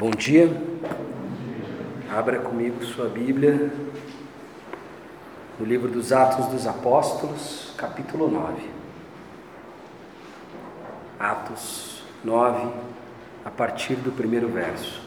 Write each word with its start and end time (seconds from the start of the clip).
Bom 0.00 0.12
dia. 0.12 0.48
Abra 2.10 2.38
comigo 2.38 2.82
sua 2.82 3.06
Bíblia 3.06 3.70
no 5.58 5.66
livro 5.66 5.88
dos 5.88 6.10
Atos 6.10 6.46
dos 6.46 6.66
Apóstolos, 6.66 7.74
capítulo 7.76 8.30
9. 8.30 8.62
Atos 11.18 12.02
9, 12.24 12.72
a 13.44 13.50
partir 13.50 13.96
do 13.96 14.10
primeiro 14.10 14.48
verso. 14.48 15.02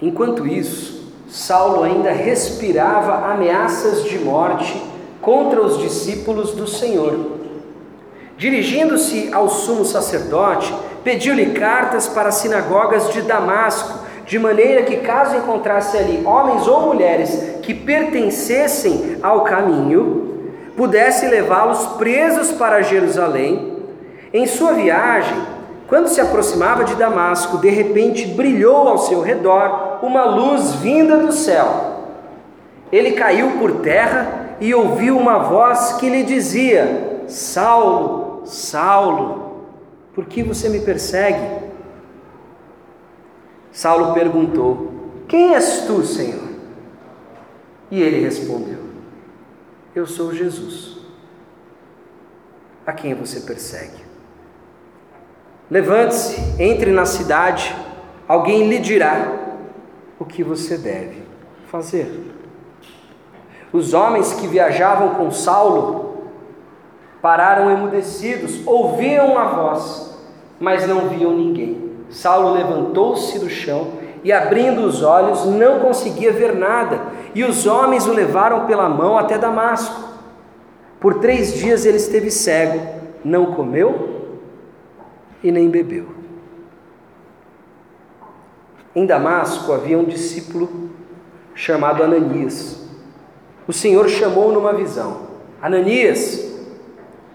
Enquanto 0.00 0.46
isso, 0.46 0.89
Saulo 1.50 1.82
ainda 1.82 2.12
respirava 2.12 3.32
ameaças 3.32 4.04
de 4.04 4.20
morte 4.20 4.80
contra 5.20 5.60
os 5.60 5.78
discípulos 5.78 6.52
do 6.52 6.64
Senhor. 6.64 7.18
Dirigindo-se 8.38 9.30
ao 9.32 9.48
sumo 9.48 9.84
sacerdote, 9.84 10.72
pediu-lhe 11.02 11.46
cartas 11.46 12.06
para 12.06 12.28
as 12.28 12.36
sinagogas 12.36 13.12
de 13.12 13.22
Damasco, 13.22 13.98
de 14.24 14.38
maneira 14.38 14.84
que, 14.84 14.98
caso 14.98 15.38
encontrasse 15.38 15.96
ali 15.96 16.24
homens 16.24 16.68
ou 16.68 16.82
mulheres 16.82 17.58
que 17.62 17.74
pertencessem 17.74 19.16
ao 19.20 19.42
caminho, 19.42 20.52
pudesse 20.76 21.26
levá-los 21.26 21.84
presos 21.98 22.52
para 22.52 22.80
Jerusalém. 22.82 23.76
Em 24.32 24.46
sua 24.46 24.74
viagem, 24.74 25.36
quando 25.88 26.06
se 26.06 26.20
aproximava 26.20 26.84
de 26.84 26.94
Damasco, 26.94 27.58
de 27.58 27.70
repente 27.70 28.24
brilhou 28.24 28.86
ao 28.86 28.98
seu 28.98 29.20
redor 29.20 29.89
uma 30.02 30.24
luz 30.24 30.74
vinda 30.74 31.18
do 31.18 31.32
céu. 31.32 31.90
Ele 32.90 33.12
caiu 33.12 33.58
por 33.58 33.80
terra 33.80 34.56
e 34.60 34.74
ouviu 34.74 35.16
uma 35.16 35.38
voz 35.38 35.94
que 35.94 36.08
lhe 36.08 36.22
dizia: 36.22 37.24
Saulo, 37.26 38.42
Saulo, 38.44 39.66
por 40.14 40.26
que 40.26 40.42
você 40.42 40.68
me 40.68 40.80
persegue? 40.80 41.70
Saulo 43.70 44.12
perguntou: 44.12 44.92
Quem 45.28 45.54
és 45.54 45.84
tu, 45.86 46.04
Senhor? 46.04 46.50
E 47.90 48.02
ele 48.02 48.20
respondeu: 48.24 48.80
Eu 49.94 50.06
sou 50.06 50.34
Jesus, 50.34 50.98
a 52.86 52.92
quem 52.92 53.14
você 53.14 53.40
persegue. 53.40 54.10
Levante-se, 55.70 56.40
entre 56.58 56.90
na 56.90 57.06
cidade, 57.06 57.76
alguém 58.26 58.68
lhe 58.68 58.80
dirá 58.80 59.49
o 60.20 60.24
que 60.26 60.44
você 60.44 60.76
deve 60.76 61.22
fazer. 61.66 62.30
Os 63.72 63.94
homens 63.94 64.34
que 64.34 64.46
viajavam 64.46 65.14
com 65.14 65.30
Saulo 65.30 66.10
pararam 67.22 67.70
emudecidos, 67.70 68.60
ouviam 68.66 69.38
a 69.38 69.44
voz, 69.44 70.18
mas 70.60 70.86
não 70.86 71.08
viam 71.08 71.32
ninguém. 71.32 71.90
Saulo 72.10 72.52
levantou-se 72.52 73.38
do 73.38 73.48
chão 73.48 73.92
e, 74.22 74.30
abrindo 74.30 74.82
os 74.82 75.02
olhos, 75.02 75.46
não 75.46 75.80
conseguia 75.80 76.32
ver 76.32 76.54
nada, 76.54 77.00
e 77.34 77.42
os 77.42 77.66
homens 77.66 78.06
o 78.06 78.12
levaram 78.12 78.66
pela 78.66 78.88
mão 78.88 79.16
até 79.16 79.38
Damasco. 79.38 80.10
Por 80.98 81.14
três 81.14 81.54
dias 81.54 81.86
ele 81.86 81.96
esteve 81.96 82.30
cego, 82.30 82.80
não 83.24 83.52
comeu 83.52 84.28
e 85.42 85.50
nem 85.50 85.70
bebeu. 85.70 86.19
Em 88.94 89.06
Damasco 89.06 89.72
havia 89.72 89.96
um 89.96 90.04
discípulo 90.04 90.90
chamado 91.54 92.02
Ananias. 92.02 92.80
O 93.66 93.72
Senhor 93.72 94.08
chamou 94.08 94.52
numa 94.52 94.72
visão: 94.72 95.18
Ananias, 95.62 96.44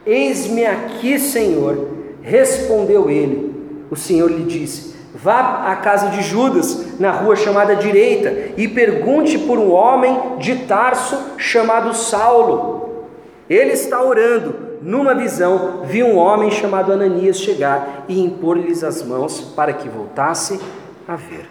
eis-me 0.05 0.65
aqui, 0.65 1.17
Senhor. 1.17 1.95
Respondeu 2.21 3.09
ele. 3.09 3.85
O 3.89 3.95
Senhor 3.95 4.29
lhe 4.29 4.43
disse: 4.43 4.95
Vá 5.13 5.71
à 5.71 5.77
casa 5.77 6.09
de 6.09 6.21
Judas, 6.21 6.99
na 6.99 7.11
rua 7.11 7.37
chamada 7.37 7.75
Direita, 7.75 8.51
e 8.57 8.67
pergunte 8.67 9.37
por 9.37 9.57
um 9.57 9.71
homem 9.71 10.37
de 10.39 10.55
Tarso 10.65 11.17
chamado 11.37 11.95
Saulo. 11.95 13.05
Ele 13.49 13.71
está 13.71 14.03
orando 14.03 14.55
numa 14.81 15.15
visão, 15.15 15.83
viu 15.85 16.05
um 16.05 16.17
homem 16.17 16.51
chamado 16.51 16.91
Ananias 16.91 17.39
chegar 17.39 18.03
e 18.09 18.21
impor-lhes 18.21 18.83
as 18.83 19.01
mãos 19.01 19.39
para 19.55 19.71
que 19.71 19.87
voltasse 19.87 20.59
a 21.07 21.15
ver. 21.15 21.49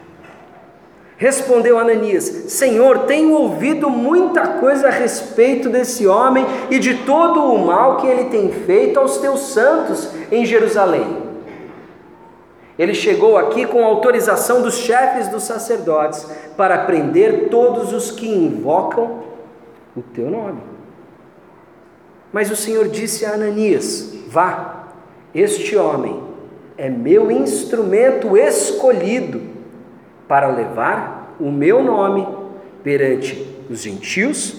Respondeu 1.16 1.78
Ananias: 1.78 2.24
Senhor, 2.48 3.00
tenho 3.00 3.32
ouvido 3.32 3.88
muita 3.88 4.46
coisa 4.58 4.88
a 4.88 4.90
respeito 4.90 5.68
desse 5.68 6.06
homem 6.06 6.44
e 6.70 6.78
de 6.78 6.98
todo 7.04 7.40
o 7.40 7.64
mal 7.64 7.98
que 7.98 8.06
ele 8.06 8.24
tem 8.24 8.50
feito 8.50 8.98
aos 8.98 9.18
teus 9.18 9.40
santos 9.52 10.10
em 10.30 10.44
Jerusalém. 10.44 11.24
Ele 12.76 12.94
chegou 12.94 13.38
aqui 13.38 13.64
com 13.66 13.84
autorização 13.84 14.60
dos 14.60 14.74
chefes 14.74 15.28
dos 15.28 15.44
sacerdotes 15.44 16.26
para 16.56 16.78
prender 16.78 17.48
todos 17.48 17.92
os 17.92 18.10
que 18.10 18.28
invocam 18.28 19.22
o 19.96 20.02
teu 20.02 20.28
nome. 20.28 20.60
Mas 22.32 22.50
o 22.50 22.56
Senhor 22.56 22.88
disse 22.88 23.24
a 23.24 23.34
Ananias: 23.34 24.12
Vá, 24.26 24.88
este 25.32 25.76
homem 25.76 26.33
é 26.76 26.88
meu 26.88 27.30
instrumento 27.30 28.36
escolhido 28.36 29.40
para 30.26 30.48
levar 30.48 31.34
o 31.38 31.50
meu 31.50 31.82
nome 31.82 32.26
perante 32.82 33.56
os 33.70 33.80
gentios 33.80 34.56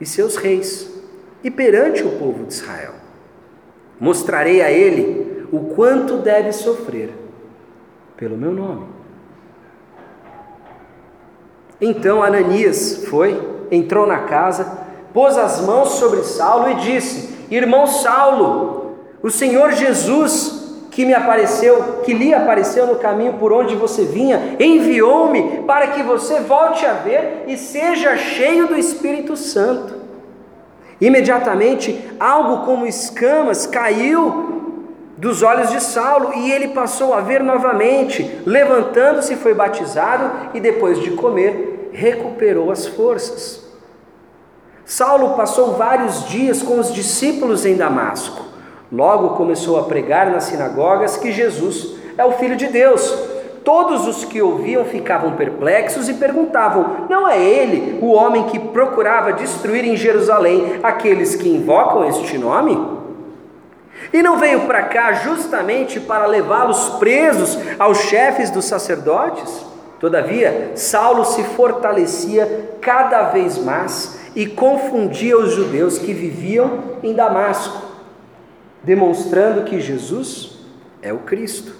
e 0.00 0.06
seus 0.06 0.36
reis 0.36 0.92
e 1.42 1.50
perante 1.50 2.02
o 2.02 2.18
povo 2.18 2.44
de 2.44 2.54
Israel. 2.54 2.94
Mostrarei 3.98 4.60
a 4.62 4.70
ele 4.70 5.46
o 5.52 5.74
quanto 5.74 6.18
deve 6.18 6.52
sofrer 6.52 7.10
pelo 8.16 8.36
meu 8.36 8.52
nome. 8.52 8.86
Então 11.80 12.22
Ananias 12.22 13.04
foi, 13.06 13.40
entrou 13.70 14.06
na 14.06 14.20
casa, 14.20 14.78
pôs 15.12 15.36
as 15.36 15.60
mãos 15.60 15.90
sobre 15.90 16.22
Saulo 16.22 16.70
e 16.70 16.74
disse: 16.76 17.34
Irmão 17.50 17.86
Saulo, 17.86 18.96
o 19.22 19.30
Senhor 19.30 19.72
Jesus 19.72 20.63
que 20.94 21.04
me 21.04 21.12
apareceu, 21.12 22.02
que 22.04 22.14
lhe 22.14 22.32
apareceu 22.32 22.86
no 22.86 22.94
caminho 22.94 23.32
por 23.32 23.52
onde 23.52 23.74
você 23.74 24.04
vinha, 24.04 24.56
enviou-me 24.60 25.62
para 25.62 25.88
que 25.88 26.04
você 26.04 26.38
volte 26.38 26.86
a 26.86 26.92
ver 26.92 27.46
e 27.48 27.56
seja 27.56 28.16
cheio 28.16 28.68
do 28.68 28.78
Espírito 28.78 29.36
Santo. 29.36 29.92
Imediatamente, 31.00 32.00
algo 32.20 32.64
como 32.64 32.86
escamas 32.86 33.66
caiu 33.66 34.62
dos 35.18 35.42
olhos 35.42 35.70
de 35.70 35.82
Saulo 35.82 36.32
e 36.32 36.52
ele 36.52 36.68
passou 36.68 37.12
a 37.12 37.20
ver 37.20 37.42
novamente. 37.42 38.40
Levantando-se, 38.46 39.34
foi 39.34 39.52
batizado 39.52 40.50
e 40.54 40.60
depois 40.60 41.00
de 41.00 41.10
comer, 41.10 41.90
recuperou 41.92 42.70
as 42.70 42.86
forças. 42.86 43.64
Saulo 44.84 45.34
passou 45.34 45.72
vários 45.72 46.28
dias 46.28 46.62
com 46.62 46.78
os 46.78 46.94
discípulos 46.94 47.66
em 47.66 47.74
Damasco. 47.74 48.43
Logo 48.94 49.30
começou 49.30 49.76
a 49.76 49.82
pregar 49.82 50.30
nas 50.30 50.44
sinagogas 50.44 51.16
que 51.16 51.32
Jesus 51.32 51.96
é 52.16 52.24
o 52.24 52.30
Filho 52.30 52.54
de 52.54 52.68
Deus. 52.68 53.12
Todos 53.64 54.06
os 54.06 54.24
que 54.24 54.40
ouviam 54.40 54.84
ficavam 54.84 55.32
perplexos 55.32 56.08
e 56.08 56.14
perguntavam: 56.14 57.08
Não 57.10 57.26
é 57.26 57.42
ele 57.42 57.98
o 58.00 58.12
homem 58.12 58.44
que 58.44 58.56
procurava 58.56 59.32
destruir 59.32 59.84
em 59.84 59.96
Jerusalém 59.96 60.78
aqueles 60.80 61.34
que 61.34 61.48
invocam 61.48 62.08
este 62.08 62.38
nome? 62.38 62.80
E 64.12 64.22
não 64.22 64.38
veio 64.38 64.60
para 64.60 64.82
cá 64.82 65.12
justamente 65.12 65.98
para 65.98 66.26
levá-los 66.26 66.90
presos 66.90 67.58
aos 67.80 67.98
chefes 67.98 68.48
dos 68.48 68.64
sacerdotes? 68.64 69.66
Todavia, 69.98 70.70
Saulo 70.76 71.24
se 71.24 71.42
fortalecia 71.42 72.76
cada 72.80 73.30
vez 73.30 73.58
mais 73.58 74.20
e 74.36 74.46
confundia 74.46 75.36
os 75.36 75.52
judeus 75.52 75.98
que 75.98 76.12
viviam 76.12 76.78
em 77.02 77.12
Damasco, 77.12 77.93
demonstrando 78.84 79.64
que 79.64 79.80
Jesus 79.80 80.58
é 81.02 81.12
o 81.12 81.18
Cristo. 81.18 81.74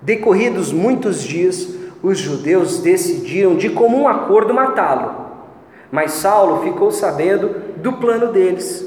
Decorridos 0.00 0.72
muitos 0.72 1.22
dias, 1.22 1.74
os 2.02 2.18
judeus 2.18 2.78
decidiram 2.78 3.56
de 3.56 3.70
comum 3.70 4.06
acordo 4.06 4.54
matá-lo. 4.54 5.26
Mas 5.90 6.12
Saulo 6.12 6.62
ficou 6.62 6.90
sabendo 6.90 7.76
do 7.76 7.94
plano 7.94 8.32
deles. 8.32 8.86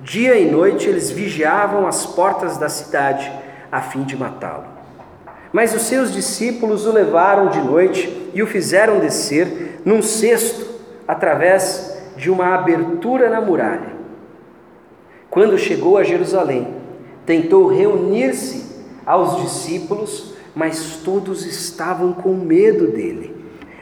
Dia 0.00 0.36
e 0.36 0.50
noite 0.50 0.88
eles 0.88 1.10
vigiavam 1.10 1.86
as 1.86 2.06
portas 2.06 2.56
da 2.56 2.68
cidade 2.68 3.30
a 3.70 3.80
fim 3.80 4.04
de 4.04 4.16
matá-lo. 4.16 4.64
Mas 5.52 5.74
os 5.74 5.82
seus 5.82 6.12
discípulos 6.12 6.86
o 6.86 6.92
levaram 6.92 7.48
de 7.48 7.60
noite 7.60 8.30
e 8.32 8.42
o 8.42 8.46
fizeram 8.46 9.00
descer 9.00 9.80
num 9.84 10.02
cesto 10.02 10.66
através 11.06 11.96
de 12.16 12.30
uma 12.30 12.54
abertura 12.54 13.28
na 13.28 13.40
muralha. 13.40 13.96
Quando 15.28 15.58
chegou 15.58 15.98
a 15.98 16.04
Jerusalém, 16.04 16.85
tentou 17.26 17.66
reunir-se 17.66 18.64
aos 19.04 19.42
discípulos, 19.42 20.34
mas 20.54 21.00
todos 21.04 21.44
estavam 21.44 22.12
com 22.12 22.32
medo 22.32 22.86
dele, 22.86 23.34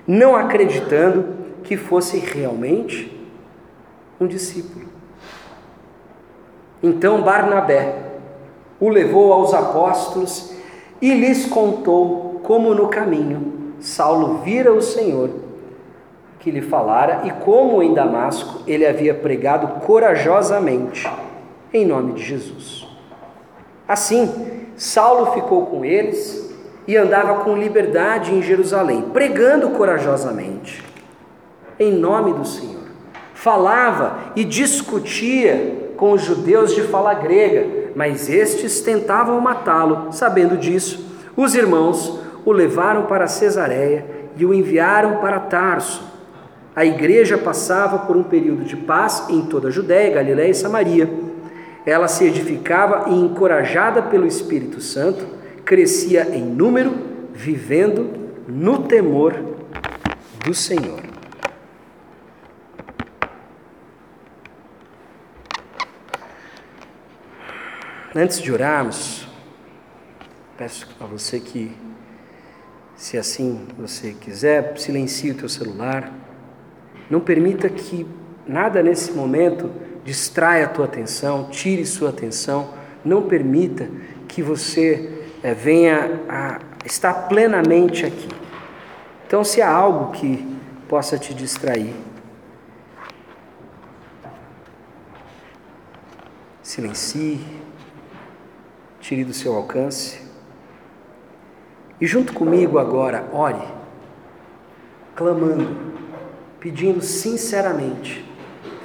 não 0.06 0.34
acreditando 0.34 1.26
que 1.62 1.76
fosse 1.76 2.18
realmente 2.18 3.14
um 4.20 4.26
discípulo. 4.26 4.86
Então 6.82 7.22
Barnabé 7.22 7.94
o 8.80 8.88
levou 8.88 9.32
aos 9.32 9.54
apóstolos 9.54 10.52
e 11.00 11.14
lhes 11.14 11.46
contou 11.46 12.40
como 12.42 12.74
no 12.74 12.88
caminho 12.88 13.54
Saulo 13.84 14.38
vira 14.38 14.72
o 14.72 14.80
Senhor 14.80 15.30
que 16.40 16.50
lhe 16.50 16.62
falara 16.62 17.22
e 17.24 17.30
como 17.30 17.82
em 17.82 17.92
Damasco 17.92 18.62
ele 18.66 18.86
havia 18.86 19.14
pregado 19.14 19.80
corajosamente 19.80 21.06
em 21.72 21.84
nome 21.84 22.14
de 22.14 22.22
Jesus. 22.22 22.83
Assim, 23.86 24.66
Saulo 24.76 25.32
ficou 25.32 25.66
com 25.66 25.84
eles 25.84 26.52
e 26.86 26.96
andava 26.96 27.44
com 27.44 27.56
liberdade 27.56 28.34
em 28.34 28.42
Jerusalém, 28.42 29.02
pregando 29.12 29.70
corajosamente 29.70 30.82
em 31.78 31.92
nome 31.92 32.32
do 32.32 32.44
Senhor. 32.44 32.84
Falava 33.34 34.18
e 34.36 34.44
discutia 34.44 35.92
com 35.96 36.12
os 36.12 36.22
judeus 36.22 36.74
de 36.74 36.82
fala 36.82 37.14
grega, 37.14 37.90
mas 37.94 38.28
estes 38.28 38.80
tentavam 38.80 39.40
matá-lo. 39.40 40.12
Sabendo 40.12 40.56
disso, 40.56 41.04
os 41.36 41.54
irmãos 41.54 42.20
o 42.44 42.52
levaram 42.52 43.06
para 43.06 43.26
Cesareia 43.26 44.06
e 44.36 44.44
o 44.44 44.54
enviaram 44.54 45.18
para 45.18 45.40
Tarso. 45.40 46.02
A 46.74 46.84
igreja 46.84 47.38
passava 47.38 48.00
por 48.00 48.16
um 48.16 48.22
período 48.22 48.64
de 48.64 48.76
paz 48.76 49.26
em 49.28 49.42
toda 49.42 49.68
a 49.68 49.70
Judéia, 49.70 50.14
Galiléia 50.14 50.50
e 50.50 50.54
Samaria. 50.54 51.08
Ela 51.86 52.08
se 52.08 52.24
edificava 52.24 53.10
e, 53.10 53.14
encorajada 53.14 54.02
pelo 54.02 54.26
Espírito 54.26 54.80
Santo, 54.80 55.26
crescia 55.64 56.34
em 56.34 56.42
número, 56.42 56.94
vivendo 57.32 58.24
no 58.48 58.84
temor 58.84 59.34
do 60.44 60.54
Senhor. 60.54 61.02
Antes 68.16 68.40
de 68.40 68.52
orarmos, 68.52 69.26
peço 70.56 70.86
a 71.00 71.04
você 71.04 71.40
que, 71.40 71.76
se 72.94 73.18
assim 73.18 73.66
você 73.76 74.12
quiser, 74.12 74.78
silencie 74.78 75.32
o 75.32 75.34
teu 75.34 75.48
celular. 75.48 76.12
Não 77.10 77.18
permita 77.18 77.68
que 77.68 78.06
nada 78.46 78.82
nesse 78.82 79.10
momento 79.10 79.68
distraia 80.04 80.66
a 80.66 80.68
tua 80.68 80.84
atenção, 80.84 81.48
tire 81.50 81.84
sua 81.84 82.10
atenção. 82.10 82.74
Não 83.04 83.22
permita 83.22 83.88
que 84.28 84.42
você 84.42 85.26
é, 85.42 85.54
venha 85.54 86.20
a 86.28 86.60
estar 86.84 87.28
plenamente 87.28 88.06
aqui. 88.06 88.28
Então, 89.26 89.42
se 89.42 89.60
há 89.60 89.70
algo 89.70 90.12
que 90.12 90.56
possa 90.88 91.18
te 91.18 91.34
distrair, 91.34 91.94
silencie 96.62 97.64
tire 99.04 99.22
do 99.22 99.34
seu 99.34 99.54
alcance. 99.54 100.18
E 102.00 102.06
junto 102.06 102.32
comigo 102.32 102.78
agora, 102.78 103.28
ore, 103.34 103.62
clamando, 105.14 105.92
pedindo 106.58 107.02
sinceramente. 107.02 108.24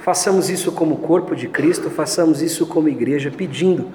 Façamos 0.02 0.48
isso 0.48 0.72
como 0.72 0.98
corpo 0.98 1.36
de 1.36 1.46
Cristo, 1.46 1.90
façamos 1.90 2.40
isso 2.40 2.66
como 2.66 2.88
igreja, 2.88 3.30
pedindo 3.30 3.92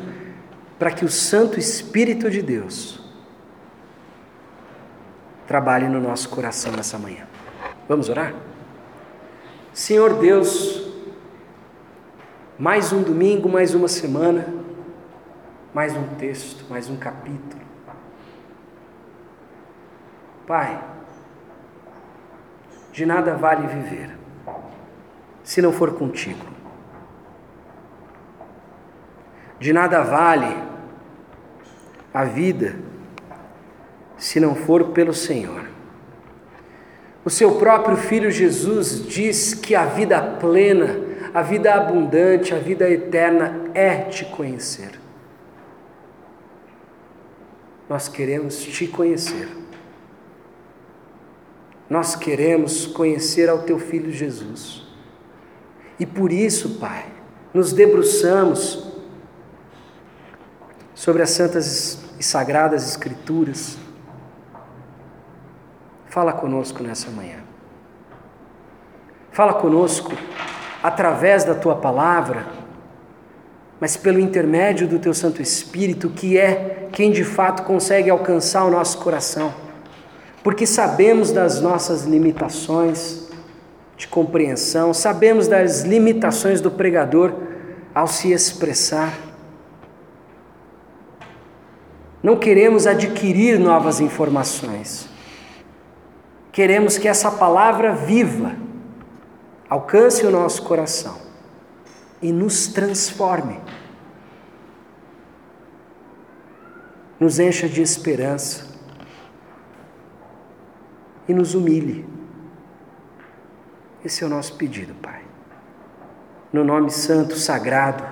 para 0.78 0.92
que 0.92 1.04
o 1.04 1.10
Santo 1.10 1.60
Espírito 1.60 2.30
de 2.30 2.42
Deus 2.42 3.00
trabalhe 5.48 5.88
no 5.88 6.00
nosso 6.00 6.30
coração 6.30 6.72
nessa 6.72 7.00
manhã. 7.00 7.25
Vamos 7.88 8.10
orar? 8.10 8.34
Senhor 9.74 10.19
Deus, 10.19 10.88
mais 12.58 12.94
um 12.94 13.01
domingo, 13.01 13.50
mais 13.50 13.74
uma 13.74 13.88
semana, 13.88 14.48
mais 15.74 15.96
um 15.96 16.08
texto, 16.16 16.66
mais 16.69 16.88
um 16.88 16.98
capítulo. 16.98 17.63
Pai, 20.46 20.84
de 22.92 23.06
nada 23.08 23.36
vale 23.36 23.68
viver 23.68 24.25
se 25.45 25.62
não 25.62 25.71
for 25.71 25.94
contigo. 25.94 26.44
De 29.59 29.71
nada 29.71 30.01
vale 30.01 30.57
a 32.13 32.25
vida 32.25 32.75
se 34.18 34.39
não 34.39 34.56
for 34.56 34.89
pelo 34.89 35.13
Senhor. 35.13 35.69
O 37.24 37.30
seu 37.30 37.56
próprio 37.56 37.95
filho 37.95 38.30
Jesus 38.30 39.06
diz 39.07 39.53
que 39.53 39.75
a 39.75 39.86
vida 39.86 40.21
plena, 40.39 41.00
a 41.33 41.42
vida 41.42 41.74
abundante, 41.74 42.53
a 42.53 42.57
vida 42.57 42.89
eterna 42.89 43.69
é 43.74 44.01
te 44.01 44.25
conhecer. 44.25 45.00
Nós 47.88 48.07
queremos 48.07 48.62
te 48.63 48.88
conhecer. 48.88 49.48
Nós 51.88 52.15
queremos 52.15 52.88
conhecer 52.88 53.48
ao 53.48 53.59
teu 53.59 53.77
filho 53.77 54.12
Jesus. 54.12 54.85
E 56.00 56.06
por 56.06 56.31
isso, 56.31 56.77
Pai, 56.80 57.06
nos 57.53 57.74
debruçamos 57.74 58.92
sobre 60.94 61.21
as 61.21 61.30
santas 61.30 62.00
e 62.19 62.24
sagradas 62.24 62.88
Escrituras. 62.88 63.77
Fala 66.07 66.33
conosco 66.33 66.81
nessa 66.81 67.09
manhã. 67.12 67.39
Fala 69.31 69.53
conosco 69.53 70.13
através 70.81 71.44
da 71.44 71.56
tua 71.56 71.75
palavra 71.75 72.45
mas 73.80 73.98
pelo 73.98 74.19
intermédio 74.19 74.88
do 74.88 75.00
Teu 75.00 75.13
Santo 75.13 75.41
Espírito, 75.41 76.09
que 76.09 76.38
é 76.38 76.88
quem 76.91 77.12
de 77.12 77.24
fato 77.24 77.63
consegue 77.63 78.09
alcançar 78.09 78.63
o 78.65 78.71
nosso 78.71 78.98
coração, 79.00 79.53
porque 80.44 80.65
sabemos 80.65 81.31
das 81.31 81.59
nossas 81.62 82.03
limitações 82.03 83.25
de 83.97 84.07
compreensão, 84.07 84.94
sabemos 84.94 85.47
das 85.47 85.81
limitações 85.81 86.59
do 86.59 86.69
pregador 86.69 87.33
ao 87.94 88.07
se 88.07 88.31
expressar. 88.31 89.18
Não 92.21 92.38
queremos 92.38 92.88
adquirir 92.88 93.59
novas 93.59 94.00
informações, 94.00 95.07
queremos 96.51 96.98
que 96.98 97.08
essa 97.08 97.31
palavra 97.31 97.93
viva 97.93 98.55
alcance 99.70 100.25
o 100.25 100.31
nosso 100.31 100.63
coração 100.63 101.17
e 102.22 102.31
nos 102.31 102.67
transforme. 102.67 103.60
Nos 107.20 107.39
encha 107.39 107.70
de 107.70 107.81
esperança 107.81 108.65
e 111.27 111.34
nos 111.34 111.55
humilhe. 111.55 112.05
Esse 114.05 114.24
é 114.24 114.27
o 114.27 114.29
nosso 114.29 114.53
pedido, 114.53 114.93
Pai. 115.01 115.21
No 116.53 116.63
nome 116.63 116.91
santo, 116.91 117.35
sagrado 117.35 118.03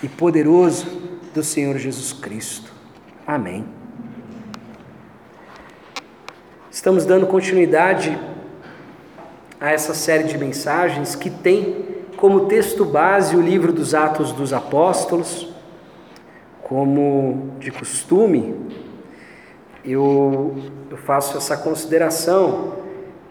e 0.00 0.08
poderoso 0.08 0.86
do 1.34 1.42
Senhor 1.42 1.76
Jesus 1.78 2.12
Cristo. 2.12 2.72
Amém. 3.26 3.66
Estamos 6.70 7.04
dando 7.04 7.26
continuidade 7.26 8.16
a 9.60 9.72
essa 9.72 9.94
série 9.94 10.22
de 10.22 10.38
mensagens 10.38 11.16
que 11.16 11.28
tem 11.28 12.04
como 12.16 12.46
texto 12.46 12.84
base 12.84 13.34
o 13.34 13.42
livro 13.42 13.72
dos 13.72 13.96
Atos 13.96 14.30
dos 14.30 14.52
Apóstolos, 14.52 15.52
como 16.62 17.56
de 17.58 17.72
costume, 17.72 18.54
eu, 19.84 20.54
eu 20.88 20.96
faço 20.98 21.36
essa 21.36 21.56
consideração 21.56 22.89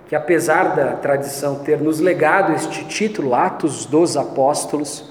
que, 0.10 0.16
apesar 0.16 0.76
da 0.76 0.94
tradição 0.94 1.60
ter 1.60 1.80
nos 1.80 2.00
legado 2.00 2.52
este 2.54 2.84
título, 2.86 3.36
Atos 3.36 3.86
dos 3.86 4.18
Apóstolos, 4.18 5.08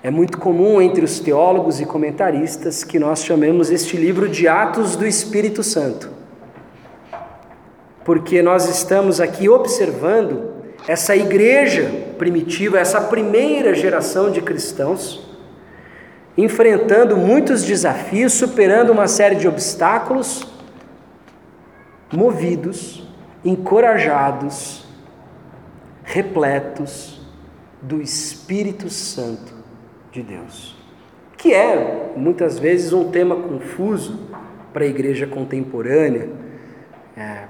é 0.00 0.12
muito 0.12 0.38
comum 0.38 0.80
entre 0.80 1.04
os 1.04 1.18
teólogos 1.18 1.80
e 1.80 1.84
comentaristas 1.84 2.84
que 2.84 3.00
nós 3.00 3.24
chamemos 3.24 3.68
este 3.68 3.96
livro 3.96 4.28
de 4.28 4.46
Atos 4.46 4.94
do 4.94 5.04
Espírito 5.04 5.64
Santo, 5.64 6.08
porque 8.04 8.40
nós 8.42 8.68
estamos 8.68 9.20
aqui 9.20 9.48
observando 9.48 10.52
essa 10.86 11.16
igreja 11.16 11.90
primitiva, 12.16 12.78
essa 12.78 13.00
primeira 13.00 13.74
geração 13.74 14.30
de 14.30 14.40
cristãos, 14.40 15.28
enfrentando 16.38 17.16
muitos 17.16 17.64
desafios, 17.64 18.34
superando 18.34 18.92
uma 18.92 19.08
série 19.08 19.34
de 19.34 19.48
obstáculos, 19.48 20.46
movidos, 22.12 23.02
encorajados, 23.44 24.84
repletos 26.04 27.20
do 27.80 28.00
Espírito 28.00 28.88
Santo 28.88 29.54
de 30.10 30.22
Deus, 30.22 30.76
que 31.36 31.52
é 31.52 32.12
muitas 32.16 32.58
vezes 32.58 32.92
um 32.92 33.10
tema 33.10 33.36
confuso 33.36 34.28
para 34.72 34.84
a 34.84 34.86
igreja 34.86 35.26
contemporânea. 35.26 36.30
É, 37.16 37.44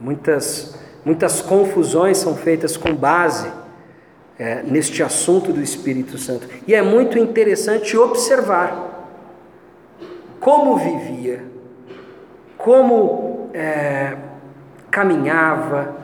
muitas 0.00 0.78
Muitas 1.06 1.40
confusões 1.40 2.18
são 2.18 2.34
feitas 2.34 2.76
com 2.76 2.92
base 2.92 3.48
é, 4.36 4.60
neste 4.64 5.04
assunto 5.04 5.52
do 5.52 5.62
Espírito 5.62 6.18
Santo. 6.18 6.48
E 6.66 6.74
é 6.74 6.82
muito 6.82 7.16
interessante 7.16 7.96
observar 7.96 9.14
como 10.40 10.76
vivia, 10.76 11.44
como 12.58 13.50
é, 13.54 14.16
caminhava, 14.96 15.94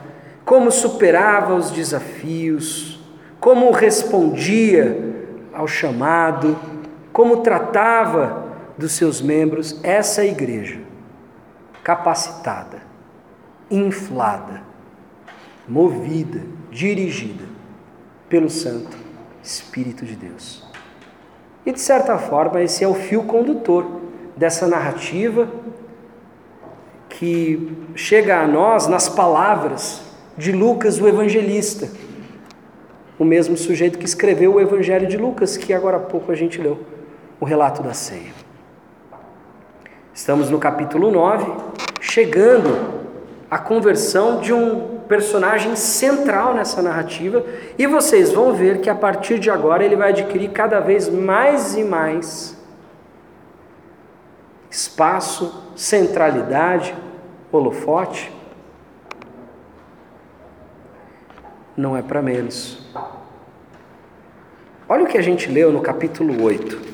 como 0.45 0.71
superava 0.71 1.55
os 1.55 1.71
desafios, 1.71 3.03
como 3.39 3.71
respondia 3.71 5.15
ao 5.51 5.67
chamado, 5.67 6.55
como 7.11 7.37
tratava 7.37 8.53
dos 8.77 8.91
seus 8.91 9.19
membros 9.19 9.83
essa 9.83 10.23
igreja 10.23 10.79
capacitada, 11.83 12.83
inflada, 13.71 14.61
movida, 15.67 16.41
dirigida 16.69 17.45
pelo 18.29 18.47
Santo 18.47 18.95
Espírito 19.41 20.05
de 20.05 20.15
Deus. 20.15 20.63
E 21.65 21.71
de 21.71 21.79
certa 21.79 22.19
forma, 22.19 22.61
esse 22.61 22.83
é 22.83 22.87
o 22.87 22.93
fio 22.93 23.23
condutor 23.23 24.01
dessa 24.37 24.67
narrativa 24.67 25.49
que 27.23 27.77
chega 27.95 28.41
a 28.41 28.45
nós 28.45 28.85
nas 28.87 29.07
palavras 29.07 30.01
de 30.37 30.51
Lucas, 30.51 30.99
o 30.99 31.07
evangelista, 31.07 31.87
o 33.17 33.23
mesmo 33.23 33.55
sujeito 33.55 33.97
que 33.97 34.03
escreveu 34.03 34.55
o 34.55 34.59
Evangelho 34.59 35.07
de 35.07 35.15
Lucas, 35.15 35.55
que 35.55 35.73
agora 35.73 35.95
há 35.95 35.99
pouco 36.01 36.33
a 36.33 36.35
gente 36.35 36.61
leu, 36.61 36.79
o 37.39 37.45
relato 37.45 37.81
da 37.81 37.93
ceia. 37.93 38.33
Estamos 40.13 40.49
no 40.49 40.59
capítulo 40.59 41.11
9, 41.11 41.49
chegando 42.01 43.03
à 43.49 43.57
conversão 43.57 44.41
de 44.41 44.51
um 44.51 44.99
personagem 45.07 45.77
central 45.77 46.53
nessa 46.53 46.81
narrativa, 46.81 47.45
e 47.77 47.87
vocês 47.87 48.33
vão 48.33 48.51
ver 48.53 48.81
que 48.81 48.89
a 48.89 48.95
partir 48.95 49.39
de 49.39 49.49
agora 49.49 49.85
ele 49.85 49.95
vai 49.95 50.09
adquirir 50.09 50.49
cada 50.49 50.81
vez 50.81 51.07
mais 51.07 51.77
e 51.77 51.85
mais 51.85 52.57
espaço, 54.69 55.71
centralidade, 55.73 56.93
holofote. 57.57 58.31
Não 61.77 61.95
é 61.95 62.01
para 62.01 62.21
menos. 62.21 62.91
Olha 64.89 65.03
o 65.03 65.07
que 65.07 65.17
a 65.17 65.21
gente 65.21 65.49
leu 65.49 65.71
no 65.71 65.81
capítulo 65.81 66.43
8. 66.43 66.93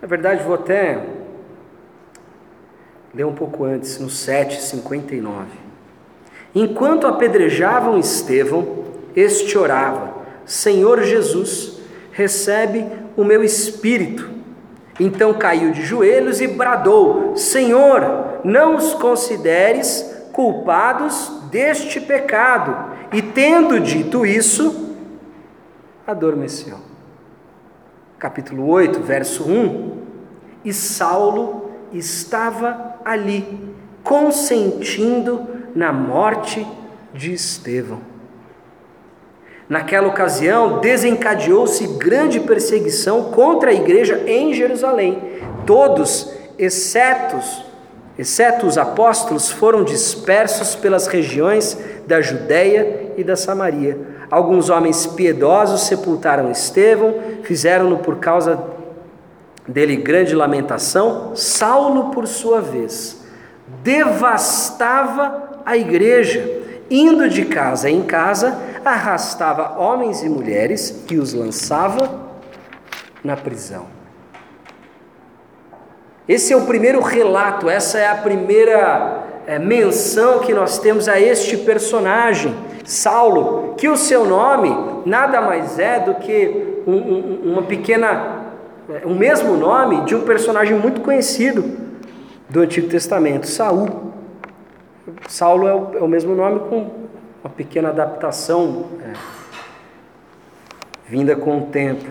Na 0.00 0.08
verdade, 0.08 0.44
vou 0.44 0.54
até 0.54 1.04
ler 3.14 3.24
um 3.24 3.34
pouco 3.34 3.64
antes, 3.64 3.98
no 3.98 4.08
7,59. 4.08 5.46
Enquanto 6.54 7.06
apedrejavam 7.06 7.98
Estevão, 7.98 8.84
este 9.16 9.56
orava: 9.56 10.14
Senhor 10.44 11.02
Jesus, 11.02 11.80
recebe 12.12 12.86
o 13.16 13.24
meu 13.24 13.42
espírito. 13.42 14.33
Então 14.98 15.34
caiu 15.34 15.72
de 15.72 15.82
joelhos 15.82 16.40
e 16.40 16.46
bradou: 16.46 17.36
Senhor, 17.36 18.40
não 18.44 18.76
os 18.76 18.94
consideres 18.94 20.28
culpados 20.32 21.42
deste 21.50 22.00
pecado. 22.00 22.92
E 23.12 23.22
tendo 23.22 23.80
dito 23.80 24.24
isso, 24.26 24.96
adormeceu. 26.06 26.78
Capítulo 28.18 28.68
8, 28.68 29.00
verso 29.00 29.44
1. 29.44 30.02
E 30.64 30.72
Saulo 30.72 31.70
estava 31.92 32.96
ali, 33.04 33.74
consentindo 34.02 35.46
na 35.74 35.92
morte 35.92 36.66
de 37.12 37.32
Estevão. 37.32 38.13
Naquela 39.74 40.06
ocasião, 40.06 40.78
desencadeou-se 40.78 41.84
grande 41.98 42.38
perseguição 42.38 43.24
contra 43.32 43.70
a 43.70 43.74
igreja 43.74 44.22
em 44.24 44.54
Jerusalém. 44.54 45.20
Todos, 45.66 46.32
exceto 46.56 47.36
exceto 48.16 48.68
os 48.68 48.78
apóstolos, 48.78 49.50
foram 49.50 49.82
dispersos 49.82 50.76
pelas 50.76 51.08
regiões 51.08 51.76
da 52.06 52.20
Judéia 52.20 53.14
e 53.16 53.24
da 53.24 53.34
Samaria. 53.34 53.98
Alguns 54.30 54.70
homens 54.70 55.08
piedosos 55.08 55.80
sepultaram 55.80 56.52
Estevão, 56.52 57.16
fizeram-no 57.42 57.98
por 57.98 58.18
causa 58.18 58.62
dele 59.66 59.96
grande 59.96 60.36
lamentação. 60.36 61.32
Saulo, 61.34 62.12
por 62.12 62.28
sua 62.28 62.60
vez, 62.60 63.24
devastava 63.82 65.62
a 65.66 65.76
igreja, 65.76 66.62
indo 66.88 67.28
de 67.28 67.46
casa 67.46 67.90
em 67.90 68.02
casa, 68.02 68.56
arrastava 68.84 69.78
homens 69.78 70.22
e 70.22 70.28
mulheres 70.28 71.04
e 71.10 71.16
os 71.16 71.32
lançava 71.32 72.24
na 73.22 73.36
prisão. 73.36 73.86
Esse 76.28 76.52
é 76.52 76.56
o 76.56 76.64
primeiro 76.64 77.00
relato, 77.00 77.68
essa 77.68 77.98
é 77.98 78.06
a 78.06 78.14
primeira 78.14 79.24
é, 79.46 79.58
menção 79.58 80.40
que 80.40 80.54
nós 80.54 80.78
temos 80.78 81.08
a 81.08 81.20
este 81.20 81.56
personagem, 81.58 82.54
Saulo, 82.84 83.74
que 83.76 83.88
o 83.88 83.96
seu 83.96 84.24
nome 84.24 84.74
nada 85.04 85.40
mais 85.40 85.78
é 85.78 86.00
do 86.00 86.14
que 86.14 86.82
um, 86.86 86.94
um, 86.94 87.52
uma 87.52 87.62
pequena, 87.62 88.42
o 89.04 89.10
um 89.10 89.14
mesmo 89.14 89.54
nome 89.54 90.02
de 90.02 90.14
um 90.14 90.22
personagem 90.22 90.78
muito 90.78 91.02
conhecido 91.02 91.64
do 92.48 92.60
Antigo 92.60 92.88
Testamento, 92.88 93.46
Saul. 93.46 94.12
Saulo 95.28 95.68
é 95.68 95.74
o, 95.74 95.98
é 95.98 96.02
o 96.02 96.08
mesmo 96.08 96.34
nome 96.34 96.60
com 96.70 97.03
uma 97.44 97.50
pequena 97.50 97.90
adaptação 97.90 98.86
é, 99.02 99.12
vinda 101.06 101.36
com 101.36 101.58
o 101.58 101.66
tempo. 101.66 102.10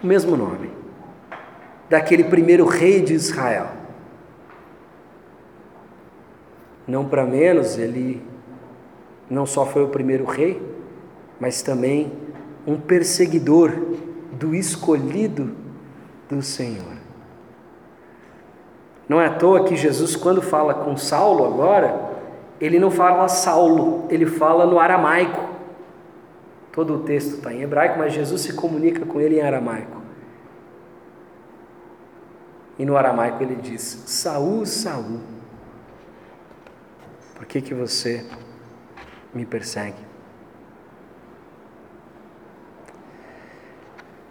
O 0.00 0.06
mesmo 0.06 0.36
nome 0.36 0.70
daquele 1.90 2.22
primeiro 2.22 2.64
rei 2.64 3.02
de 3.02 3.12
Israel. 3.12 3.66
Não 6.86 7.08
para 7.08 7.24
menos, 7.24 7.76
ele 7.76 8.22
não 9.28 9.44
só 9.44 9.66
foi 9.66 9.82
o 9.82 9.88
primeiro 9.88 10.24
rei, 10.24 10.62
mas 11.40 11.60
também 11.60 12.12
um 12.64 12.76
perseguidor 12.76 13.72
do 14.30 14.54
escolhido 14.54 15.56
do 16.28 16.40
Senhor. 16.40 16.94
Não 19.08 19.20
é 19.20 19.26
à 19.26 19.34
toa 19.34 19.64
que 19.64 19.74
Jesus, 19.74 20.14
quando 20.14 20.40
fala 20.40 20.72
com 20.72 20.96
Saulo 20.96 21.44
agora, 21.44 22.03
ele 22.64 22.78
não 22.78 22.90
fala 22.90 23.28
Saulo, 23.28 24.06
ele 24.08 24.26
fala 24.26 24.64
no 24.64 24.78
aramaico. 24.78 25.54
Todo 26.72 26.94
o 26.94 26.98
texto 27.00 27.36
está 27.36 27.52
em 27.52 27.62
hebraico, 27.62 27.98
mas 27.98 28.12
Jesus 28.12 28.40
se 28.40 28.54
comunica 28.54 29.04
com 29.04 29.20
ele 29.20 29.38
em 29.38 29.42
aramaico. 29.42 30.02
E 32.78 32.84
no 32.84 32.96
aramaico 32.96 33.42
ele 33.42 33.56
diz: 33.56 33.82
Saul, 34.06 34.64
Saul, 34.66 35.20
por 37.34 37.46
que, 37.46 37.60
que 37.60 37.74
você 37.74 38.24
me 39.32 39.44
persegue? 39.44 40.02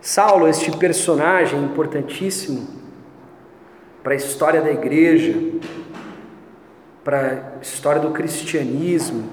Saulo, 0.01 0.47
este 0.47 0.75
personagem 0.75 1.63
importantíssimo 1.63 2.67
para 4.03 4.13
a 4.13 4.17
história 4.17 4.61
da 4.61 4.69
igreja, 4.69 5.33
para 7.03 7.55
a 7.57 7.61
história 7.61 8.01
do 8.01 8.11
cristianismo, 8.11 9.29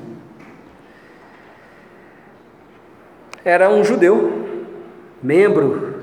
era 3.45 3.71
um 3.71 3.85
judeu, 3.85 4.69
membro 5.23 6.01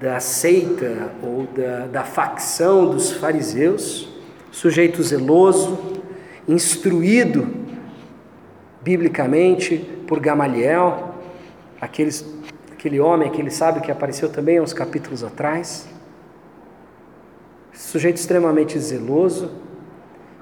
da 0.00 0.20
seita 0.20 1.12
ou 1.22 1.46
da, 1.46 1.86
da 1.86 2.04
facção 2.04 2.88
dos 2.88 3.10
fariseus, 3.12 4.08
sujeito 4.50 5.02
zeloso, 5.02 6.02
instruído 6.46 7.46
biblicamente 8.80 9.76
por 10.06 10.20
Gamaliel, 10.20 11.14
aqueles, 11.80 12.24
aquele 12.72 13.00
homem, 13.00 13.28
aquele 13.28 13.50
sábio 13.50 13.82
que 13.82 13.90
apareceu 13.90 14.30
também 14.30 14.58
há 14.58 14.62
uns 14.62 14.72
capítulos 14.72 15.24
atrás, 15.24 15.88
sujeito 17.74 18.16
extremamente 18.16 18.78
zeloso 18.78 19.67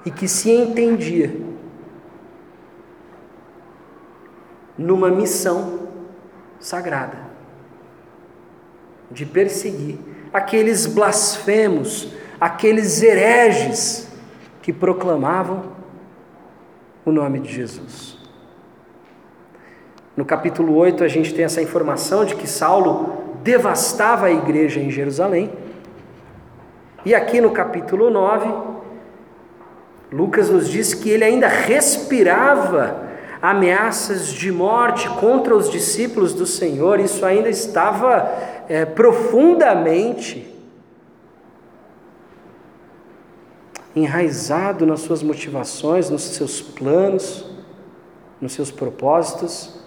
e 0.07 0.11
que 0.11 0.29
se 0.29 0.51
entendia 0.51 1.35
numa 4.79 5.11
missão 5.11 5.81
sagrada 6.61 7.19
de 9.11 9.27
perseguir 9.27 9.99
aqueles 10.33 10.87
blasfemos, 10.87 12.15
aqueles 12.41 13.03
hereges 13.03 14.09
que 14.63 14.73
proclamavam 14.73 15.73
o 17.05 17.11
nome 17.11 17.41
de 17.41 17.53
Jesus. 17.53 18.17
No 20.17 20.25
capítulo 20.25 20.75
8, 20.77 21.03
a 21.03 21.09
gente 21.09 21.35
tem 21.35 21.45
essa 21.45 21.61
informação 21.61 22.25
de 22.25 22.37
que 22.37 22.47
Saulo 22.47 23.25
devastava 23.43 24.27
a 24.27 24.33
igreja 24.33 24.81
em 24.81 24.91
Jerusalém 24.91 25.53
E 27.05 27.15
aqui 27.15 27.41
no 27.41 27.53
capítulo 27.53 28.11
9, 28.11 28.66
Lucas 30.17 30.49
nos 30.49 30.67
diz 30.71 30.95
que 30.95 31.11
ele 31.11 31.25
ainda 31.25 31.47
respirava 31.47 33.05
ameaças 33.43 34.29
de 34.29 34.51
morte 34.51 35.11
contra 35.11 35.55
os 35.55 35.71
discípulos 35.71 36.33
do 36.33 36.47
Senhor, 36.47 36.99
isso 36.99 37.27
ainda 37.27 37.51
estava 37.51 38.27
é, 38.67 38.87
profundamente 38.87 40.55
enraizado 43.95 44.87
nas 44.87 45.01
suas 45.01 45.23
motivações, 45.23 46.09
nos 46.09 46.23
seus 46.23 46.63
planos, 46.63 47.45
nos 48.41 48.55
seus 48.55 48.71
propósitos. 48.71 49.79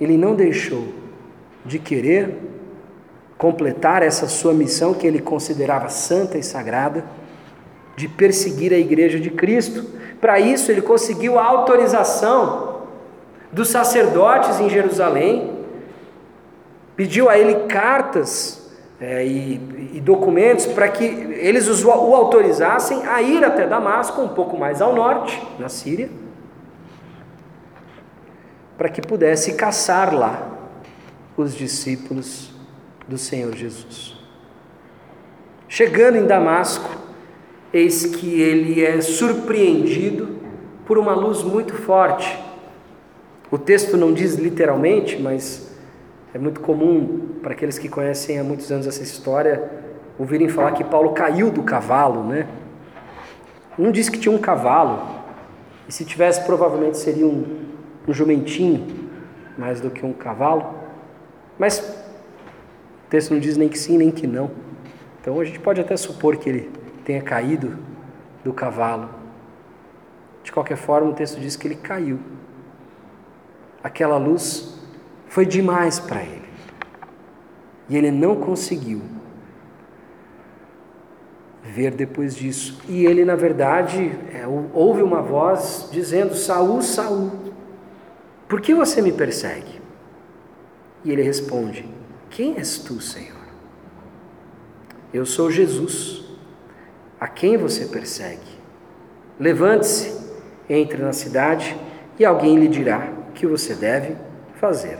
Ele 0.00 0.16
não 0.16 0.36
deixou 0.36 0.86
de 1.64 1.80
querer 1.80 2.38
completar 3.36 4.04
essa 4.04 4.28
sua 4.28 4.54
missão 4.54 4.94
que 4.94 5.04
ele 5.04 5.20
considerava 5.20 5.88
santa 5.88 6.38
e 6.38 6.44
sagrada, 6.44 7.04
de 7.96 8.08
perseguir 8.08 8.72
a 8.72 8.78
igreja 8.78 9.18
de 9.18 9.30
Cristo. 9.30 9.84
Para 10.20 10.40
isso, 10.40 10.70
ele 10.70 10.82
conseguiu 10.82 11.38
a 11.38 11.44
autorização 11.44 12.82
dos 13.52 13.68
sacerdotes 13.68 14.58
em 14.58 14.68
Jerusalém, 14.68 15.64
pediu 16.96 17.28
a 17.28 17.38
ele 17.38 17.66
cartas 17.66 18.72
é, 19.00 19.24
e, 19.24 19.94
e, 19.94 20.00
documentos 20.00 20.66
para 20.66 20.88
que 20.88 21.04
eles 21.04 21.68
o, 21.68 21.88
o 21.88 22.14
autorizassem 22.14 23.06
a 23.06 23.20
ir 23.22 23.44
até 23.44 23.66
Damasco, 23.66 24.20
um 24.20 24.28
pouco 24.28 24.56
mais 24.56 24.80
ao 24.80 24.94
norte, 24.94 25.40
na 25.58 25.68
Síria, 25.68 26.08
para 28.78 28.88
que 28.88 29.00
pudesse 29.00 29.54
caçar 29.54 30.14
lá 30.14 30.50
os 31.36 31.54
discípulos 31.54 32.52
do 33.06 33.18
Senhor 33.18 33.54
Jesus. 33.54 34.16
Chegando 35.68 36.16
em 36.16 36.26
Damasco, 36.26 36.88
eis 37.74 38.06
que 38.06 38.40
ele 38.40 38.82
é 38.82 39.02
surpreendido 39.02 40.38
por 40.86 40.96
uma 40.96 41.14
luz 41.14 41.42
muito 41.42 41.74
forte 41.74 42.42
o 43.54 43.58
texto 43.58 43.96
não 43.96 44.12
diz 44.12 44.34
literalmente, 44.34 45.16
mas 45.22 45.70
é 46.34 46.38
muito 46.38 46.60
comum 46.60 47.36
para 47.40 47.52
aqueles 47.52 47.78
que 47.78 47.88
conhecem 47.88 48.36
há 48.36 48.42
muitos 48.42 48.72
anos 48.72 48.84
essa 48.84 49.04
história 49.04 49.70
ouvirem 50.18 50.48
falar 50.48 50.72
que 50.72 50.82
Paulo 50.82 51.12
caiu 51.12 51.52
do 51.52 51.62
cavalo, 51.62 52.24
né? 52.24 52.48
Um 53.78 53.92
diz 53.92 54.08
que 54.08 54.18
tinha 54.18 54.34
um 54.34 54.38
cavalo, 54.38 55.22
e 55.88 55.92
se 55.92 56.04
tivesse, 56.04 56.44
provavelmente 56.44 56.98
seria 56.98 57.24
um, 57.24 57.44
um 58.08 58.12
jumentinho, 58.12 59.08
mais 59.56 59.80
do 59.80 59.88
que 59.88 60.04
um 60.04 60.12
cavalo. 60.12 60.74
Mas 61.56 61.78
o 61.78 63.08
texto 63.08 63.30
não 63.32 63.38
diz 63.38 63.56
nem 63.56 63.68
que 63.68 63.78
sim, 63.78 63.96
nem 63.96 64.10
que 64.10 64.26
não. 64.26 64.50
Então 65.20 65.38
a 65.38 65.44
gente 65.44 65.60
pode 65.60 65.80
até 65.80 65.96
supor 65.96 66.38
que 66.38 66.48
ele 66.48 66.70
tenha 67.04 67.22
caído 67.22 67.78
do 68.42 68.52
cavalo. 68.52 69.10
De 70.42 70.52
qualquer 70.52 70.76
forma, 70.76 71.10
o 71.10 71.14
texto 71.14 71.40
diz 71.40 71.56
que 71.56 71.66
ele 71.66 71.76
caiu 71.76 72.18
aquela 73.84 74.16
luz 74.16 74.78
foi 75.28 75.44
demais 75.44 76.00
para 76.00 76.22
ele. 76.22 76.48
E 77.86 77.96
ele 77.98 78.10
não 78.10 78.36
conseguiu 78.36 79.02
ver 81.62 81.90
depois 81.90 82.34
disso. 82.34 82.80
E 82.88 83.04
ele, 83.04 83.26
na 83.26 83.36
verdade, 83.36 84.10
é, 84.32 84.46
ouve 84.72 85.02
uma 85.02 85.20
voz 85.20 85.90
dizendo: 85.92 86.34
Saul, 86.34 86.80
Saul, 86.80 87.30
por 88.48 88.62
que 88.62 88.74
você 88.74 89.02
me 89.02 89.12
persegue? 89.12 89.82
E 91.04 91.12
ele 91.12 91.22
responde: 91.22 91.86
Quem 92.30 92.56
és 92.56 92.78
tu, 92.78 93.02
Senhor? 93.02 93.34
Eu 95.12 95.26
sou 95.26 95.50
Jesus, 95.50 96.23
a 97.24 97.26
quem 97.26 97.56
você 97.56 97.86
persegue. 97.86 98.60
Levante-se, 99.40 100.30
entre 100.68 101.02
na 101.02 101.14
cidade 101.14 101.74
e 102.18 102.24
alguém 102.24 102.58
lhe 102.58 102.68
dirá 102.68 103.08
que 103.34 103.46
você 103.46 103.74
deve 103.74 104.14
fazer. 104.56 104.98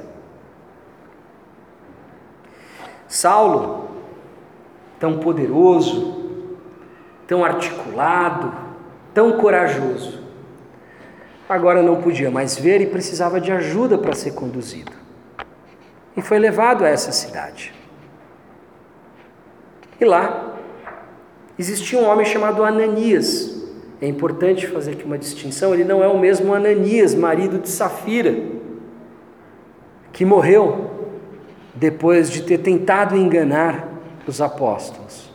Saulo, 3.06 3.90
tão 4.98 5.18
poderoso, 5.18 6.30
tão 7.26 7.44
articulado, 7.44 8.54
tão 9.12 9.36
corajoso, 9.36 10.18
agora 11.46 11.82
não 11.82 12.00
podia 12.00 12.30
mais 12.30 12.58
ver 12.58 12.80
e 12.80 12.86
precisava 12.86 13.38
de 13.38 13.52
ajuda 13.52 13.98
para 13.98 14.14
ser 14.14 14.32
conduzido. 14.32 14.92
E 16.16 16.22
foi 16.22 16.38
levado 16.38 16.86
a 16.86 16.88
essa 16.88 17.12
cidade. 17.12 17.74
E 20.00 20.06
lá 20.06 20.53
existia 21.58 21.98
um 21.98 22.06
homem 22.06 22.26
chamado 22.26 22.64
Ananias, 22.64 23.54
é 24.00 24.06
importante 24.06 24.66
fazer 24.66 24.92
aqui 24.92 25.04
uma 25.04 25.16
distinção: 25.16 25.72
ele 25.72 25.84
não 25.84 26.02
é 26.02 26.08
o 26.08 26.18
mesmo 26.18 26.52
Ananias, 26.52 27.14
marido 27.14 27.58
de 27.58 27.68
Safira, 27.68 28.34
que 30.12 30.24
morreu 30.24 30.90
depois 31.74 32.30
de 32.30 32.42
ter 32.42 32.58
tentado 32.58 33.16
enganar 33.16 33.88
os 34.26 34.40
apóstolos. 34.40 35.32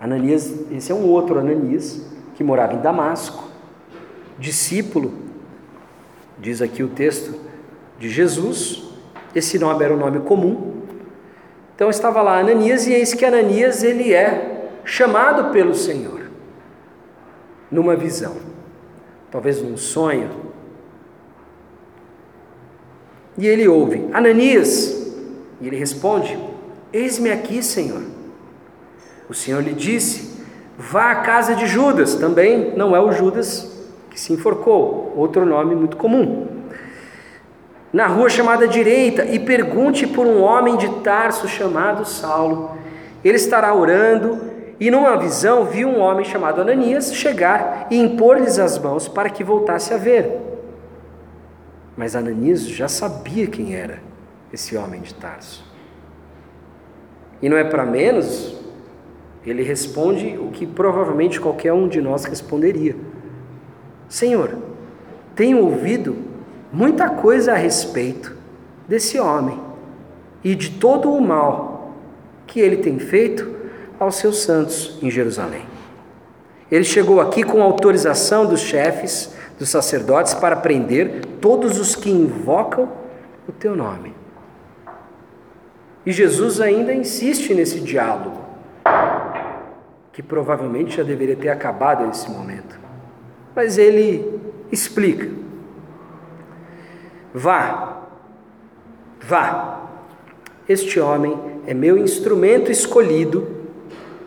Ananias, 0.00 0.54
esse 0.70 0.90
é 0.90 0.94
um 0.94 1.06
outro 1.06 1.38
Ananias, 1.38 2.06
que 2.34 2.44
morava 2.44 2.74
em 2.74 2.80
Damasco, 2.80 3.44
discípulo, 4.38 5.12
diz 6.38 6.62
aqui 6.62 6.82
o 6.82 6.88
texto, 6.88 7.34
de 7.98 8.08
Jesus, 8.08 8.84
esse 9.34 9.58
nome 9.58 9.84
era 9.84 9.92
um 9.92 9.98
nome 9.98 10.20
comum. 10.20 10.82
Então 11.74 11.90
estava 11.90 12.22
lá 12.22 12.38
Ananias, 12.38 12.86
e 12.86 12.92
eis 12.92 13.12
que 13.12 13.24
Ananias 13.24 13.82
ele 13.82 14.14
é 14.14 14.57
chamado 14.88 15.52
pelo 15.52 15.74
Senhor 15.74 16.30
numa 17.70 17.94
visão, 17.94 18.36
talvez 19.30 19.60
num 19.62 19.76
sonho. 19.76 20.30
E 23.36 23.46
ele 23.46 23.68
ouve: 23.68 24.08
Ananias. 24.12 24.96
E 25.60 25.66
ele 25.66 25.76
responde: 25.76 26.38
Eis-me 26.92 27.30
aqui, 27.30 27.62
Senhor. 27.62 28.02
O 29.28 29.34
Senhor 29.34 29.62
lhe 29.62 29.74
disse: 29.74 30.42
Vá 30.76 31.10
à 31.10 31.16
casa 31.16 31.54
de 31.54 31.66
Judas. 31.66 32.14
Também 32.14 32.74
não 32.74 32.96
é 32.96 33.00
o 33.00 33.12
Judas 33.12 33.70
que 34.10 34.18
se 34.18 34.32
enforcou, 34.32 35.12
outro 35.14 35.44
nome 35.44 35.74
muito 35.74 35.96
comum. 35.98 36.48
Na 37.92 38.06
rua 38.06 38.28
chamada 38.28 38.66
direita, 38.66 39.24
e 39.24 39.38
pergunte 39.38 40.06
por 40.06 40.26
um 40.26 40.40
homem 40.40 40.76
de 40.76 40.88
Tarso 41.00 41.46
chamado 41.46 42.06
Saulo. 42.06 42.76
Ele 43.22 43.36
estará 43.36 43.74
orando 43.74 44.57
e 44.80 44.90
numa 44.90 45.16
visão 45.16 45.64
viu 45.64 45.88
um 45.88 46.00
homem 46.00 46.24
chamado 46.24 46.60
Ananias 46.60 47.12
chegar 47.14 47.88
e 47.90 47.98
impor-lhes 47.98 48.58
as 48.58 48.78
mãos 48.78 49.08
para 49.08 49.28
que 49.28 49.42
voltasse 49.42 49.92
a 49.92 49.96
ver. 49.96 50.40
Mas 51.96 52.14
Ananias 52.14 52.62
já 52.62 52.86
sabia 52.86 53.48
quem 53.48 53.74
era 53.74 54.00
esse 54.52 54.76
homem 54.76 55.00
de 55.00 55.12
Tarso. 55.14 55.64
E 57.42 57.48
não 57.48 57.56
é 57.56 57.64
para 57.64 57.84
menos, 57.84 58.56
ele 59.44 59.62
responde 59.62 60.38
o 60.38 60.50
que 60.50 60.64
provavelmente 60.64 61.40
qualquer 61.40 61.72
um 61.72 61.88
de 61.88 62.00
nós 62.00 62.24
responderia: 62.24 62.94
Senhor, 64.08 64.56
tenho 65.34 65.58
ouvido 65.58 66.16
muita 66.72 67.08
coisa 67.08 67.52
a 67.52 67.56
respeito 67.56 68.36
desse 68.86 69.18
homem 69.18 69.58
e 70.44 70.54
de 70.54 70.70
todo 70.78 71.12
o 71.12 71.20
mal 71.20 71.94
que 72.46 72.60
ele 72.60 72.76
tem 72.76 72.98
feito 72.98 73.57
aos 73.98 74.16
seus 74.16 74.42
santos 74.42 74.98
em 75.02 75.10
Jerusalém. 75.10 75.66
Ele 76.70 76.84
chegou 76.84 77.20
aqui 77.20 77.42
com 77.42 77.62
autorização 77.62 78.46
dos 78.46 78.60
chefes, 78.60 79.34
dos 79.58 79.70
sacerdotes, 79.70 80.34
para 80.34 80.56
prender 80.56 81.24
todos 81.40 81.78
os 81.78 81.96
que 81.96 82.10
invocam 82.10 82.88
o 83.48 83.52
teu 83.52 83.74
nome. 83.74 84.14
E 86.04 86.12
Jesus 86.12 86.60
ainda 86.60 86.92
insiste 86.92 87.54
nesse 87.54 87.80
diálogo, 87.80 88.38
que 90.12 90.22
provavelmente 90.22 90.96
já 90.96 91.02
deveria 91.02 91.36
ter 91.36 91.48
acabado 91.48 92.06
nesse 92.06 92.30
momento. 92.30 92.78
Mas 93.54 93.78
ele 93.78 94.40
explica: 94.70 95.28
Vá, 97.32 98.02
vá. 99.20 99.74
Este 100.68 101.00
homem 101.00 101.38
é 101.66 101.72
meu 101.72 101.96
instrumento 101.96 102.70
escolhido 102.70 103.57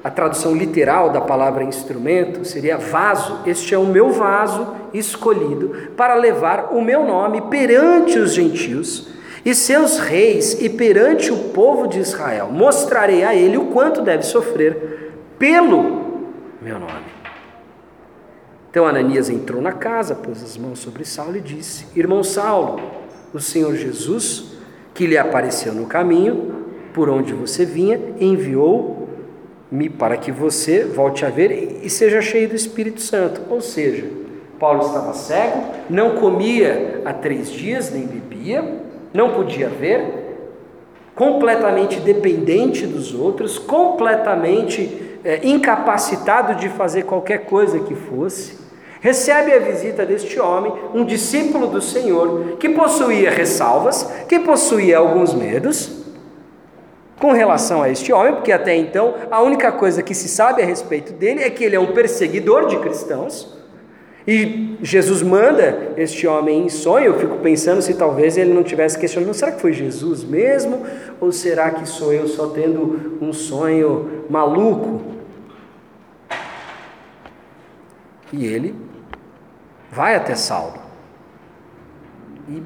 a 0.04 0.10
tradução 0.10 0.56
literal 0.56 1.12
da 1.12 1.22
palavra 1.22 1.64
instrumento 1.64 2.44
seria 2.44 2.78
vaso. 2.78 3.40
Este 3.46 3.76
é 3.76 3.78
o 3.78 3.86
meu 3.86 4.12
vaso 4.12 4.76
escolhido 4.94 5.92
para 5.96 6.16
levar 6.16 6.70
o 6.72 6.82
meu 6.82 7.06
nome 7.06 7.42
perante 7.42 8.18
os 8.18 8.34
gentios 8.34 9.10
e 9.46 9.54
seus 9.54 10.00
reis 10.00 10.60
e 10.60 10.70
perante 10.70 11.32
o 11.32 11.50
povo 11.50 11.88
de 11.88 12.00
Israel. 12.00 12.50
Mostrarei 12.52 13.24
a 13.24 13.36
ele 13.36 13.58
o 13.58 13.68
quanto 13.68 14.02
deve 14.02 14.24
sofrer 14.24 15.14
pelo 15.38 16.30
meu 16.62 16.80
nome. 16.80 17.12
Então 18.72 18.88
Ananias 18.88 19.30
entrou 19.30 19.62
na 19.62 19.74
casa, 19.74 20.16
pôs 20.16 20.42
as 20.44 20.58
mãos 20.58 20.80
sobre 20.80 21.06
Saulo 21.06 21.38
e 21.38 21.42
disse: 21.42 21.86
Irmão 21.96 22.24
Saulo, 22.24 22.82
o 23.34 23.40
Senhor 23.40 23.76
Jesus, 23.76 24.54
que 24.94 25.06
lhe 25.06 25.18
apareceu 25.18 25.74
no 25.74 25.86
caminho, 25.86 26.66
por 26.94 27.10
onde 27.10 27.34
você 27.34 27.66
vinha, 27.66 28.00
enviou 28.20 29.01
para 29.98 30.18
que 30.18 30.32
você 30.32 30.84
volte 30.84 31.26
a 31.26 31.30
ver 31.30 31.80
e 31.82 31.90
seja 31.90 32.22
cheio 32.22 32.50
do 32.50 32.56
Espírito 32.56 33.00
Santo. 33.00 33.42
Ou 33.50 33.62
seja, 33.62 34.06
Paulo 34.60 34.86
estava 34.86 35.14
cego, 35.14 35.64
não 35.90 36.16
comia 36.16 37.02
há 37.06 37.14
três 37.14 37.50
dias, 37.50 37.92
nem 37.92 38.06
bebia, 38.06 38.82
não 39.14 39.32
podia 39.32 39.70
ver, 39.70 40.22
completamente 41.16 42.00
dependente 42.00 42.86
dos 42.86 43.14
outros, 43.14 43.58
completamente 43.58 45.18
é, 45.24 45.40
incapacitado 45.44 46.56
de 46.56 46.70
fazer 46.70 47.04
qualquer 47.04 47.46
coisa 47.46 47.80
que 47.80 47.96
fosse. 47.96 48.60
Recebe 49.00 49.52
a 49.52 49.60
visita 49.60 50.06
deste 50.06 50.40
homem, 50.40 50.74
um 50.94 51.04
discípulo 51.04 51.66
do 51.68 51.82
Senhor, 51.82 52.58
que 52.60 52.70
possuía 52.70 53.32
ressalvas, 53.32 54.04
que 54.28 54.40
possuía 54.40 55.00
alguns 55.00 55.34
medos, 55.34 56.01
com 57.22 57.32
relação 57.32 57.84
a 57.84 57.90
este 57.90 58.12
homem, 58.12 58.34
porque 58.34 58.52
até 58.52 58.76
então 58.76 59.14
a 59.30 59.40
única 59.44 59.72
coisa 59.72 60.02
que 60.02 60.16
se 60.16 60.28
sabe 60.28 60.64
a 60.64 60.66
respeito 60.66 61.14
dele 61.14 61.44
é 61.44 61.52
que 61.52 61.64
ele 61.64 61.76
é 61.76 61.80
um 61.80 61.94
perseguidor 61.94 62.66
de 62.66 62.80
cristãos. 62.80 63.56
E 64.28 64.76
Jesus 64.82 65.22
manda 65.22 65.94
este 65.98 66.26
homem 66.26 66.66
em 66.66 66.70
sonho. 66.70 67.06
Eu 67.06 67.20
fico 67.20 67.38
pensando 67.38 67.80
se 67.82 67.94
talvez 67.94 68.38
ele 68.38 68.52
não 68.52 68.64
tivesse 68.64 68.98
questionando: 68.98 69.36
será 69.36 69.52
que 69.52 69.62
foi 69.62 69.72
Jesus 69.72 70.24
mesmo? 70.24 70.84
Ou 71.20 71.32
será 71.32 71.70
que 71.70 71.88
sou 71.88 72.12
eu 72.12 72.28
só 72.28 72.48
tendo 72.48 73.20
um 73.22 73.32
sonho 73.32 74.26
maluco? 74.28 75.02
E 78.34 78.46
ele 78.46 78.76
vai 79.92 80.16
até 80.16 80.34
Saulo. 80.34 80.80
E 82.50 82.64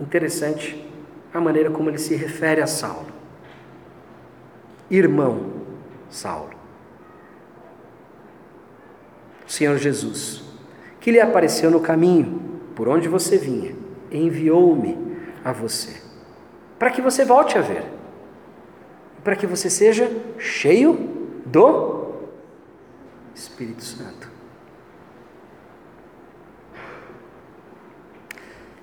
interessante 0.00 0.88
a 1.34 1.40
maneira 1.40 1.70
como 1.70 1.90
ele 1.90 1.98
se 1.98 2.14
refere 2.14 2.60
a 2.60 2.66
Saulo 2.66 3.17
irmão 4.90 5.52
Saulo. 6.10 6.56
Senhor 9.46 9.78
Jesus, 9.78 10.42
que 11.00 11.10
lhe 11.10 11.20
apareceu 11.20 11.70
no 11.70 11.80
caminho, 11.80 12.60
por 12.74 12.88
onde 12.88 13.08
você 13.08 13.38
vinha, 13.38 13.74
enviou-me 14.10 14.96
a 15.44 15.52
você, 15.52 16.00
para 16.78 16.90
que 16.90 17.00
você 17.00 17.24
volte 17.24 17.56
a 17.56 17.62
ver, 17.62 17.84
para 19.24 19.34
que 19.34 19.46
você 19.46 19.70
seja 19.70 20.10
cheio 20.38 20.94
do 21.46 22.12
Espírito 23.34 23.82
Santo. 23.82 24.28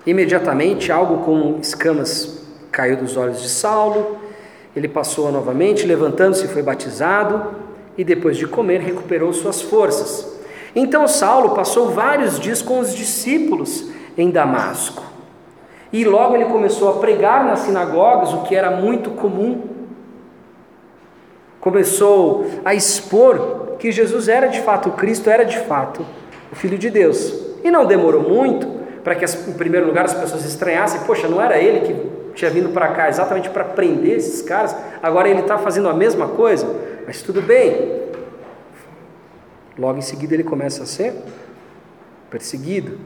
Imediatamente, 0.04 0.92
algo 0.92 1.24
com 1.24 1.58
escamas 1.58 2.46
caiu 2.70 2.96
dos 2.96 3.16
olhos 3.16 3.42
de 3.42 3.48
Saulo, 3.48 4.18
ele 4.76 4.88
passou 4.88 5.32
novamente, 5.32 5.86
levantando-se, 5.86 6.46
foi 6.48 6.62
batizado 6.62 7.54
e 7.96 8.04
depois 8.04 8.36
de 8.36 8.46
comer 8.46 8.82
recuperou 8.82 9.32
suas 9.32 9.62
forças. 9.62 10.38
Então 10.74 11.08
Saulo 11.08 11.54
passou 11.54 11.88
vários 11.88 12.38
dias 12.38 12.60
com 12.60 12.78
os 12.78 12.94
discípulos 12.94 13.88
em 14.18 14.30
Damasco. 14.30 15.02
E 15.90 16.04
logo 16.04 16.34
ele 16.34 16.44
começou 16.44 16.90
a 16.90 16.98
pregar 16.98 17.46
nas 17.46 17.60
sinagogas, 17.60 18.34
o 18.34 18.42
que 18.42 18.54
era 18.54 18.70
muito 18.70 19.12
comum. 19.12 19.62
Começou 21.58 22.44
a 22.62 22.74
expor 22.74 23.76
que 23.78 23.90
Jesus 23.90 24.28
era 24.28 24.46
de 24.46 24.60
fato 24.60 24.90
o 24.90 24.92
Cristo, 24.92 25.30
era 25.30 25.44
de 25.44 25.58
fato 25.60 26.04
o 26.52 26.54
Filho 26.54 26.76
de 26.76 26.90
Deus. 26.90 27.32
E 27.64 27.70
não 27.70 27.86
demorou 27.86 28.22
muito 28.22 28.68
para 29.06 29.14
que, 29.14 29.24
em 29.24 29.52
primeiro 29.52 29.86
lugar, 29.86 30.04
as 30.04 30.14
pessoas 30.14 30.44
estranhassem: 30.44 31.02
poxa, 31.06 31.28
não 31.28 31.40
era 31.40 31.56
ele 31.56 31.86
que 31.86 32.34
tinha 32.34 32.50
vindo 32.50 32.70
para 32.70 32.88
cá 32.88 33.08
exatamente 33.08 33.48
para 33.48 33.62
prender 33.62 34.16
esses 34.16 34.42
caras, 34.42 34.76
agora 35.00 35.28
ele 35.28 35.42
está 35.42 35.56
fazendo 35.56 35.88
a 35.88 35.94
mesma 35.94 36.26
coisa, 36.26 36.66
mas 37.06 37.22
tudo 37.22 37.40
bem. 37.40 38.02
Logo 39.78 39.96
em 39.96 40.02
seguida 40.02 40.34
ele 40.34 40.42
começa 40.42 40.82
a 40.82 40.86
ser 40.86 41.14
perseguido. 42.28 42.98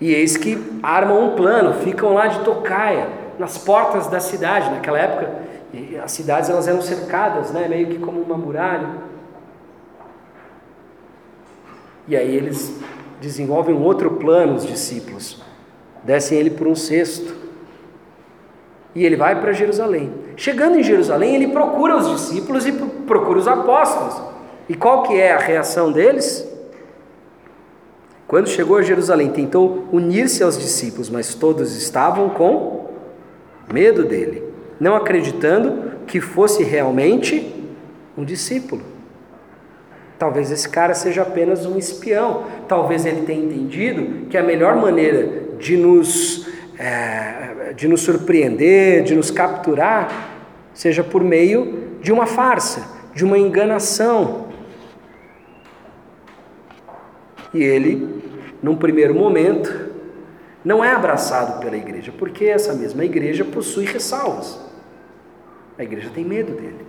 E 0.00 0.14
eis 0.14 0.36
que 0.36 0.56
armam 0.80 1.32
um 1.32 1.34
plano, 1.34 1.80
ficam 1.82 2.14
lá 2.14 2.28
de 2.28 2.44
tocaia, 2.44 3.08
nas 3.40 3.58
portas 3.58 4.06
da 4.06 4.20
cidade. 4.20 4.70
Naquela 4.70 5.00
época, 5.00 5.28
as 6.04 6.12
cidades 6.12 6.48
elas 6.48 6.68
eram 6.68 6.80
cercadas, 6.80 7.50
né, 7.50 7.66
meio 7.66 7.88
que 7.88 7.98
como 7.98 8.20
uma 8.20 8.36
muralha. 8.36 8.90
E 12.06 12.16
aí 12.16 12.36
eles 12.36 12.80
desenvolvem 13.22 13.74
um 13.74 13.82
outro 13.82 14.10
plano, 14.10 14.56
os 14.56 14.66
discípulos. 14.66 15.40
Descem 16.02 16.38
ele 16.38 16.50
por 16.50 16.66
um 16.66 16.74
cesto 16.74 17.34
e 18.94 19.06
ele 19.06 19.16
vai 19.16 19.40
para 19.40 19.52
Jerusalém. 19.52 20.12
Chegando 20.36 20.76
em 20.76 20.82
Jerusalém, 20.82 21.36
ele 21.36 21.48
procura 21.48 21.96
os 21.96 22.10
discípulos 22.10 22.66
e 22.66 22.72
procura 22.72 23.38
os 23.38 23.46
apóstolos. 23.46 24.20
E 24.68 24.74
qual 24.74 25.04
que 25.04 25.14
é 25.14 25.32
a 25.32 25.38
reação 25.38 25.92
deles? 25.92 26.46
Quando 28.26 28.48
chegou 28.48 28.76
a 28.76 28.82
Jerusalém, 28.82 29.30
tentou 29.30 29.86
unir-se 29.92 30.42
aos 30.42 30.58
discípulos, 30.58 31.08
mas 31.08 31.34
todos 31.34 31.76
estavam 31.76 32.30
com 32.30 32.88
medo 33.72 34.04
dele, 34.04 34.42
não 34.80 34.96
acreditando 34.96 35.92
que 36.06 36.20
fosse 36.20 36.64
realmente 36.64 37.54
um 38.16 38.24
discípulo. 38.24 38.92
Talvez 40.22 40.52
esse 40.52 40.68
cara 40.68 40.94
seja 40.94 41.22
apenas 41.22 41.66
um 41.66 41.76
espião. 41.76 42.44
Talvez 42.72 43.04
ele 43.04 43.26
tenha 43.26 43.44
entendido 43.44 44.28
que 44.30 44.38
a 44.38 44.42
melhor 44.42 44.76
maneira 44.76 45.42
de 45.58 45.76
nos 45.76 46.48
é, 46.78 47.74
de 47.76 47.86
nos 47.86 48.00
surpreender, 48.00 49.02
de 49.02 49.14
nos 49.14 49.30
capturar, 49.30 50.30
seja 50.72 51.04
por 51.04 51.22
meio 51.22 51.98
de 52.00 52.10
uma 52.10 52.24
farsa, 52.24 52.88
de 53.14 53.26
uma 53.26 53.38
enganação. 53.38 54.46
E 57.52 57.62
ele, 57.62 58.22
num 58.62 58.74
primeiro 58.74 59.14
momento, 59.14 59.90
não 60.64 60.82
é 60.82 60.92
abraçado 60.92 61.60
pela 61.60 61.76
igreja, 61.76 62.10
porque 62.18 62.46
essa 62.46 62.72
mesma 62.72 63.04
igreja 63.04 63.44
possui 63.44 63.84
ressalvas. 63.84 64.58
A 65.78 65.82
igreja 65.82 66.08
tem 66.08 66.24
medo 66.24 66.52
dele. 66.52 66.86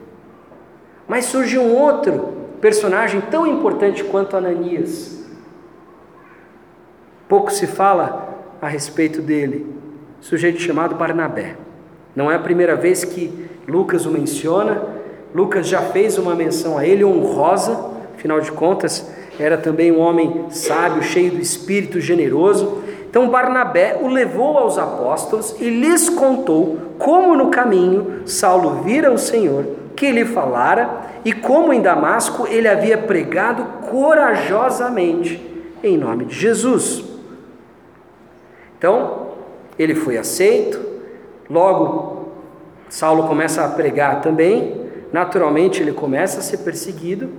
Mas 1.09 1.25
surge 1.25 1.59
um 1.59 1.75
outro 1.75 2.37
personagem 2.61 3.19
tão 3.19 3.45
importante 3.45 4.01
quanto 4.05 4.37
Ananias. 4.37 5.22
Pouco 7.27 7.51
se 7.51 7.65
fala 7.65 8.37
a 8.61 8.67
respeito 8.67 9.21
dele, 9.21 9.65
sujeito 10.19 10.59
chamado 10.59 10.95
Barnabé. 10.95 11.55
Não 12.15 12.31
é 12.31 12.35
a 12.35 12.39
primeira 12.39 12.75
vez 12.75 13.03
que 13.03 13.49
Lucas 13.67 14.05
o 14.05 14.11
menciona, 14.11 14.81
Lucas 15.33 15.67
já 15.67 15.81
fez 15.81 16.17
uma 16.17 16.35
menção 16.35 16.77
a 16.77 16.85
ele 16.85 17.03
honrosa, 17.03 17.91
afinal 18.15 18.39
de 18.39 18.51
contas, 18.51 19.09
era 19.39 19.57
também 19.57 19.91
um 19.91 19.99
homem 19.99 20.45
sábio, 20.49 21.01
cheio 21.01 21.31
do 21.31 21.41
espírito 21.41 21.99
generoso. 21.99 22.83
Então 23.09 23.29
Barnabé 23.29 23.97
o 24.01 24.07
levou 24.07 24.57
aos 24.57 24.77
apóstolos 24.77 25.55
e 25.59 25.69
lhes 25.69 26.09
contou 26.09 26.77
como 26.99 27.35
no 27.35 27.49
caminho 27.49 28.21
Saulo 28.25 28.83
vira 28.83 29.11
o 29.11 29.17
Senhor, 29.17 29.65
que 29.95 30.11
lhe 30.11 30.25
falara 30.25 31.01
e 31.25 31.31
como 31.31 31.73
em 31.73 31.81
Damasco 31.81 32.47
ele 32.47 32.67
havia 32.67 32.97
pregado 32.97 33.63
corajosamente 33.89 35.41
em 35.83 35.97
nome 35.97 36.25
de 36.25 36.35
Jesus. 36.35 37.12
Então, 38.83 39.27
ele 39.79 39.95
foi 39.95 40.17
aceito, 40.17 40.77
logo 41.49 42.33
Saulo 42.89 43.29
começa 43.29 43.63
a 43.63 43.69
pregar 43.69 44.19
também, 44.19 44.89
naturalmente 45.09 45.81
ele 45.81 45.93
começa 45.93 46.39
a 46.39 46.41
ser 46.41 46.57
perseguido, 46.57 47.29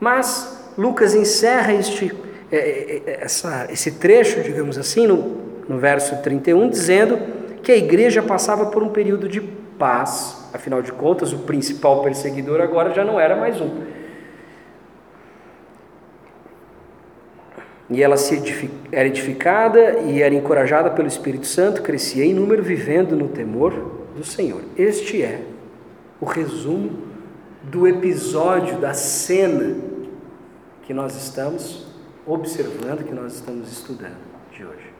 mas 0.00 0.72
Lucas 0.78 1.14
encerra 1.14 1.74
este, 1.74 2.10
é, 2.50 2.56
é, 2.56 3.02
é, 3.04 3.18
essa, 3.20 3.68
esse 3.70 3.98
trecho, 3.98 4.40
digamos 4.40 4.78
assim, 4.78 5.06
no, 5.06 5.36
no 5.68 5.78
verso 5.78 6.22
31, 6.22 6.70
dizendo 6.70 7.18
que 7.62 7.70
a 7.70 7.76
igreja 7.76 8.22
passava 8.22 8.64
por 8.64 8.82
um 8.82 8.88
período 8.88 9.28
de 9.28 9.42
paz, 9.42 10.48
afinal 10.54 10.80
de 10.80 10.90
contas, 10.90 11.34
o 11.34 11.40
principal 11.40 12.02
perseguidor 12.02 12.62
agora 12.62 12.94
já 12.94 13.04
não 13.04 13.20
era 13.20 13.36
mais 13.36 13.60
um. 13.60 13.68
E 17.92 18.02
ela 18.02 18.16
se 18.16 18.42
era 18.90 19.06
edificada 19.06 20.00
e 20.00 20.22
era 20.22 20.34
encorajada 20.34 20.90
pelo 20.90 21.06
Espírito 21.06 21.46
Santo, 21.46 21.82
crescia 21.82 22.24
em 22.24 22.32
número, 22.32 22.62
vivendo 22.62 23.14
no 23.14 23.28
temor 23.28 23.72
do 24.16 24.24
Senhor. 24.24 24.62
Este 24.78 25.22
é 25.22 25.42
o 26.18 26.24
resumo 26.24 26.90
do 27.64 27.86
episódio, 27.86 28.78
da 28.78 28.94
cena 28.94 29.76
que 30.84 30.94
nós 30.94 31.14
estamos 31.14 31.86
observando, 32.26 33.04
que 33.04 33.14
nós 33.14 33.34
estamos 33.34 33.70
estudando 33.70 34.16
de 34.50 34.64
hoje. 34.64 34.90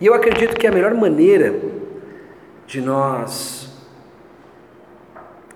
E 0.00 0.06
eu 0.06 0.14
acredito 0.14 0.54
que 0.56 0.66
a 0.66 0.72
melhor 0.72 0.94
maneira 0.94 1.60
de 2.66 2.80
nós 2.80 3.69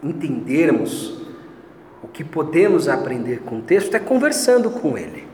entendermos 0.04 1.22
o 2.02 2.06
que 2.06 2.22
podemos 2.22 2.88
aprender 2.88 3.40
com 3.40 3.58
o 3.58 3.62
texto 3.62 3.94
é 3.94 3.98
conversando 3.98 4.70
com 4.70 4.96
ele. 4.96 5.26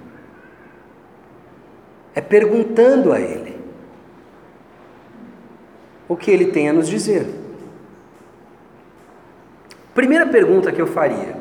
é 2.14 2.20
perguntando 2.20 3.12
a 3.12 3.20
Ele 3.20 3.56
o 6.08 6.16
que 6.16 6.30
Ele 6.30 6.46
tem 6.46 6.68
a 6.68 6.72
nos 6.72 6.88
dizer. 6.88 7.26
Primeira 9.94 10.26
pergunta 10.26 10.72
que 10.72 10.80
eu 10.80 10.86
faria: 10.86 11.36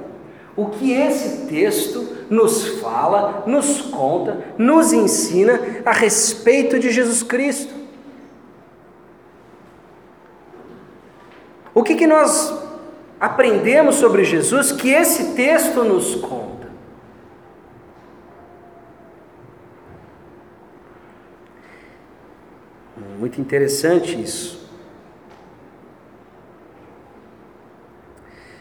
o 0.55 0.67
que 0.67 0.91
esse 0.91 1.47
texto 1.47 2.07
nos 2.29 2.79
fala, 2.79 3.43
nos 3.47 3.81
conta, 3.81 4.45
nos 4.57 4.93
ensina 4.93 5.59
a 5.85 5.91
respeito 5.91 6.79
de 6.79 6.91
Jesus 6.91 7.23
Cristo? 7.23 7.73
O 11.73 11.83
que, 11.83 11.95
que 11.95 12.05
nós 12.05 12.68
aprendemos 13.19 13.95
sobre 13.95 14.23
Jesus 14.23 14.71
que 14.71 14.89
esse 14.89 15.35
texto 15.35 15.83
nos 15.83 16.15
conta? 16.15 16.69
Muito 23.19 23.41
interessante 23.41 24.21
isso. 24.21 24.59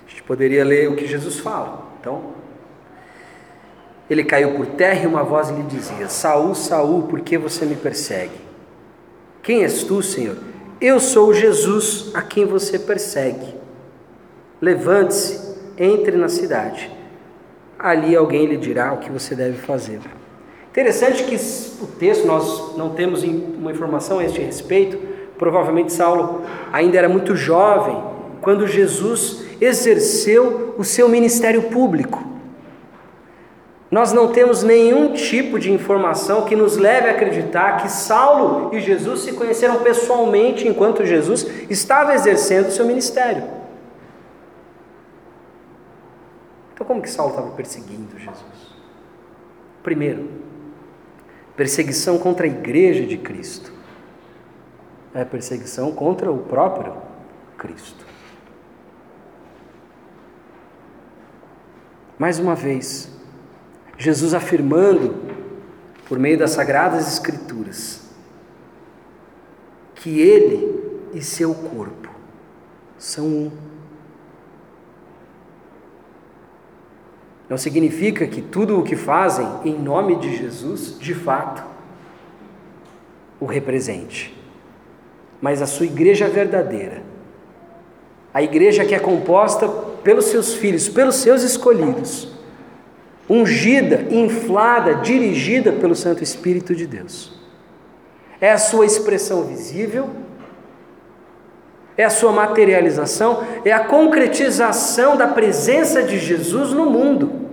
A 0.05 0.11
gente 0.11 0.23
poderia 0.25 0.65
ler 0.65 0.91
o 0.91 0.97
que 0.97 1.07
Jesus 1.07 1.39
fala. 1.39 1.87
Então, 2.01 2.35
ele 4.11 4.25
caiu 4.25 4.55
por 4.57 4.67
terra 4.67 5.05
e 5.05 5.07
uma 5.07 5.23
voz 5.23 5.51
lhe 5.51 5.63
dizia: 5.63 6.09
Saul, 6.09 6.57
Saul, 6.57 7.05
por 7.05 7.21
que 7.21 7.39
você 7.39 7.65
me 7.65 7.77
persegue? 7.77 8.41
Quem 9.43 9.63
és 9.63 9.85
tu, 9.85 10.03
Senhor? 10.03 10.37
Eu 10.81 10.99
sou 10.99 11.33
Jesus 11.33 12.11
a 12.15 12.23
quem 12.23 12.45
você 12.45 12.79
persegue. 12.79 13.58
Levante-se, 14.61 15.57
entre 15.79 16.17
na 16.17 16.29
cidade. 16.29 16.91
Ali 17.79 18.17
alguém 18.17 18.47
lhe 18.47 18.57
dirá 18.57 18.93
o 18.93 18.99
que 18.99 19.11
você 19.11 19.35
deve 19.35 19.59
fazer. 19.59 20.01
Interessante 20.71 21.25
que 21.25 21.37
o 21.83 21.87
texto, 21.87 22.27
nós 22.27 22.77
não 22.77 22.91
temos 22.91 23.23
uma 23.23 23.71
informação 23.71 24.19
a 24.19 24.25
este 24.25 24.41
respeito. 24.41 24.99
Provavelmente 25.39 25.93
Saulo 25.93 26.43
ainda 26.73 26.99
era 26.99 27.09
muito 27.09 27.37
jovem 27.37 28.03
quando 28.41 28.67
Jesus 28.67 29.45
exerceu 29.61 30.75
o 30.77 30.85
seu 30.85 31.09
ministério 31.09 31.63
público. 31.65 32.25
Nós 33.91 34.13
não 34.13 34.29
temos 34.29 34.63
nenhum 34.63 35.15
tipo 35.15 35.59
de 35.59 35.73
informação 35.73 36.43
que 36.43 36.55
nos 36.55 36.77
leve 36.77 37.09
a 37.09 37.13
acreditar 37.13 37.79
que 37.79 37.91
Saulo 37.91 38.71
e 38.75 38.81
Jesus 38.81 39.21
se 39.21 39.33
conheceram 39.33 39.77
pessoalmente 39.77 40.69
enquanto 40.69 41.07
Jesus 41.07 41.47
estava 41.71 42.15
exercendo 42.15 42.69
o 42.69 42.73
seu 42.73 42.85
ministério. 42.85 43.58
Então, 46.79 46.87
como 46.87 47.03
que 47.03 47.11
Saulo 47.11 47.33
estava 47.33 47.51
perseguindo 47.57 48.17
Jesus? 48.17 48.77
Primeiro, 49.83 50.31
perseguição 51.57 52.21
contra 52.21 52.47
a 52.47 52.49
igreja 52.49 53.05
de 53.05 53.19
Cristo. 53.19 53.73
É 55.13 55.25
perseguição 55.25 55.91
contra 55.91 56.31
o 56.31 56.39
próprio 56.39 56.95
Cristo. 57.57 58.07
Mais 62.17 62.39
uma 62.39 62.55
vez, 62.55 63.11
Jesus 63.97 64.33
afirmando, 64.33 65.17
por 66.09 66.17
meio 66.17 66.39
das 66.39 66.53
Sagradas 66.53 67.13
Escrituras, 67.13 68.09
que 69.97 70.21
Ele 70.21 71.11
e 71.13 71.21
seu 71.23 71.53
corpo 71.53 72.09
são 72.97 73.27
um. 73.27 73.68
Não 77.49 77.57
significa 77.57 78.27
que 78.27 78.43
tudo 78.43 78.79
o 78.79 78.83
que 78.83 78.95
fazem 78.95 79.49
em 79.65 79.79
nome 79.79 80.17
de 80.17 80.37
Jesus, 80.37 80.99
de 80.99 81.15
fato, 81.15 81.65
o 83.41 83.47
represente, 83.47 84.37
mas 85.41 85.63
a 85.63 85.67
sua 85.67 85.87
igreja 85.87 86.29
verdadeira, 86.29 87.03
a 88.35 88.43
igreja 88.43 88.85
que 88.85 88.95
é 88.95 88.99
composta 88.99 89.67
pelos 90.03 90.27
seus 90.27 90.55
filhos, 90.55 90.89
pelos 90.89 91.17
seus 91.17 91.43
escolhidos, 91.43 92.29
ungida, 93.29 94.07
inflada, 94.11 94.97
dirigida 94.97 95.73
pelo 95.73 95.95
Santo 95.95 96.23
Espírito 96.23 96.75
de 96.75 96.87
Deus. 96.87 97.39
É 98.41 98.53
a 98.53 98.59
sua 98.59 98.87
expressão 98.87 99.45
visível, 99.45 100.11
é 101.99 102.05
a 102.05 102.11
sua 102.11 102.31
materialização, 102.31 103.45
é 103.65 103.73
a 103.73 103.85
concretização 103.85 105.17
da 105.17 105.27
presença 105.27 106.01
de 106.01 106.17
Jesus 106.17 106.73
no 106.73 106.89
mundo. 106.89 107.49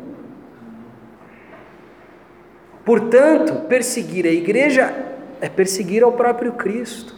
Portanto, 2.86 3.68
perseguir 3.68 4.28
a 4.28 4.30
igreja 4.30 4.94
é 5.42 5.50
perseguir 5.50 6.04
ao 6.04 6.12
próprio 6.12 6.54
Cristo. 6.54 7.16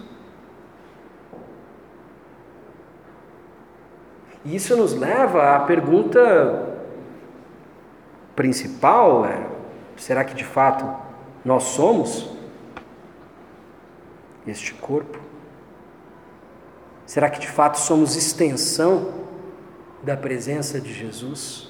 E 4.46 4.56
isso 4.56 4.78
nos 4.78 4.94
leva 4.94 5.58
à 5.58 5.60
pergunta 5.60 6.78
principal 8.34 9.26
é: 9.26 9.46
será 9.98 10.24
que 10.24 10.34
de 10.34 10.46
fato 10.46 10.90
nós 11.44 11.64
somos 11.64 12.32
este 14.48 14.74
corpo? 14.74 15.28
Será 17.18 17.32
que 17.32 17.40
de 17.40 17.48
fato 17.48 17.80
somos 17.80 18.16
extensão 18.16 19.08
da 20.04 20.16
presença 20.16 20.80
de 20.80 20.94
Jesus? 20.94 21.68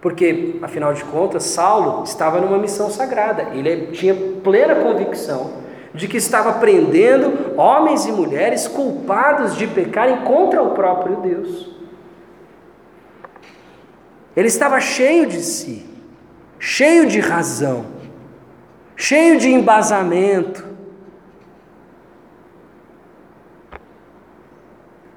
Porque, 0.00 0.60
afinal 0.62 0.94
de 0.94 1.02
contas, 1.02 1.42
Saulo 1.42 2.04
estava 2.04 2.40
numa 2.40 2.56
missão 2.56 2.88
sagrada, 2.88 3.48
ele 3.52 3.88
tinha 3.88 4.14
plena 4.44 4.76
convicção 4.76 5.54
de 5.92 6.06
que 6.06 6.18
estava 6.18 6.52
prendendo 6.52 7.58
homens 7.60 8.06
e 8.06 8.12
mulheres 8.12 8.68
culpados 8.68 9.56
de 9.56 9.66
pecarem 9.66 10.18
contra 10.18 10.62
o 10.62 10.70
próprio 10.70 11.16
Deus. 11.16 11.76
Ele 14.36 14.46
estava 14.46 14.78
cheio 14.78 15.26
de 15.26 15.40
si, 15.42 15.84
cheio 16.60 17.08
de 17.08 17.18
razão, 17.18 17.86
cheio 18.94 19.36
de 19.36 19.50
embasamento. 19.50 20.75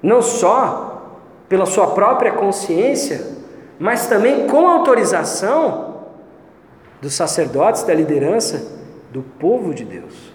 Não 0.02 0.22
só 0.22 1.20
pela 1.48 1.66
sua 1.66 1.88
própria 1.88 2.32
consciência, 2.32 3.38
mas 3.80 4.08
também 4.08 4.48
com 4.48 4.68
autorização 4.68 6.06
dos 7.02 7.14
sacerdotes, 7.14 7.84
da 7.84 7.94
liderança 7.94 8.78
do 9.12 9.22
povo 9.22 9.74
de 9.74 9.84
Deus. 9.86 10.34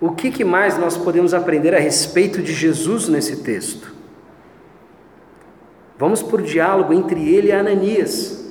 O 0.00 0.10
que, 0.12 0.30
que 0.30 0.44
mais 0.44 0.76
nós 0.76 0.96
podemos 0.96 1.32
aprender 1.32 1.74
a 1.74 1.78
respeito 1.78 2.42
de 2.42 2.52
Jesus 2.52 3.08
nesse 3.08 3.36
texto? 3.42 3.94
Vamos 5.96 6.22
por 6.22 6.42
diálogo 6.42 6.92
entre 6.92 7.26
ele 7.32 7.48
e 7.48 7.52
Ananias. 7.52 8.43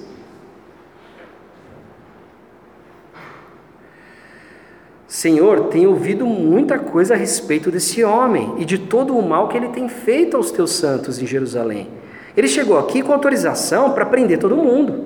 Senhor, 5.14 5.66
tenho 5.66 5.92
ouvido 5.92 6.26
muita 6.26 6.80
coisa 6.80 7.14
a 7.14 7.18
respeito 7.18 7.70
desse 7.70 8.04
homem 8.04 8.56
e 8.58 8.66
de 8.66 8.80
todo 8.80 9.16
o 9.16 9.22
mal 9.22 9.48
que 9.48 9.56
ele 9.56 9.68
tem 9.68 9.88
feito 9.88 10.36
aos 10.36 10.50
teus 10.50 10.72
santos 10.72 11.22
em 11.22 11.28
Jerusalém. 11.28 11.88
Ele 12.36 12.48
chegou 12.48 12.80
aqui 12.80 13.04
com 13.04 13.14
autorização 13.14 13.94
para 13.94 14.08
prender 14.08 14.40
todo 14.40 14.56
mundo. 14.56 15.06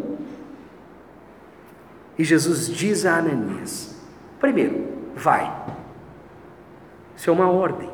E 2.18 2.24
Jesus 2.24 2.70
diz 2.70 3.06
a 3.06 3.18
Ananias: 3.18 3.98
primeiro, 4.40 4.86
vai, 5.14 5.54
isso 7.14 7.30
é 7.30 7.34
uma 7.34 7.52
ordem. 7.52 7.90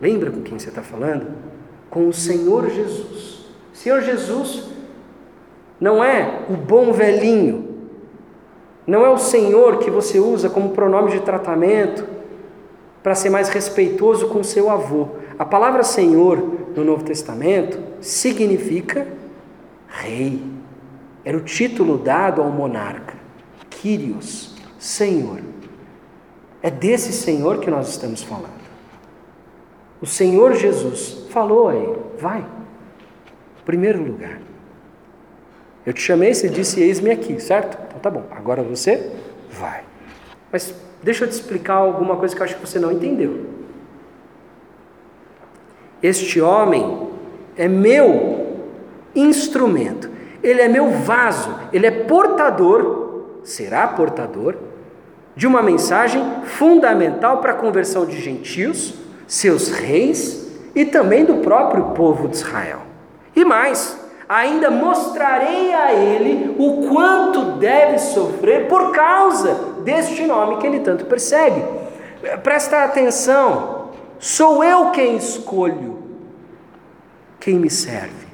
Lembra 0.00 0.32
com 0.32 0.42
quem 0.42 0.58
você 0.58 0.70
está 0.70 0.82
falando? 0.82 1.28
Com 1.88 2.08
o 2.08 2.12
Senhor 2.12 2.68
Jesus. 2.68 3.46
Senhor 3.72 4.02
Jesus 4.02 4.64
não 5.80 6.02
é 6.02 6.46
o 6.50 6.54
bom 6.54 6.92
velhinho, 6.92 7.75
não 8.86 9.04
é 9.04 9.10
o 9.10 9.18
Senhor 9.18 9.78
que 9.78 9.90
você 9.90 10.20
usa 10.20 10.48
como 10.48 10.70
pronome 10.70 11.10
de 11.10 11.20
tratamento 11.20 12.06
para 13.02 13.14
ser 13.14 13.30
mais 13.30 13.48
respeitoso 13.48 14.28
com 14.28 14.42
seu 14.42 14.70
avô. 14.70 15.08
A 15.38 15.44
palavra 15.44 15.82
Senhor 15.82 16.38
no 16.74 16.84
Novo 16.84 17.04
Testamento 17.04 17.78
significa 18.00 19.06
rei. 19.88 20.42
Era 21.24 21.36
o 21.36 21.40
título 21.40 21.98
dado 21.98 22.40
ao 22.40 22.50
monarca. 22.50 23.14
Quírios, 23.68 24.54
Senhor. 24.78 25.40
É 26.62 26.70
desse 26.70 27.12
Senhor 27.12 27.58
que 27.58 27.70
nós 27.70 27.88
estamos 27.88 28.22
falando. 28.22 28.66
O 30.00 30.06
Senhor 30.06 30.54
Jesus 30.54 31.26
falou 31.30 31.68
a 31.68 31.74
ele: 31.74 31.98
vai, 32.18 32.44
primeiro 33.64 34.02
lugar. 34.02 34.40
Eu 35.86 35.92
te 35.92 36.00
chamei, 36.00 36.34
você 36.34 36.48
disse: 36.48 36.82
eis-me 36.82 37.10
aqui, 37.10 37.40
certo? 37.40 37.78
Então 37.86 38.00
tá 38.00 38.10
bom, 38.10 38.24
agora 38.32 38.62
você 38.62 39.08
vai. 39.50 39.84
Mas 40.50 40.74
deixa 41.02 41.24
eu 41.24 41.28
te 41.28 41.32
explicar 41.32 41.74
alguma 41.74 42.16
coisa 42.16 42.34
que 42.34 42.42
eu 42.42 42.44
acho 42.44 42.56
que 42.56 42.66
você 42.66 42.80
não 42.80 42.90
entendeu. 42.90 43.46
Este 46.02 46.40
homem 46.40 47.08
é 47.56 47.68
meu 47.68 48.46
instrumento. 49.14 50.10
ele 50.42 50.60
é 50.60 50.68
meu 50.68 50.90
vaso, 50.90 51.58
ele 51.72 51.86
é 51.86 51.90
portador, 51.90 53.40
será 53.42 53.88
portador, 53.88 54.54
de 55.34 55.46
uma 55.46 55.62
mensagem 55.62 56.22
fundamental 56.44 57.38
para 57.38 57.52
a 57.52 57.56
conversão 57.56 58.06
de 58.06 58.20
gentios, 58.20 58.94
seus 59.26 59.70
reis 59.70 60.52
e 60.74 60.84
também 60.84 61.24
do 61.24 61.36
próprio 61.36 61.86
povo 61.86 62.28
de 62.28 62.36
Israel. 62.36 62.82
E 63.34 63.44
mais, 63.44 63.98
ainda 64.28 64.70
mostrarei 64.70 65.72
a 65.72 65.92
ele 65.92 66.54
o 66.58 66.88
quanto 66.88 67.52
deve 67.58 67.98
sofrer 67.98 68.68
por 68.68 68.92
causa 68.92 69.54
deste 69.82 70.26
nome 70.26 70.58
que 70.58 70.66
ele 70.66 70.80
tanto 70.80 71.04
persegue. 71.06 71.62
Presta 72.42 72.84
atenção, 72.84 73.90
sou 74.18 74.64
eu 74.64 74.90
quem 74.90 75.16
escolho 75.16 76.04
quem 77.38 77.60
me 77.60 77.70
serve. 77.70 78.26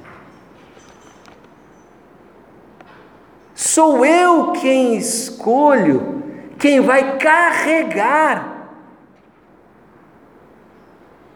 Sou 3.53 4.03
eu 4.03 4.53
quem 4.53 4.95
escolho 4.97 6.23
quem 6.57 6.79
vai 6.79 7.17
carregar 7.19 8.69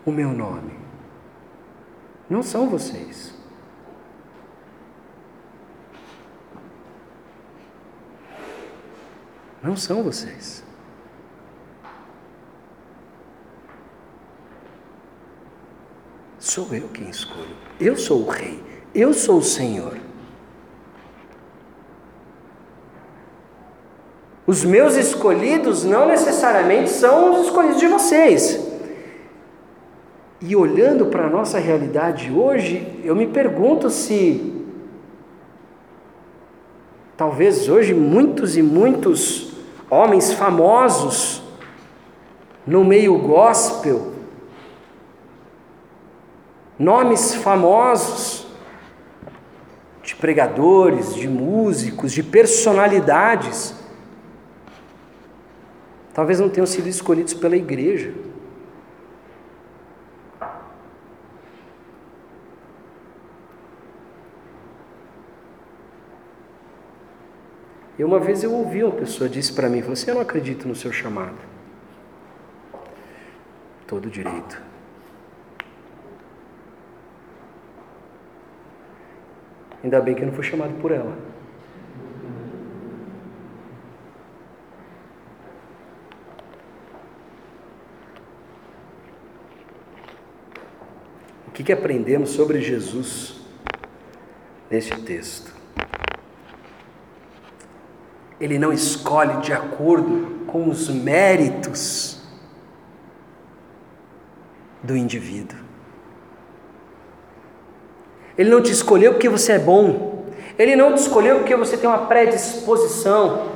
o 0.04 0.12
meu 0.12 0.30
nome. 0.30 0.74
Não 2.28 2.42
são 2.42 2.68
vocês. 2.68 3.37
Não 9.62 9.76
são 9.76 10.04
vocês. 10.04 10.64
Sou 16.40 16.74
eu 16.74 16.88
quem 16.90 17.10
escolho. 17.10 17.56
Eu 17.80 17.98
sou 17.98 18.22
o 18.22 18.30
rei. 18.30 18.64
Eu 18.94 19.14
sou 19.14 19.40
o 19.40 19.44
Senhor. 19.44 19.98
Os 24.46 24.64
meus 24.64 24.96
escolhidos 24.96 25.84
não 25.84 26.08
necessariamente 26.08 26.90
são 26.90 27.34
os 27.34 27.48
escolhidos 27.48 27.80
de 27.80 27.88
vocês. 27.88 28.66
E 30.40 30.56
olhando 30.56 31.08
para 31.08 31.26
a 31.26 31.30
nossa 31.30 31.60
realidade 31.60 32.32
hoje, 32.32 33.02
eu 33.04 33.16
me 33.16 33.28
pergunto 33.28 33.90
se 33.90 34.54
talvez 37.18 37.68
hoje 37.68 37.96
muitos 37.96 38.56
e 38.56 38.62
muitos 38.62 39.52
homens 39.90 40.32
famosos 40.34 41.42
no 42.66 42.84
meio 42.84 43.18
gospel, 43.18 44.14
nomes 46.78 47.34
famosos 47.36 48.46
de 50.04 50.16
pregadores, 50.16 51.16
de 51.16 51.28
músicos, 51.28 52.12
de 52.12 52.22
personalidades, 52.22 53.74
talvez 56.14 56.40
não 56.40 56.50
tenham 56.50 56.68
sido 56.68 56.88
escolhidos 56.88 57.34
pela 57.34 57.56
igreja. 57.56 58.14
E 67.98 68.04
uma 68.04 68.20
vez 68.20 68.44
eu 68.44 68.54
ouvi 68.54 68.84
uma 68.84 68.94
pessoa 68.94 69.30
disse 69.30 69.54
para 69.54 69.68
mim, 69.70 69.80
assim, 69.92 70.10
eu 70.10 70.16
não 70.16 70.22
acredito 70.22 70.68
no 70.68 70.76
seu 70.76 70.92
chamado. 70.92 71.38
Todo 73.88 74.10
direito. 74.10 74.62
Ainda 79.84 80.02
bem 80.02 80.14
que 80.14 80.22
eu 80.22 80.28
não 80.28 80.34
fui 80.34 80.44
chamado 80.44 80.74
por 80.82 80.92
ela. 80.92 81.18
que, 91.58 91.64
que 91.64 91.74
aprendemos 91.74 92.30
sobre 92.30 92.62
Jesus 92.62 93.42
neste 94.70 94.96
texto? 95.02 95.57
Ele 98.40 98.60
não 98.60 98.72
escolhe 98.72 99.38
de 99.38 99.52
acordo 99.52 100.46
com 100.48 100.70
os 100.70 100.90
méritos 100.90 102.22
do 104.84 104.96
indivíduo. 104.96 105.58
Ele 108.38 108.50
não 108.50 108.62
te 108.62 108.72
escolheu 108.72 109.14
porque 109.14 109.28
você 109.28 109.54
é 109.54 109.60
bom. 109.60 110.26
Ele 110.58 110.76
não 110.76 110.94
te 110.94 111.02
escolheu 111.02 111.40
porque 111.40 111.56
você 111.56 111.76
tem 111.76 111.90
uma 111.90 112.06
predisposição 112.06 113.50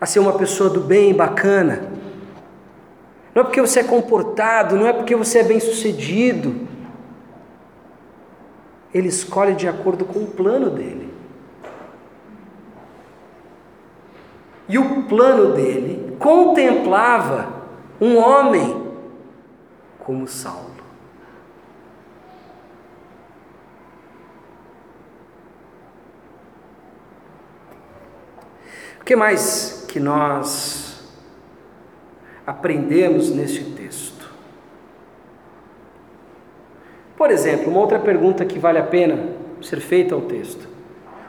a 0.00 0.06
ser 0.06 0.18
uma 0.18 0.32
pessoa 0.32 0.70
do 0.70 0.80
bem, 0.80 1.14
bacana. 1.14 1.90
Não 3.34 3.42
é 3.42 3.44
porque 3.44 3.60
você 3.60 3.80
é 3.80 3.84
comportado, 3.84 4.76
não 4.76 4.86
é 4.86 4.92
porque 4.92 5.14
você 5.14 5.38
é 5.38 5.44
bem-sucedido. 5.44 6.66
Ele 8.92 9.08
escolhe 9.08 9.54
de 9.54 9.68
acordo 9.68 10.04
com 10.04 10.20
o 10.20 10.26
plano 10.26 10.70
dele. 10.70 11.11
E 14.72 14.78
o 14.78 15.02
plano 15.02 15.52
dele 15.52 16.16
contemplava 16.18 17.62
um 18.00 18.16
homem 18.16 18.90
como 19.98 20.26
Saulo. 20.26 20.72
O 28.98 29.04
que 29.04 29.14
mais 29.14 29.84
que 29.86 30.00
nós 30.00 31.06
aprendemos 32.46 33.28
neste 33.28 33.62
texto? 33.72 34.32
Por 37.14 37.30
exemplo, 37.30 37.70
uma 37.70 37.80
outra 37.80 37.98
pergunta 37.98 38.46
que 38.46 38.58
vale 38.58 38.78
a 38.78 38.86
pena 38.86 39.36
ser 39.60 39.80
feita 39.80 40.14
ao 40.14 40.22
texto. 40.22 40.71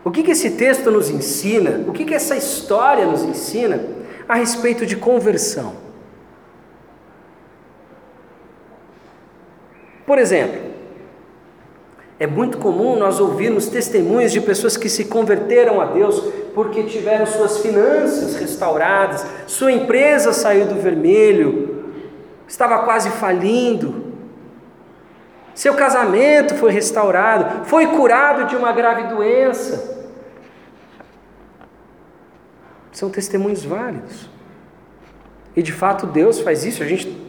O 0.04 0.12
que, 0.12 0.22
que 0.24 0.32
esse 0.32 0.52
texto 0.52 0.92
nos 0.92 1.10
ensina? 1.10 1.86
O 1.88 1.94
que, 1.94 2.04
que 2.04 2.14
essa 2.14 2.36
história 2.36 3.06
nos 3.06 3.24
ensina 3.24 3.84
a 4.28 4.36
respeito 4.36 4.86
de 4.86 4.98
conversão? 4.98 5.76
Por 10.06 10.20
exemplo, 10.20 10.60
é 12.20 12.28
muito 12.28 12.58
comum 12.58 12.98
nós 12.98 13.20
ouvirmos 13.20 13.68
testemunhos 13.68 14.32
de 14.32 14.42
pessoas 14.42 14.76
que 14.76 14.90
se 14.90 15.06
converteram 15.06 15.80
a 15.80 15.86
Deus 15.86 16.20
porque 16.54 16.84
tiveram 16.84 17.26
suas 17.26 17.60
finanças 17.60 18.36
restauradas, 18.36 19.26
sua 19.48 19.72
empresa 19.72 20.34
saiu 20.34 20.66
do 20.66 20.76
vermelho, 20.76 21.94
estava 22.48 22.80
quase 22.80 23.10
falindo, 23.10 24.14
seu 25.56 25.76
casamento 25.76 26.56
foi 26.56 26.72
restaurado, 26.72 27.66
foi 27.66 27.88
curado 27.88 28.46
de 28.46 28.56
uma 28.56 28.72
grave 28.72 29.04
doença. 29.04 29.93
São 32.94 33.10
testemunhos 33.10 33.66
válidos. 33.66 34.30
E 35.56 35.62
de 35.62 35.74
fato 35.74 36.08
Deus 36.08 36.40
faz 36.40 36.64
isso, 36.64 36.82
a 36.82 36.86
gente 36.86 37.22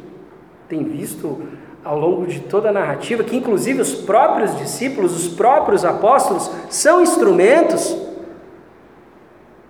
tem 0.68 0.84
visto 0.84 1.42
ao 1.82 1.98
longo 1.98 2.26
de 2.26 2.40
toda 2.40 2.70
a 2.70 2.72
narrativa 2.72 3.22
que, 3.22 3.36
inclusive, 3.36 3.80
os 3.80 3.94
próprios 3.94 4.56
discípulos, 4.56 5.14
os 5.14 5.34
próprios 5.34 5.84
apóstolos, 5.84 6.50
são 6.70 7.02
instrumentos 7.02 7.96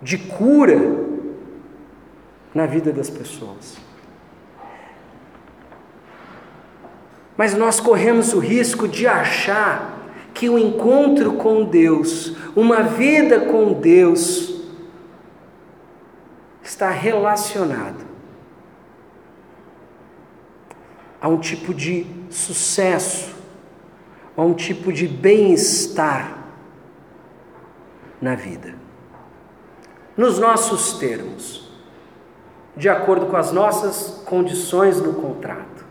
de 0.01 0.17
cura 0.17 0.79
na 2.53 2.65
vida 2.65 2.93
das 2.93 3.09
pessoas. 3.09 3.77
Mas 7.35 7.53
nós 7.53 7.81
corremos 7.81 8.31
o 8.33 8.39
risco 8.39 8.87
de 8.87 9.05
achar 9.05 9.93
que 10.33 10.49
o 10.49 10.57
encontro 10.57 11.33
com 11.33 11.65
Deus, 11.65 12.33
uma 12.55 12.81
vida 12.81 13.41
com 13.41 13.73
Deus, 13.73 14.54
está 16.67 16.89
relacionado 16.89 18.05
a 21.21 21.27
um 21.27 21.39
tipo 21.39 21.73
de 21.73 22.05
sucesso, 22.29 23.35
a 24.35 24.41
um 24.41 24.53
tipo 24.53 24.91
de 24.91 25.07
bem-estar 25.07 26.43
na 28.21 28.35
vida. 28.35 28.75
Nos 30.17 30.39
nossos 30.39 30.97
termos, 30.97 31.71
de 32.75 32.89
acordo 32.89 33.27
com 33.27 33.37
as 33.37 33.51
nossas 33.51 34.21
condições 34.25 34.99
no 35.01 35.13
contrato. 35.13 35.85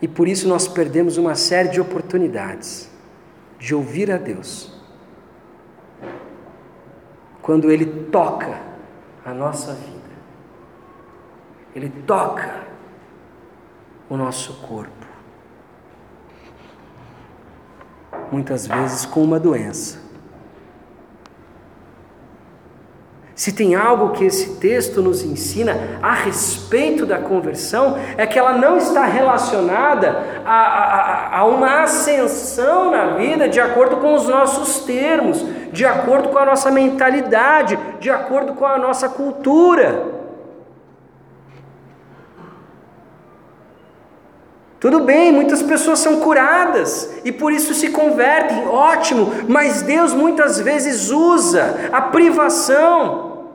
E 0.00 0.08
por 0.08 0.28
isso 0.28 0.46
nós 0.48 0.68
perdemos 0.68 1.16
uma 1.16 1.34
série 1.34 1.70
de 1.70 1.80
oportunidades 1.80 2.90
de 3.58 3.74
ouvir 3.74 4.10
a 4.10 4.16
Deus. 4.16 4.75
Quando 7.46 7.70
Ele 7.70 7.86
toca 8.10 8.60
a 9.24 9.32
nossa 9.32 9.72
vida. 9.72 9.96
Ele 11.74 11.88
toca 12.06 12.66
o 14.10 14.16
nosso 14.16 14.54
corpo. 14.66 15.06
muitas 18.30 18.66
vezes 18.66 19.06
com 19.06 19.22
uma 19.22 19.38
doença. 19.38 20.04
Se 23.34 23.52
tem 23.52 23.74
algo 23.74 24.12
que 24.12 24.24
esse 24.24 24.56
texto 24.56 25.02
nos 25.02 25.22
ensina 25.22 25.98
a 26.02 26.14
respeito 26.14 27.04
da 27.04 27.18
conversão, 27.18 27.98
é 28.16 28.26
que 28.26 28.38
ela 28.38 28.56
não 28.56 28.78
está 28.78 29.04
relacionada 29.04 30.42
a, 30.42 30.54
a, 30.54 31.38
a, 31.40 31.44
uma 31.44 31.82
ascensão 31.82 32.90
na 32.90 33.08
vida 33.08 33.46
de 33.46 33.60
acordo 33.60 33.98
com 33.98 34.14
os 34.14 34.26
nossos 34.26 34.84
termos, 34.86 35.44
de 35.76 35.84
acordo 35.84 36.30
com 36.30 36.38
a 36.38 36.46
nossa 36.46 36.70
mentalidade, 36.70 37.78
de 38.00 38.08
acordo 38.08 38.54
com 38.54 38.64
a 38.64 38.78
nossa 38.78 39.10
cultura. 39.10 40.16
Tudo 44.80 45.00
bem, 45.00 45.30
muitas 45.30 45.62
pessoas 45.62 45.98
são 45.98 46.18
curadas 46.20 47.20
e 47.24 47.30
por 47.30 47.52
isso 47.52 47.74
se 47.74 47.90
convertem, 47.90 48.66
ótimo, 48.66 49.30
mas 49.46 49.82
Deus 49.82 50.14
muitas 50.14 50.58
vezes 50.58 51.10
usa 51.10 51.90
a 51.92 52.00
privação, 52.00 53.50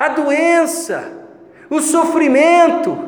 a 0.00 0.08
doença, 0.08 1.12
o 1.68 1.80
sofrimento 1.80 2.98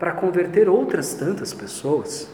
para 0.00 0.12
converter 0.12 0.68
outras 0.68 1.14
tantas 1.14 1.54
pessoas. 1.54 2.28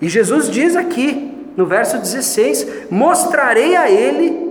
E 0.00 0.08
Jesus 0.08 0.48
diz 0.48 0.76
aqui, 0.76 1.52
no 1.56 1.66
verso 1.66 1.98
16: 1.98 2.90
Mostrarei 2.90 3.76
a 3.76 3.90
ele 3.90 4.50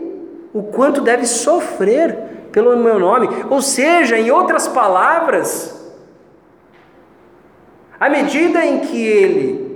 o 0.54 0.64
quanto 0.64 1.02
deve 1.02 1.26
sofrer 1.26 2.18
pelo 2.52 2.78
meu 2.78 3.00
nome. 3.00 3.28
Ou 3.50 3.62
seja, 3.62 4.18
em 4.18 4.32
outras 4.32 4.68
palavras, 4.68 5.76
à 8.00 8.10
medida 8.10 8.66
em 8.66 8.80
que 8.80 9.02
ele 9.02 9.70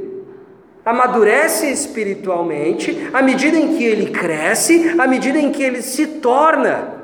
amadurece 0.85 1.71
espiritualmente, 1.71 3.09
à 3.13 3.21
medida 3.21 3.57
em 3.57 3.77
que 3.77 3.83
ele 3.83 4.11
cresce, 4.11 4.95
à 4.99 5.07
medida 5.07 5.39
em 5.39 5.51
que 5.51 5.63
ele 5.63 5.81
se 5.81 6.05
torna 6.07 7.01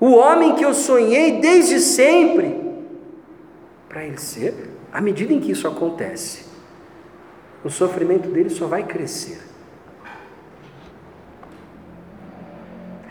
o 0.00 0.14
homem 0.14 0.56
que 0.56 0.64
eu 0.64 0.74
sonhei 0.74 1.40
desde 1.40 1.78
sempre, 1.78 2.60
para 3.88 4.04
ele 4.04 4.18
ser, 4.18 4.70
à 4.92 5.00
medida 5.00 5.32
em 5.32 5.38
que 5.38 5.52
isso 5.52 5.68
acontece, 5.68 6.44
o 7.64 7.70
sofrimento 7.70 8.28
dele 8.28 8.50
só 8.50 8.66
vai 8.66 8.82
crescer. 8.82 9.40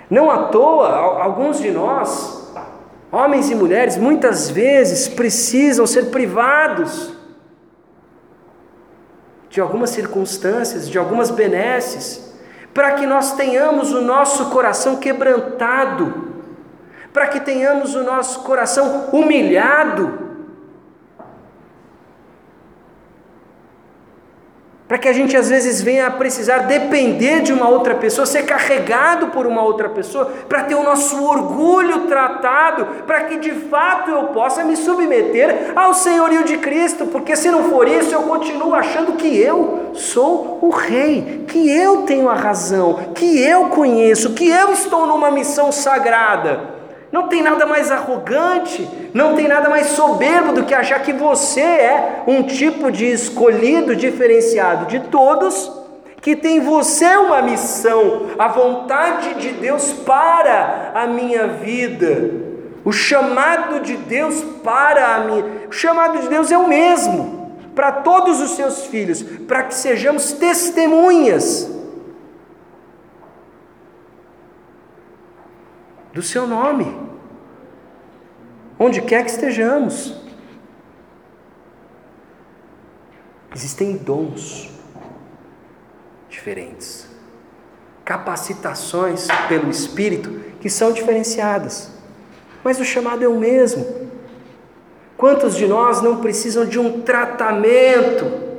Não 0.09 0.29
à 0.29 0.49
toa, 0.49 0.89
alguns 0.89 1.59
de 1.59 1.71
nós, 1.71 2.53
homens 3.11 3.49
e 3.49 3.55
mulheres, 3.55 3.95
muitas 3.95 4.49
vezes 4.49 5.07
precisam 5.07 5.87
ser 5.87 6.07
privados 6.07 7.13
de 9.49 9.61
algumas 9.61 9.89
circunstâncias, 9.89 10.89
de 10.89 10.97
algumas 10.97 11.31
benesses, 11.31 12.33
para 12.73 12.91
que 12.93 13.05
nós 13.05 13.33
tenhamos 13.35 13.93
o 13.93 14.01
nosso 14.01 14.49
coração 14.49 14.97
quebrantado, 14.97 16.29
para 17.13 17.27
que 17.27 17.39
tenhamos 17.39 17.95
o 17.95 18.03
nosso 18.03 18.43
coração 18.43 19.09
humilhado 19.11 20.30
para 24.91 24.97
que 24.97 25.07
a 25.07 25.13
gente 25.13 25.37
às 25.37 25.47
vezes 25.47 25.81
venha 25.81 26.07
a 26.07 26.11
precisar 26.11 26.63
depender 26.63 27.43
de 27.43 27.53
uma 27.53 27.69
outra 27.69 27.95
pessoa, 27.95 28.25
ser 28.25 28.43
carregado 28.43 29.27
por 29.27 29.47
uma 29.47 29.63
outra 29.63 29.87
pessoa, 29.87 30.25
para 30.49 30.63
ter 30.63 30.75
o 30.75 30.83
nosso 30.83 31.23
orgulho 31.23 32.07
tratado, 32.07 32.85
para 33.07 33.21
que 33.21 33.37
de 33.37 33.51
fato 33.51 34.11
eu 34.11 34.23
possa 34.33 34.65
me 34.65 34.75
submeter 34.75 35.71
ao 35.77 35.93
senhorio 35.93 36.43
de 36.43 36.57
Cristo, 36.57 37.05
porque 37.05 37.37
se 37.37 37.49
não 37.49 37.69
for 37.69 37.87
isso, 37.87 38.13
eu 38.13 38.23
continuo 38.23 38.75
achando 38.75 39.13
que 39.13 39.39
eu 39.39 39.91
sou 39.93 40.59
o 40.61 40.69
rei, 40.71 41.45
que 41.47 41.71
eu 41.71 42.01
tenho 42.01 42.27
a 42.27 42.35
razão, 42.35 42.99
que 43.15 43.41
eu 43.41 43.69
conheço, 43.69 44.33
que 44.33 44.49
eu 44.49 44.73
estou 44.73 45.07
numa 45.07 45.31
missão 45.31 45.71
sagrada. 45.71 46.70
Não 47.11 47.27
tem 47.27 47.41
nada 47.41 47.65
mais 47.65 47.91
arrogante, 47.91 48.87
não 49.13 49.35
tem 49.35 49.47
nada 49.47 49.69
mais 49.69 49.87
soberbo 49.87 50.53
do 50.53 50.63
que 50.63 50.73
achar 50.73 51.01
que 51.01 51.11
você 51.11 51.59
é 51.59 52.23
um 52.25 52.43
tipo 52.43 52.89
de 52.89 53.05
escolhido 53.05 53.95
diferenciado 53.95 54.85
de 54.85 55.01
todos, 55.01 55.69
que 56.21 56.35
tem 56.35 56.61
você 56.61 57.17
uma 57.17 57.41
missão, 57.41 58.27
a 58.39 58.47
vontade 58.47 59.33
de 59.33 59.49
Deus 59.49 59.91
para 59.91 60.91
a 60.95 61.07
minha 61.07 61.47
vida, 61.47 62.31
o 62.85 62.93
chamado 62.93 63.81
de 63.81 63.97
Deus 63.97 64.41
para 64.63 65.15
a 65.15 65.19
minha. 65.25 65.45
O 65.67 65.71
chamado 65.71 66.19
de 66.19 66.29
Deus 66.29 66.51
é 66.51 66.57
o 66.57 66.67
mesmo 66.67 67.41
para 67.75 67.91
todos 67.91 68.39
os 68.39 68.51
seus 68.51 68.85
filhos, 68.85 69.21
para 69.21 69.63
que 69.63 69.73
sejamos 69.73 70.33
testemunhas 70.33 71.80
do 76.13 76.21
seu 76.21 76.45
nome, 76.45 76.85
onde 78.77 79.01
quer 79.01 79.23
que 79.23 79.31
estejamos. 79.31 80.15
Existem 83.55 83.97
dons 83.97 84.69
diferentes, 86.29 87.07
capacitações 88.05 89.27
pelo 89.47 89.69
Espírito 89.69 90.29
que 90.59 90.69
são 90.69 90.91
diferenciadas, 90.91 91.91
mas 92.63 92.79
o 92.79 92.85
chamado 92.85 93.23
é 93.23 93.27
o 93.27 93.37
mesmo. 93.37 94.09
Quantos 95.17 95.55
de 95.55 95.67
nós 95.67 96.01
não 96.01 96.21
precisam 96.21 96.65
de 96.65 96.79
um 96.79 97.01
tratamento? 97.01 98.50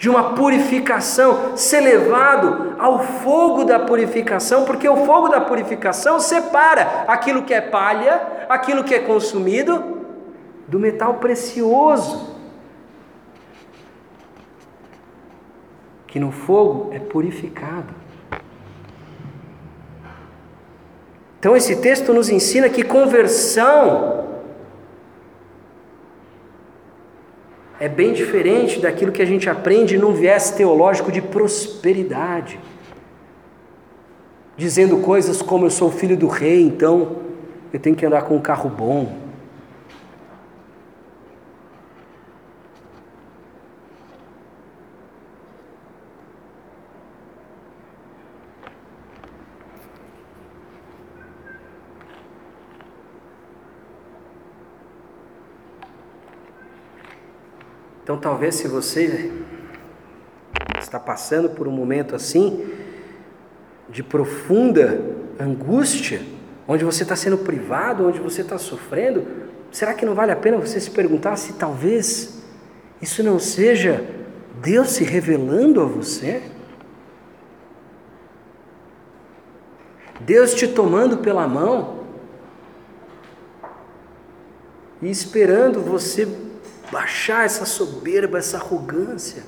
De 0.00 0.08
uma 0.08 0.32
purificação, 0.32 1.54
ser 1.58 1.80
levado 1.80 2.74
ao 2.78 3.00
fogo 3.00 3.66
da 3.66 3.78
purificação, 3.78 4.64
porque 4.64 4.88
o 4.88 5.04
fogo 5.04 5.28
da 5.28 5.42
purificação 5.42 6.18
separa 6.18 7.04
aquilo 7.06 7.42
que 7.42 7.52
é 7.52 7.60
palha, 7.60 8.46
aquilo 8.48 8.82
que 8.82 8.94
é 8.94 9.00
consumido, 9.00 9.98
do 10.66 10.80
metal 10.80 11.16
precioso. 11.16 12.34
Que 16.06 16.18
no 16.18 16.32
fogo 16.32 16.88
é 16.94 16.98
purificado. 16.98 17.94
Então, 21.38 21.54
esse 21.54 21.76
texto 21.76 22.14
nos 22.14 22.30
ensina 22.30 22.70
que 22.70 22.82
conversão 22.82 24.29
é 27.80 27.88
bem 27.88 28.12
diferente 28.12 28.78
daquilo 28.78 29.10
que 29.10 29.22
a 29.22 29.26
gente 29.26 29.48
aprende 29.48 29.96
num 29.96 30.12
viés 30.12 30.50
teológico 30.50 31.10
de 31.10 31.22
prosperidade. 31.22 32.60
Dizendo 34.54 34.98
coisas 34.98 35.40
como 35.40 35.64
eu 35.64 35.70
sou 35.70 35.90
filho 35.90 36.14
do 36.14 36.28
rei, 36.28 36.60
então 36.60 37.16
eu 37.72 37.80
tenho 37.80 37.96
que 37.96 38.04
andar 38.04 38.22
com 38.22 38.36
um 38.36 38.40
carro 38.40 38.68
bom, 38.68 39.10
talvez 58.20 58.56
se 58.56 58.68
você 58.68 59.32
está 60.78 61.00
passando 61.00 61.50
por 61.50 61.66
um 61.66 61.70
momento 61.70 62.14
assim, 62.14 62.68
de 63.88 64.02
profunda 64.02 65.00
angústia, 65.38 66.22
onde 66.68 66.84
você 66.84 67.02
está 67.02 67.16
sendo 67.16 67.38
privado, 67.38 68.06
onde 68.06 68.20
você 68.20 68.42
está 68.42 68.58
sofrendo, 68.58 69.26
será 69.70 69.94
que 69.94 70.06
não 70.06 70.14
vale 70.14 70.32
a 70.32 70.36
pena 70.36 70.58
você 70.58 70.78
se 70.78 70.90
perguntar 70.90 71.36
se 71.36 71.54
talvez 71.54 72.42
isso 73.00 73.22
não 73.22 73.38
seja 73.38 74.04
Deus 74.60 74.90
se 74.90 75.04
revelando 75.04 75.80
a 75.80 75.84
você? 75.84 76.42
Deus 80.20 80.54
te 80.54 80.68
tomando 80.68 81.18
pela 81.18 81.48
mão 81.48 82.00
e 85.00 85.10
esperando 85.10 85.80
você 85.80 86.28
baixar 86.90 87.44
essa 87.44 87.64
soberba, 87.64 88.38
essa 88.38 88.56
arrogância, 88.56 89.42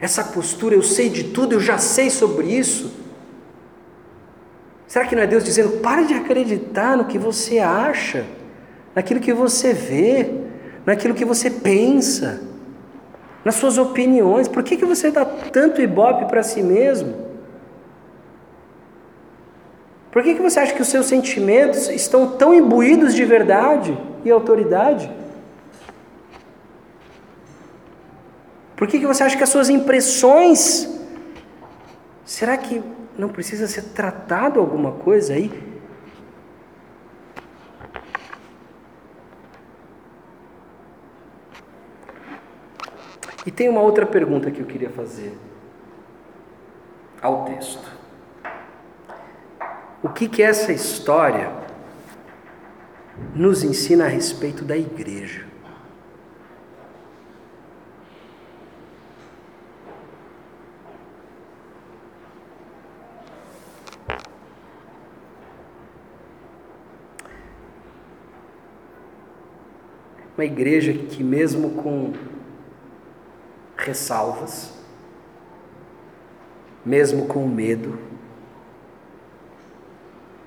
essa 0.00 0.22
postura, 0.22 0.74
eu 0.74 0.82
sei 0.82 1.08
de 1.08 1.24
tudo, 1.24 1.54
eu 1.54 1.60
já 1.60 1.78
sei 1.78 2.10
sobre 2.10 2.46
isso. 2.46 2.92
Será 4.86 5.06
que 5.06 5.16
não 5.16 5.22
é 5.22 5.26
Deus 5.26 5.42
dizendo, 5.42 5.80
pare 5.80 6.04
de 6.06 6.14
acreditar 6.14 6.96
no 6.96 7.06
que 7.06 7.18
você 7.18 7.58
acha, 7.58 8.26
naquilo 8.94 9.18
que 9.18 9.32
você 9.32 9.72
vê, 9.72 10.30
naquilo 10.84 11.14
que 11.14 11.24
você 11.24 11.50
pensa, 11.50 12.42
nas 13.44 13.54
suas 13.54 13.78
opiniões? 13.78 14.46
Por 14.46 14.62
que, 14.62 14.76
que 14.76 14.84
você 14.84 15.10
dá 15.10 15.24
tanto 15.24 15.80
ibope 15.80 16.26
para 16.26 16.42
si 16.42 16.62
mesmo? 16.62 17.23
Por 20.14 20.22
que, 20.22 20.34
que 20.34 20.40
você 20.40 20.60
acha 20.60 20.72
que 20.72 20.80
os 20.80 20.88
seus 20.88 21.04
sentimentos 21.04 21.90
estão 21.90 22.38
tão 22.38 22.54
imbuídos 22.54 23.14
de 23.14 23.24
verdade? 23.26 23.94
e 24.24 24.30
autoridade? 24.30 25.10
Por 28.74 28.88
que, 28.88 28.98
que 28.98 29.06
você 29.06 29.22
acha 29.22 29.36
que 29.36 29.42
as 29.42 29.50
suas 29.50 29.68
impressões. 29.68 30.92
Será 32.24 32.56
que 32.56 32.82
não 33.16 33.28
precisa 33.28 33.68
ser 33.68 33.82
tratado 33.90 34.58
alguma 34.58 34.92
coisa 34.92 35.34
aí? 35.34 35.52
E 43.46 43.50
tem 43.50 43.68
uma 43.68 43.82
outra 43.82 44.06
pergunta 44.06 44.50
que 44.50 44.60
eu 44.60 44.66
queria 44.66 44.88
fazer 44.88 45.36
ao 47.20 47.44
texto. 47.44 48.03
O 50.04 50.10
que 50.10 50.28
que 50.28 50.42
essa 50.42 50.70
história 50.70 51.50
nos 53.34 53.64
ensina 53.64 54.04
a 54.04 54.06
respeito 54.06 54.62
da 54.62 54.76
igreja? 54.76 55.46
Uma 70.36 70.44
igreja 70.44 70.92
que, 70.92 71.24
mesmo 71.24 71.82
com 71.82 72.12
ressalvas, 73.74 74.70
mesmo 76.84 77.26
com 77.26 77.48
medo, 77.48 77.98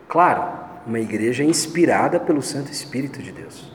claro, 0.07 0.43
uma 0.87 0.99
igreja 0.99 1.43
inspirada 1.43 2.19
pelo 2.19 2.41
Santo 2.41 2.71
Espírito 2.71 3.21
de 3.21 3.31
Deus, 3.31 3.69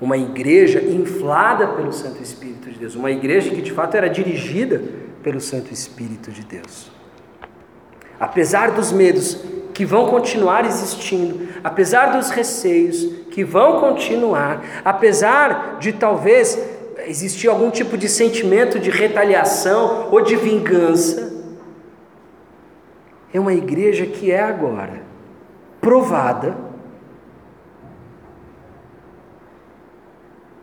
uma 0.00 0.16
igreja 0.16 0.82
inflada 0.82 1.68
pelo 1.68 1.92
Santo 1.92 2.22
Espírito 2.22 2.70
de 2.70 2.78
Deus, 2.78 2.94
uma 2.94 3.10
igreja 3.10 3.50
que 3.50 3.60
de 3.60 3.70
fato 3.70 3.94
era 3.94 4.08
dirigida 4.08 4.82
pelo 5.22 5.40
Santo 5.40 5.72
Espírito 5.72 6.30
de 6.30 6.42
Deus. 6.42 6.90
Apesar 8.18 8.70
dos 8.70 8.90
medos 8.90 9.44
que 9.74 9.84
vão 9.84 10.06
continuar 10.06 10.64
existindo, 10.64 11.48
apesar 11.62 12.16
dos 12.16 12.30
receios 12.30 13.04
que 13.30 13.44
vão 13.44 13.80
continuar, 13.80 14.62
apesar 14.84 15.78
de 15.78 15.92
talvez 15.92 16.58
existir 17.06 17.48
algum 17.48 17.70
tipo 17.70 17.98
de 17.98 18.08
sentimento 18.08 18.78
de 18.78 18.88
retaliação 18.88 20.08
ou 20.10 20.22
de 20.22 20.36
vingança, 20.36 21.32
é 23.32 23.40
uma 23.40 23.52
igreja 23.52 24.06
que 24.06 24.30
é 24.30 24.40
agora 24.40 25.02
provada, 25.84 26.56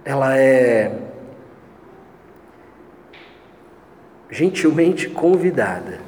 ela 0.03 0.35
é 0.35 0.99
gentilmente 4.29 5.09
convidada 5.09 5.99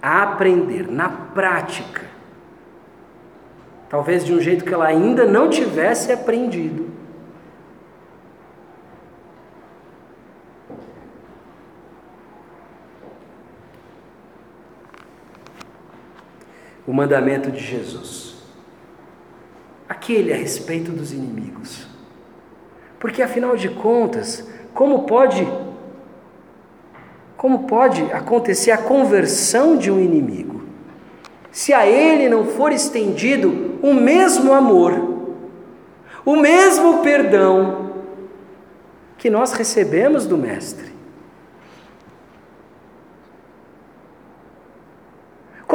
a 0.00 0.22
aprender 0.22 0.88
na 0.88 1.08
prática 1.08 2.06
talvez 3.88 4.24
de 4.24 4.32
um 4.32 4.40
jeito 4.40 4.64
que 4.64 4.74
ela 4.74 4.86
ainda 4.86 5.24
não 5.24 5.48
tivesse 5.48 6.12
aprendido. 6.12 6.90
O 16.86 16.92
mandamento 16.92 17.50
de 17.50 17.58
Jesus, 17.58 18.35
aquele 19.88 20.32
a 20.32 20.36
respeito 20.36 20.90
dos 20.90 21.12
inimigos, 21.12 21.86
porque 22.98 23.22
afinal 23.22 23.56
de 23.56 23.68
contas, 23.68 24.46
como 24.74 25.04
pode 25.04 25.46
como 27.36 27.64
pode 27.64 28.02
acontecer 28.12 28.70
a 28.70 28.78
conversão 28.78 29.76
de 29.76 29.90
um 29.90 30.00
inimigo? 30.00 30.56
se 31.56 31.72
a 31.72 31.86
ele 31.86 32.28
não 32.28 32.44
for 32.44 32.70
estendido 32.70 33.78
o 33.82 33.94
mesmo 33.94 34.52
amor, 34.52 34.92
o 36.22 36.36
mesmo 36.36 36.98
perdão 36.98 37.92
que 39.16 39.30
nós 39.30 39.52
recebemos 39.52 40.26
do 40.26 40.36
Mestre. 40.36 40.92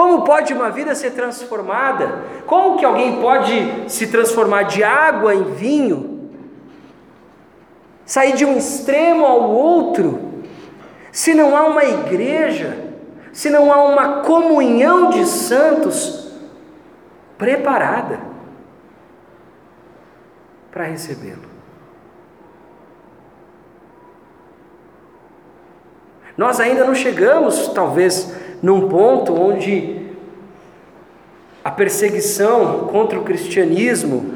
Como 0.02 0.24
pode 0.24 0.52
uma 0.52 0.72
vida 0.72 0.96
ser 0.96 1.12
transformada? 1.12 2.24
Como 2.48 2.76
que 2.76 2.84
alguém 2.84 3.22
pode 3.22 3.88
se 3.88 4.08
transformar 4.08 4.64
de 4.64 4.84
água 4.84 5.36
em 5.36 5.44
vinho? 5.54 6.32
Sair 8.04 8.34
de 8.34 8.44
um 8.44 8.58
extremo 8.58 9.24
ao 9.24 9.52
outro? 9.52 10.42
Se 11.12 11.36
não 11.36 11.56
há 11.56 11.68
uma 11.68 11.86
igreja 11.86 12.90
se 13.32 13.52
não 13.52 13.72
há 13.72 13.84
uma 13.84 14.22
comunhão 14.24 15.12
de 15.12 15.24
santos 15.24 16.34
preparada 17.38 18.20
para 20.72 20.86
recebê-lo. 20.86 21.52
Nós 26.36 26.60
ainda 26.60 26.84
não 26.86 26.96
chegamos, 26.96 27.68
talvez, 27.70 28.34
num 28.62 28.88
ponto 28.88 29.34
onde 29.34 30.08
a 31.64 31.72
perseguição 31.72 32.88
contra 32.88 33.20
o 33.20 33.24
cristianismo 33.24 34.36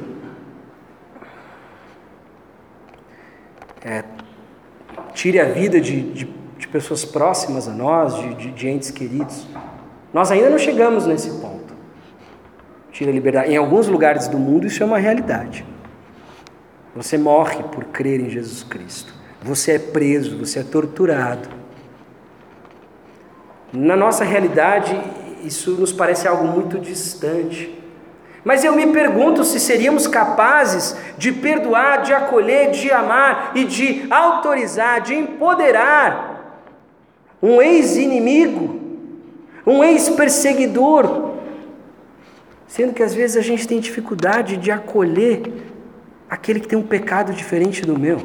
é, 3.83 4.03
tire 5.13 5.39
a 5.39 5.45
vida 5.45 5.79
de, 5.79 6.01
de 6.11 6.35
de 6.57 6.67
pessoas 6.67 7.03
próximas 7.03 7.67
a 7.67 7.71
nós, 7.71 8.15
de, 8.15 8.33
de, 8.35 8.51
de 8.51 8.67
entes 8.67 8.91
queridos. 8.91 9.45
Nós 10.13 10.31
ainda 10.31 10.49
não 10.49 10.57
chegamos 10.57 11.05
nesse 11.05 11.29
ponto. 11.29 11.73
Tira 12.91 13.11
a 13.11 13.13
liberdade. 13.13 13.51
Em 13.51 13.57
alguns 13.57 13.87
lugares 13.87 14.27
do 14.27 14.39
mundo 14.39 14.65
isso 14.65 14.81
é 14.81 14.85
uma 14.85 14.97
realidade. 14.97 15.65
Você 16.95 17.17
morre 17.17 17.61
por 17.63 17.83
crer 17.85 18.21
em 18.21 18.29
Jesus 18.29 18.63
Cristo. 18.63 19.13
Você 19.43 19.73
é 19.73 19.79
preso, 19.79 20.37
você 20.37 20.59
é 20.59 20.63
torturado. 20.63 21.49
Na 23.73 23.95
nossa 23.95 24.23
realidade, 24.23 24.99
isso 25.43 25.71
nos 25.71 25.91
parece 25.91 26.27
algo 26.27 26.45
muito 26.47 26.79
distante. 26.79 27.75
Mas 28.43 28.63
eu 28.63 28.75
me 28.75 28.85
pergunto 28.87 29.43
se 29.43 29.59
seríamos 29.59 30.05
capazes 30.05 30.95
de 31.17 31.31
perdoar, 31.31 32.03
de 32.03 32.13
acolher, 32.13 32.69
de 32.69 32.91
amar 32.91 33.51
e 33.55 33.63
de 33.63 34.05
autorizar, 34.11 35.01
de 35.01 35.15
empoderar 35.15 36.61
um 37.41 37.59
ex-inimigo, 37.59 38.79
um 39.65 39.83
ex-perseguidor, 39.83 41.33
sendo 42.67 42.93
que 42.93 43.01
às 43.01 43.15
vezes 43.15 43.35
a 43.35 43.41
gente 43.41 43.67
tem 43.67 43.79
dificuldade 43.79 44.57
de 44.57 44.69
acolher 44.69 45.41
aquele 46.29 46.59
que 46.59 46.67
tem 46.67 46.77
um 46.77 46.83
pecado 46.83 47.33
diferente 47.33 47.81
do 47.81 47.97
meu. 47.97 48.21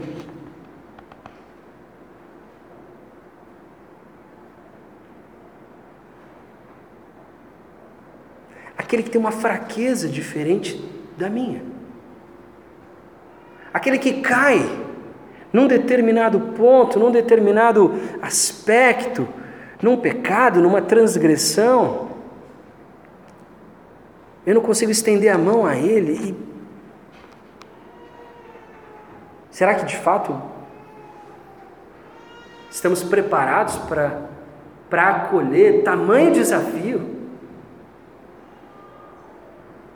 Aquele 8.91 9.05
que 9.05 9.11
tem 9.11 9.20
uma 9.20 9.30
fraqueza 9.30 10.09
diferente 10.09 10.84
da 11.16 11.30
minha. 11.30 11.62
Aquele 13.72 13.99
que 14.01 14.14
cai 14.20 14.59
num 15.53 15.68
determinado 15.68 16.41
ponto, 16.57 16.99
num 16.99 17.12
determinado 17.12 17.95
aspecto, 18.20 19.28
num 19.80 19.97
pecado, 19.97 20.61
numa 20.61 20.82
transgressão, 20.82 22.09
eu 24.45 24.57
não 24.57 24.61
consigo 24.61 24.91
estender 24.91 25.32
a 25.32 25.38
mão 25.38 25.64
a 25.64 25.76
Ele 25.76 26.12
e. 26.12 26.51
Será 29.53 29.76
que 29.76 29.84
de 29.84 29.97
fato 29.99 30.36
estamos 32.68 33.05
preparados 33.05 33.76
para, 33.76 34.18
acolher 34.91 35.84
tamanho 35.84 36.32
desafio? 36.32 37.19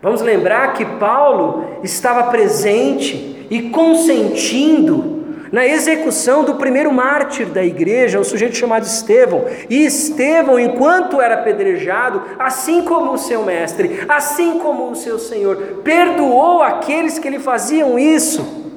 Vamos 0.04 0.20
lembrar 0.20 0.74
que 0.74 0.84
Paulo 0.84 1.78
estava 1.82 2.24
presente 2.24 3.46
e 3.48 3.70
consentindo 3.70 5.24
na 5.50 5.66
execução 5.66 6.44
do 6.44 6.56
primeiro 6.56 6.92
mártir 6.92 7.46
da 7.46 7.64
igreja, 7.64 8.20
um 8.20 8.24
sujeito 8.24 8.54
chamado 8.54 8.84
Estevão. 8.84 9.46
E 9.70 9.86
Estevão, 9.86 10.60
enquanto 10.60 11.22
era 11.22 11.36
apedrejado, 11.36 12.20
assim 12.38 12.82
como 12.82 13.12
o 13.12 13.16
seu 13.16 13.46
mestre, 13.46 14.04
assim 14.06 14.58
como 14.58 14.90
o 14.90 14.94
seu 14.94 15.18
Senhor, 15.18 15.56
perdoou 15.82 16.62
aqueles 16.62 17.18
que 17.18 17.30
lhe 17.30 17.38
faziam 17.38 17.98
isso. 17.98 18.74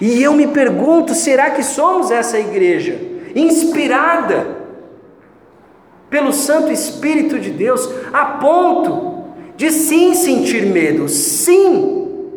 E 0.00 0.22
eu 0.22 0.32
me 0.32 0.46
pergunto: 0.46 1.12
será 1.12 1.50
que 1.50 1.64
somos 1.64 2.12
essa 2.12 2.38
igreja 2.38 2.96
inspirada 3.34 4.46
pelo 6.08 6.32
Santo 6.32 6.70
Espírito 6.70 7.36
de 7.36 7.50
Deus 7.50 7.92
a 8.12 8.24
ponto 8.26 9.13
de 9.56 9.70
sim 9.70 10.14
sentir 10.14 10.66
medo, 10.66 11.08
sim 11.08 12.30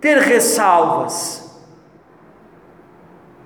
ter 0.00 0.18
ressalvas. 0.18 1.42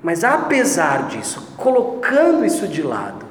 Mas 0.02 0.22
apesar 0.22 1.08
disso, 1.08 1.54
colocando 1.56 2.44
isso 2.44 2.68
de 2.68 2.82
lado, 2.82 3.26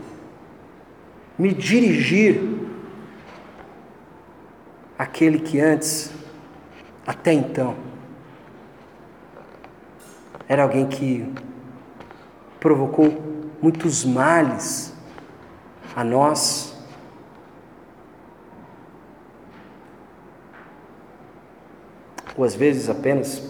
me 1.37 1.53
dirigir 1.53 2.41
àquele 4.97 5.39
que 5.39 5.59
antes, 5.59 6.11
até 7.05 7.33
então, 7.33 7.75
era 10.47 10.63
alguém 10.63 10.85
que 10.85 11.33
provocou 12.59 13.13
muitos 13.61 14.05
males 14.05 14.93
a 15.95 16.03
nós. 16.03 16.74
Ou 22.37 22.43
às 22.43 22.55
vezes 22.55 22.89
apenas 22.89 23.41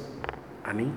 a 0.64 0.74
mim. 0.74 0.94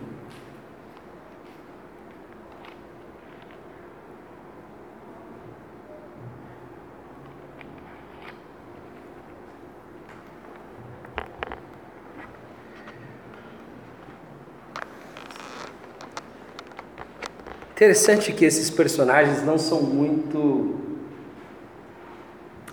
Interessante 17.72 18.32
que 18.32 18.45
esses 18.45 18.70
personagens 18.70 19.45
não 19.45 19.57
são 19.57 19.80
muito 19.80 20.74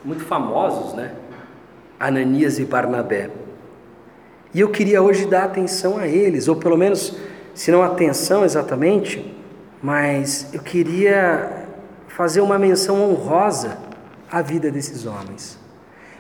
muito 0.04 0.24
famosos, 0.24 0.94
né? 0.94 1.16
Ananias 2.00 2.58
e 2.58 2.66
Barnabé. 2.66 3.45
E 4.56 4.62
eu 4.62 4.70
queria 4.70 5.02
hoje 5.02 5.26
dar 5.26 5.44
atenção 5.44 5.98
a 5.98 6.08
eles, 6.08 6.48
ou 6.48 6.56
pelo 6.56 6.78
menos, 6.78 7.14
se 7.54 7.70
não 7.72 7.84
atenção 7.84 8.46
exatamente, 8.46 9.36
mas 9.84 10.48
eu 10.54 10.62
queria 10.62 11.68
fazer 12.08 12.40
uma 12.40 12.58
menção 12.58 13.04
honrosa 13.04 13.78
à 14.32 14.42
vida 14.42 14.72
desses 14.72 15.06
homens. 15.06 15.60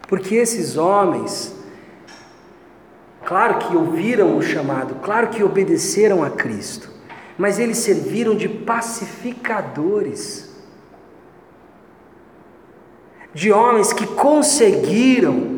Porque 0.05 0.35
esses 0.35 0.75
homens, 0.75 1.55
claro 3.23 3.59
que 3.59 3.73
ouviram 3.73 4.35
o 4.35 4.41
chamado, 4.41 4.95
claro 4.95 5.29
que 5.29 5.41
obedeceram 5.41 6.21
a 6.21 6.29
Cristo, 6.29 6.89
mas 7.37 7.57
eles 7.57 7.77
serviram 7.77 8.35
de 8.35 8.49
pacificadores, 8.49 10.53
de 13.33 13.49
homens 13.49 13.93
que 13.93 14.05
conseguiram 14.05 15.54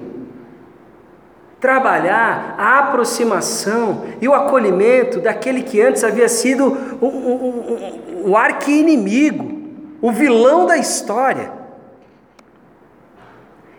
trabalhar 1.60 2.56
a 2.58 2.80
aproximação 2.80 4.04
e 4.22 4.28
o 4.28 4.34
acolhimento 4.34 5.20
daquele 5.20 5.64
que 5.64 5.82
antes 5.82 6.04
havia 6.04 6.30
sido 6.30 6.98
o 7.02 7.06
um, 7.06 8.26
um, 8.26 8.30
um, 8.30 8.38
arqui-inimigo, 8.38 9.58
o 10.02 10.12
vilão 10.12 10.66
da 10.66 10.78
história. 10.78 11.52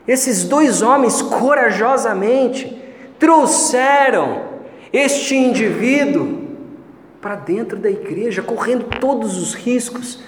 Esses 0.06 0.44
dois 0.44 0.82
homens 0.82 1.22
corajosamente 1.22 2.82
trouxeram 3.18 4.42
este 4.92 5.36
indivíduo 5.36 6.48
para 7.20 7.36
dentro 7.36 7.76
da 7.76 7.90
igreja, 7.90 8.42
correndo 8.42 8.84
todos 9.00 9.36
os 9.36 9.54
riscos 9.54 10.20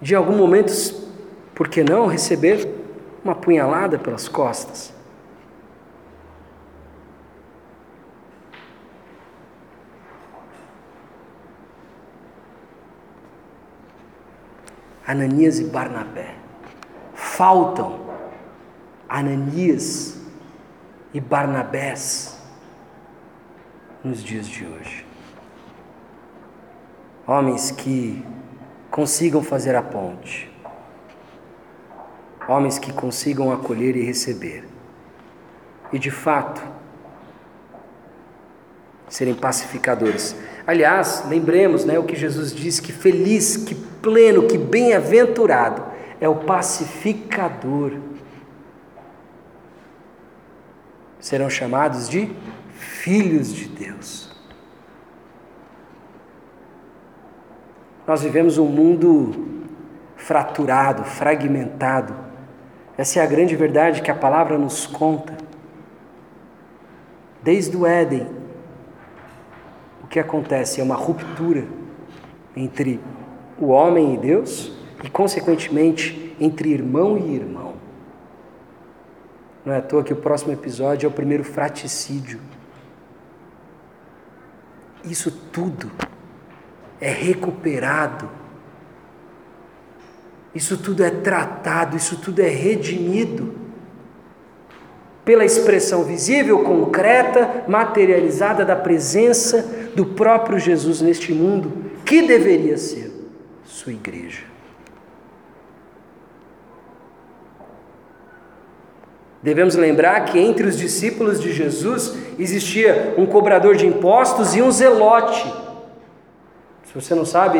de 0.00 0.14
algum 0.16 0.36
momento, 0.36 0.72
por 1.54 1.68
que 1.68 1.84
não, 1.84 2.06
receber 2.06 2.68
uma 3.24 3.36
punhalada 3.36 3.98
pelas 3.98 4.26
costas. 4.28 4.91
Ananias 15.06 15.58
e 15.58 15.64
Barnabé. 15.64 16.34
Faltam 17.14 18.00
Ananias 19.08 20.18
e 21.12 21.20
Barnabés 21.20 22.38
nos 24.02 24.22
dias 24.22 24.46
de 24.46 24.64
hoje. 24.64 25.06
Homens 27.26 27.70
que 27.70 28.24
consigam 28.90 29.42
fazer 29.42 29.76
a 29.76 29.82
ponte, 29.82 30.50
homens 32.48 32.78
que 32.78 32.92
consigam 32.92 33.52
acolher 33.52 33.96
e 33.96 34.02
receber, 34.02 34.66
e 35.92 35.98
de 35.98 36.10
fato 36.10 36.62
serem 39.08 39.34
pacificadores. 39.34 40.34
Aliás, 40.66 41.24
lembremos 41.28 41.84
né, 41.84 41.98
o 41.98 42.04
que 42.04 42.14
Jesus 42.14 42.54
diz: 42.54 42.78
que 42.78 42.92
feliz, 42.92 43.56
que 43.56 43.74
pleno, 43.74 44.46
que 44.46 44.58
bem-aventurado 44.58 45.84
é 46.20 46.28
o 46.28 46.36
pacificador. 46.36 47.92
Serão 51.18 51.48
chamados 51.48 52.08
de 52.08 52.30
filhos 52.76 53.52
de 53.52 53.68
Deus. 53.68 54.30
Nós 58.06 58.22
vivemos 58.22 58.58
um 58.58 58.66
mundo 58.66 59.62
fraturado, 60.16 61.04
fragmentado. 61.04 62.14
Essa 62.96 63.20
é 63.20 63.22
a 63.22 63.26
grande 63.26 63.56
verdade 63.56 64.02
que 64.02 64.10
a 64.10 64.14
palavra 64.14 64.58
nos 64.58 64.86
conta. 64.86 65.36
Desde 67.42 67.76
o 67.76 67.86
Éden, 67.86 68.26
que 70.12 70.20
acontece 70.20 70.78
é 70.78 70.84
uma 70.84 70.94
ruptura 70.94 71.64
entre 72.54 73.00
o 73.58 73.68
homem 73.68 74.12
e 74.12 74.18
Deus 74.18 74.70
e, 75.02 75.08
consequentemente, 75.08 76.36
entre 76.38 76.68
irmão 76.68 77.16
e 77.16 77.34
irmão. 77.34 77.72
Não 79.64 79.72
é 79.72 79.78
à 79.78 79.80
toa 79.80 80.04
que 80.04 80.12
o 80.12 80.16
próximo 80.16 80.52
episódio 80.52 81.06
é 81.06 81.08
o 81.08 81.12
primeiro 81.12 81.42
fraticídio. 81.42 82.40
Isso 85.02 85.30
tudo 85.50 85.90
é 87.00 87.10
recuperado, 87.10 88.28
isso 90.54 90.76
tudo 90.76 91.02
é 91.02 91.10
tratado, 91.10 91.96
isso 91.96 92.18
tudo 92.18 92.40
é 92.40 92.48
redimido 92.48 93.54
pela 95.24 95.44
expressão 95.44 96.04
visível, 96.04 96.62
concreta, 96.64 97.48
materializada 97.68 98.64
da 98.64 98.76
presença 98.76 99.90
do 99.94 100.06
próprio 100.06 100.58
Jesus 100.58 101.00
neste 101.00 101.32
mundo, 101.32 101.72
que 102.04 102.22
deveria 102.22 102.76
ser 102.76 103.10
sua 103.64 103.92
igreja. 103.92 104.52
Devemos 109.42 109.74
lembrar 109.74 110.24
que 110.26 110.38
entre 110.38 110.68
os 110.68 110.78
discípulos 110.78 111.40
de 111.40 111.52
Jesus 111.52 112.16
existia 112.38 113.14
um 113.18 113.26
cobrador 113.26 113.74
de 113.74 113.86
impostos 113.86 114.54
e 114.54 114.62
um 114.62 114.70
zelote. 114.70 115.44
Se 116.84 116.94
você 116.94 117.14
não 117.14 117.24
sabe, 117.24 117.58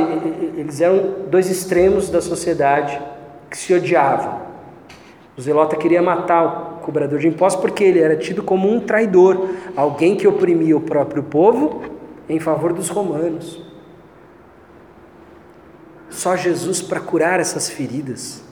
eles 0.57 0.81
eram 0.81 1.27
dois 1.29 1.51
extremos 1.51 2.09
da 2.09 2.21
sociedade 2.21 3.01
que 3.51 3.59
se 3.59 3.75
odiavam. 3.75 4.43
O 5.37 5.43
zelota 5.43 5.77
queria 5.77 6.01
matar 6.01 6.72
cobrador 6.83 7.19
de 7.19 7.29
impostos 7.29 7.63
porque 7.63 7.83
ele 7.85 8.01
era 8.01 8.17
tido 8.17 8.43
como 8.43 8.71
um 8.71 8.81
traidor, 8.81 9.49
alguém 9.75 10.17
que 10.17 10.29
oprimia 10.29 10.77
o 10.77 10.81
próprio 10.81 11.23
povo 11.23 11.83
em 12.29 12.39
favor 12.39 12.73
dos 12.73 12.89
romanos. 12.89 13.63
Só 16.11 16.37
Jesus 16.37 16.83
para 16.83 17.01
curar 17.01 17.41
essas 17.41 17.71
feridas 17.71 18.43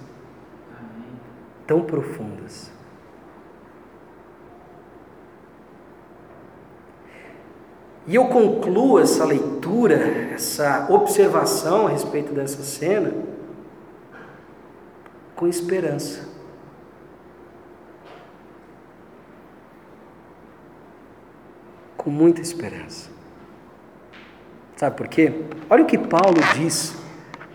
tão 1.67 1.83
profundas. 1.83 2.71
E 8.07 8.15
eu 8.15 8.27
concluo 8.27 8.99
essa 8.99 9.25
leitura, 9.25 9.95
essa 10.35 10.87
observação 10.91 11.87
a 11.87 11.91
respeito 11.91 12.33
dessa 12.33 12.63
cena, 12.63 13.13
com 15.37 15.47
esperança. 15.47 16.30
Com 22.01 22.09
muita 22.09 22.41
esperança. 22.41 23.11
Sabe 24.75 24.97
por 24.97 25.07
quê? 25.07 25.31
Olha 25.69 25.83
o 25.83 25.87
que 25.87 25.99
Paulo 25.99 26.39
diz 26.57 26.95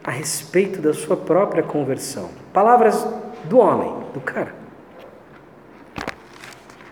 a 0.03 0.11
respeito 0.11 0.79
da 0.79 0.93
sua 0.93 1.17
própria 1.17 1.63
conversão. 1.63 2.29
Palavras 2.53 3.03
do 3.45 3.57
homem, 3.57 3.91
do 4.13 4.21
cara. 4.21 4.53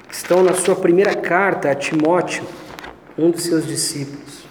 Estão 0.09 0.41
na 0.41 0.55
sua 0.55 0.75
primeira 0.75 1.13
carta 1.13 1.69
a 1.69 1.75
Timóteo 1.75 2.43
um 3.15 3.29
dos 3.29 3.43
seus 3.43 3.67
discípulos. 3.67 4.47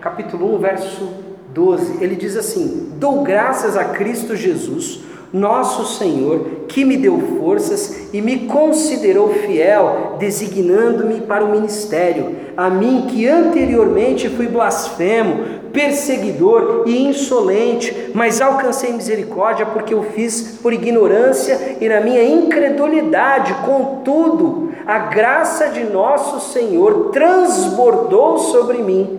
Capítulo 0.00 0.56
1, 0.56 0.58
verso 0.60 1.12
12, 1.50 2.02
ele 2.02 2.16
diz 2.16 2.34
assim: 2.34 2.94
Dou 2.94 3.22
graças 3.22 3.76
a 3.76 3.84
Cristo 3.84 4.34
Jesus, 4.34 5.04
nosso 5.30 5.98
Senhor, 5.98 6.64
que 6.68 6.86
me 6.86 6.96
deu 6.96 7.38
forças 7.38 8.08
e 8.14 8.22
me 8.22 8.46
considerou 8.46 9.34
fiel, 9.34 10.11
designando-me 10.22 11.22
para 11.22 11.44
o 11.44 11.50
ministério, 11.50 12.36
a 12.56 12.70
mim 12.70 13.08
que 13.10 13.26
anteriormente 13.26 14.28
fui 14.28 14.46
blasfemo, 14.46 15.62
perseguidor 15.72 16.84
e 16.86 16.96
insolente, 17.08 18.12
mas 18.14 18.40
alcancei 18.40 18.92
misericórdia 18.92 19.66
porque 19.66 19.92
eu 19.92 20.04
fiz 20.04 20.60
por 20.62 20.72
ignorância 20.72 21.76
e 21.80 21.88
na 21.88 22.00
minha 22.00 22.22
incredulidade, 22.22 23.52
contudo, 23.66 24.72
a 24.86 25.00
graça 25.00 25.70
de 25.70 25.82
nosso 25.82 26.52
Senhor 26.52 27.10
transbordou 27.10 28.38
sobre 28.38 28.78
mim 28.78 29.18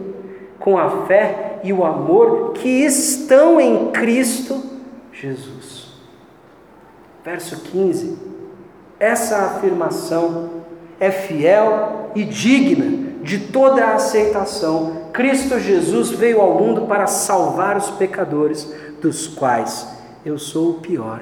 com 0.58 0.78
a 0.78 1.06
fé 1.06 1.60
e 1.66 1.74
o 1.74 1.84
amor 1.84 2.54
que 2.54 2.70
estão 2.86 3.60
em 3.60 3.91
Cristo 3.91 4.64
Jesus. 5.12 5.95
Verso 7.26 7.60
15. 7.60 8.18
Essa 8.97 9.38
afirmação 9.39 10.64
é 11.00 11.12
fiel 11.12 12.12
e 12.16 12.24
digna 12.24 13.14
de 13.22 13.39
toda 13.39 13.86
a 13.86 13.96
aceitação. 13.96 15.10
Cristo 15.14 15.60
Jesus 15.60 16.12
veio 16.12 16.41
ao 16.41 16.60
mundo 16.60 16.88
para 16.88 17.08
salvar 17.08 17.78
os 17.78 17.89
pecadores, 17.91 18.74
dos 19.02 19.28
quais 19.28 19.88
eu 20.26 20.38
sou 20.38 20.72
o 20.72 20.80
pior. 20.80 21.22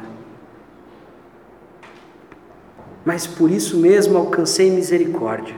Mas 3.04 3.26
por 3.26 3.50
isso 3.50 3.78
mesmo 3.78 4.18
alcancei 4.18 4.70
misericórdia, 4.70 5.56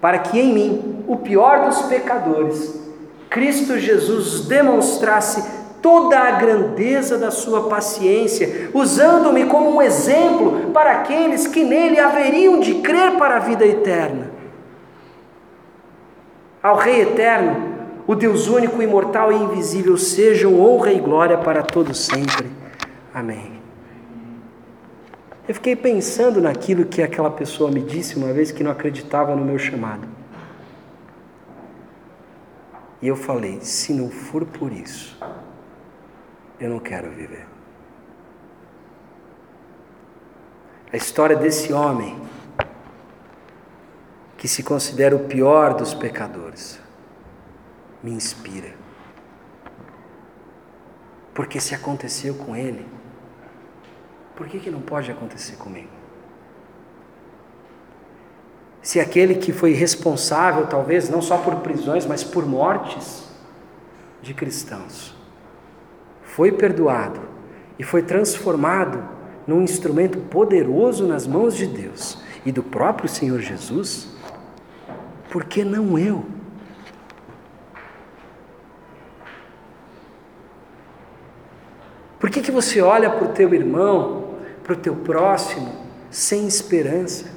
para 0.00 0.18
que 0.18 0.38
em 0.38 0.52
mim, 0.52 1.04
o 1.06 1.16
pior 1.16 1.66
dos 1.66 1.82
pecadores, 1.82 2.80
Cristo 3.30 3.78
Jesus 3.78 4.46
demonstrasse 4.46 5.55
toda 5.86 6.18
a 6.18 6.32
grandeza 6.32 7.16
da 7.16 7.30
sua 7.30 7.68
paciência, 7.68 8.70
usando-me 8.74 9.46
como 9.46 9.70
um 9.70 9.80
exemplo 9.80 10.72
para 10.72 10.90
aqueles 10.90 11.46
que 11.46 11.62
nele 11.62 12.00
haveriam 12.00 12.58
de 12.58 12.74
crer 12.80 13.12
para 13.12 13.36
a 13.36 13.38
vida 13.38 13.64
eterna. 13.64 14.32
Ao 16.60 16.74
Rei 16.74 17.02
eterno, 17.02 17.76
o 18.04 18.16
Deus 18.16 18.48
único, 18.48 18.82
imortal 18.82 19.30
e 19.30 19.36
invisível, 19.36 19.96
sejam 19.96 20.60
honra 20.60 20.92
e 20.92 20.98
glória 20.98 21.38
para 21.38 21.62
todos 21.62 22.04
sempre. 22.04 22.50
Amém. 23.14 23.52
Eu 25.46 25.54
fiquei 25.54 25.76
pensando 25.76 26.40
naquilo 26.40 26.84
que 26.84 27.00
aquela 27.00 27.30
pessoa 27.30 27.70
me 27.70 27.80
disse 27.80 28.16
uma 28.16 28.32
vez 28.32 28.50
que 28.50 28.64
não 28.64 28.72
acreditava 28.72 29.36
no 29.36 29.44
meu 29.44 29.56
chamado. 29.56 30.08
E 33.00 33.06
eu 33.06 33.14
falei: 33.14 33.60
se 33.60 33.92
não 33.92 34.10
for 34.10 34.44
por 34.44 34.72
isso, 34.72 35.16
eu 36.58 36.70
não 36.70 36.78
quero 36.78 37.10
viver. 37.10 37.46
A 40.92 40.96
história 40.96 41.36
desse 41.36 41.72
homem, 41.72 42.20
que 44.36 44.46
se 44.46 44.62
considera 44.62 45.16
o 45.16 45.24
pior 45.24 45.74
dos 45.74 45.92
pecadores, 45.92 46.80
me 48.02 48.12
inspira. 48.12 48.74
Porque 51.34 51.60
se 51.60 51.74
aconteceu 51.74 52.34
com 52.34 52.54
ele, 52.54 52.86
por 54.36 54.46
que, 54.46 54.60
que 54.60 54.70
não 54.70 54.80
pode 54.80 55.10
acontecer 55.10 55.56
comigo? 55.56 55.90
Se 58.80 59.00
aquele 59.00 59.34
que 59.34 59.52
foi 59.52 59.72
responsável, 59.72 60.66
talvez, 60.68 61.08
não 61.08 61.20
só 61.20 61.38
por 61.38 61.56
prisões, 61.56 62.06
mas 62.06 62.22
por 62.22 62.46
mortes 62.46 63.28
de 64.22 64.32
cristãos, 64.32 65.15
foi 66.36 66.52
perdoado 66.52 67.18
e 67.78 67.82
foi 67.82 68.02
transformado 68.02 69.02
num 69.46 69.62
instrumento 69.62 70.18
poderoso 70.18 71.06
nas 71.06 71.26
mãos 71.26 71.56
de 71.56 71.66
Deus 71.66 72.18
e 72.44 72.52
do 72.52 72.62
próprio 72.62 73.08
Senhor 73.08 73.40
Jesus, 73.40 74.14
por 75.30 75.44
que 75.44 75.64
não 75.64 75.98
eu? 75.98 76.26
Por 82.20 82.28
que, 82.28 82.42
que 82.42 82.50
você 82.50 82.82
olha 82.82 83.08
para 83.08 83.24
o 83.24 83.32
teu 83.32 83.54
irmão, 83.54 84.34
para 84.62 84.74
o 84.74 84.76
teu 84.76 84.94
próximo, 84.94 85.72
sem 86.10 86.46
esperança? 86.46 87.30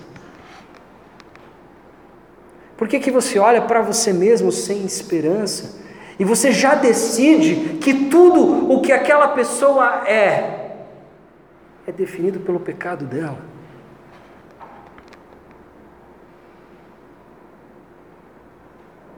Por 2.76 2.90
que, 2.90 3.00
que 3.00 3.12
você 3.12 3.40
olha 3.40 3.62
para 3.62 3.82
você 3.82 4.12
mesmo 4.12 4.52
sem 4.52 4.84
esperança? 4.84 5.79
E 6.20 6.26
você 6.26 6.52
já 6.52 6.76
decide 6.76 7.78
que 7.78 8.10
tudo 8.10 8.70
o 8.70 8.82
que 8.82 8.92
aquela 8.92 9.30
pessoa 9.30 10.06
é, 10.06 10.76
é 11.88 11.92
definido 11.94 12.42
pelo 12.42 12.60
pecado 12.60 13.06
dela. 13.06 13.40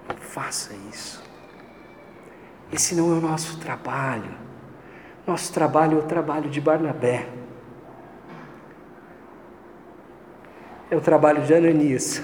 Não 0.08 0.16
faça 0.18 0.76
isso. 0.91 1.24
Esse 2.72 2.93
não 2.93 3.12
é 3.12 3.18
o 3.18 3.22
nosso 3.22 3.60
trabalho. 3.60 4.36
Nosso 5.26 5.52
trabalho 5.52 5.97
é 5.97 6.02
o 6.02 6.06
trabalho 6.06 6.52
de 6.52 6.62
Barnabé. 6.62 7.28
É 10.91 10.95
o 10.95 11.02
trabalho 11.02 11.41
de 11.41 11.52
Ananias. 11.52 12.22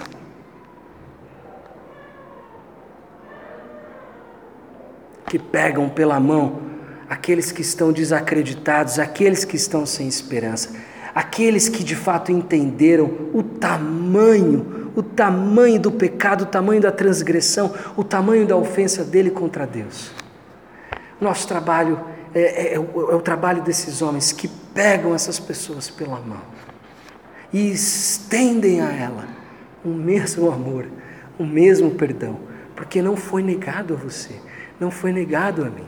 Que 5.28 5.38
pegam 5.38 5.90
pela 5.90 6.20
mão 6.20 6.62
aqueles 7.10 7.52
que 7.52 7.62
estão 7.62 7.92
desacreditados, 7.92 8.98
aqueles 8.98 9.46
que 9.46 9.56
estão 9.56 9.86
sem 9.86 10.08
esperança, 10.08 10.72
aqueles 11.14 11.70
que 11.70 11.84
de 11.84 11.96
fato 11.96 12.32
entenderam 12.32 13.12
o 13.34 13.44
tamanho, 13.44 14.92
o 14.96 15.04
tamanho 15.04 15.80
do 15.80 15.92
pecado, 15.92 16.44
o 16.44 16.46
tamanho 16.46 16.82
da 16.82 16.92
transgressão, 16.92 17.74
o 17.96 18.04
tamanho 18.04 18.48
da 18.48 18.56
ofensa 18.56 19.04
dele 19.04 19.30
contra 19.30 19.66
Deus. 19.66 20.12
Nosso 21.20 21.48
trabalho 21.48 22.00
é, 22.34 22.42
é, 22.42 22.74
é, 22.76 22.80
o, 22.80 23.12
é 23.12 23.16
o 23.16 23.22
trabalho 23.22 23.62
desses 23.62 24.02
homens 24.02 24.32
que 24.32 24.48
pegam 24.48 25.14
essas 25.14 25.40
pessoas 25.40 25.90
pela 25.90 26.20
mão 26.20 26.42
e 27.52 27.72
estendem 27.72 28.82
a 28.82 28.92
ela 28.92 29.28
o 29.84 29.90
mesmo 29.90 30.52
amor, 30.52 30.86
o 31.40 31.46
mesmo 31.46 31.92
perdão, 31.92 32.38
porque 32.76 33.02
não 33.02 33.16
foi 33.16 33.42
negado 33.42 33.94
a 33.94 33.98
você 33.98 34.47
não 34.80 34.92
foi 34.92 35.12
negado 35.12 35.64
a 35.64 35.70
mim. 35.70 35.88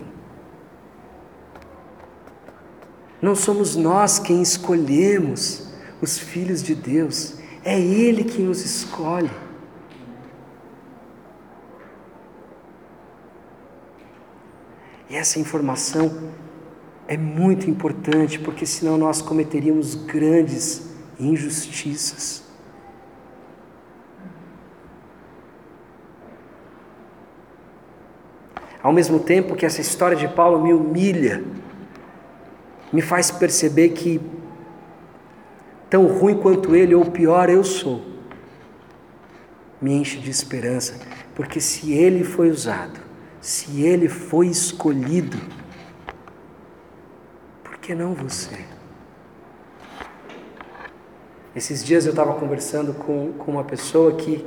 Não 3.22 3.36
somos 3.36 3.76
nós 3.76 4.18
quem 4.18 4.42
escolhemos 4.42 5.74
os 6.02 6.18
filhos 6.18 6.64
de 6.64 6.74
Deus, 6.74 7.36
é 7.64 7.80
Ele 7.80 8.24
quem 8.24 8.48
os 8.48 8.64
escolhe. 8.64 9.32
E 15.10 15.16
essa 15.16 15.40
informação 15.40 16.32
é 17.08 17.18
muito 17.18 17.70
importante, 17.70 18.40
porque 18.40 18.66
senão 18.66 18.98
nós 18.98 19.22
cometeríamos 19.22 19.96
grandes 19.96 20.88
injustiças. 21.20 22.49
Ao 28.90 28.94
mesmo 28.94 29.20
tempo 29.20 29.56
que 29.56 29.68
essa 29.68 29.82
história 29.82 30.18
de 30.18 30.28
Paulo 30.28 30.64
me 30.64 30.74
humilha, 30.74 31.44
me 32.92 33.04
faz 33.04 33.30
perceber 33.30 33.90
que, 33.90 34.20
tão 35.88 36.08
ruim 36.08 36.36
quanto 36.36 36.76
ele, 36.76 36.96
ou 36.96 37.06
pior 37.06 37.52
eu 37.52 37.64
sou, 37.64 38.02
me 39.80 39.94
enche 39.94 40.18
de 40.18 40.32
esperança, 40.32 41.00
porque 41.36 41.62
se 41.62 41.94
ele 41.94 42.24
foi 42.24 42.50
usado, 42.50 43.00
se 43.40 43.84
ele 43.84 44.10
foi 44.10 44.48
escolhido, 44.48 45.38
por 47.64 47.78
que 47.78 47.94
não 47.94 48.16
você? 48.16 48.58
Esses 51.56 51.84
dias 51.84 52.08
eu 52.08 52.10
estava 52.10 52.34
conversando 52.34 52.96
com, 52.96 53.34
com 53.34 53.52
uma 53.52 53.64
pessoa 53.64 54.14
que 54.14 54.44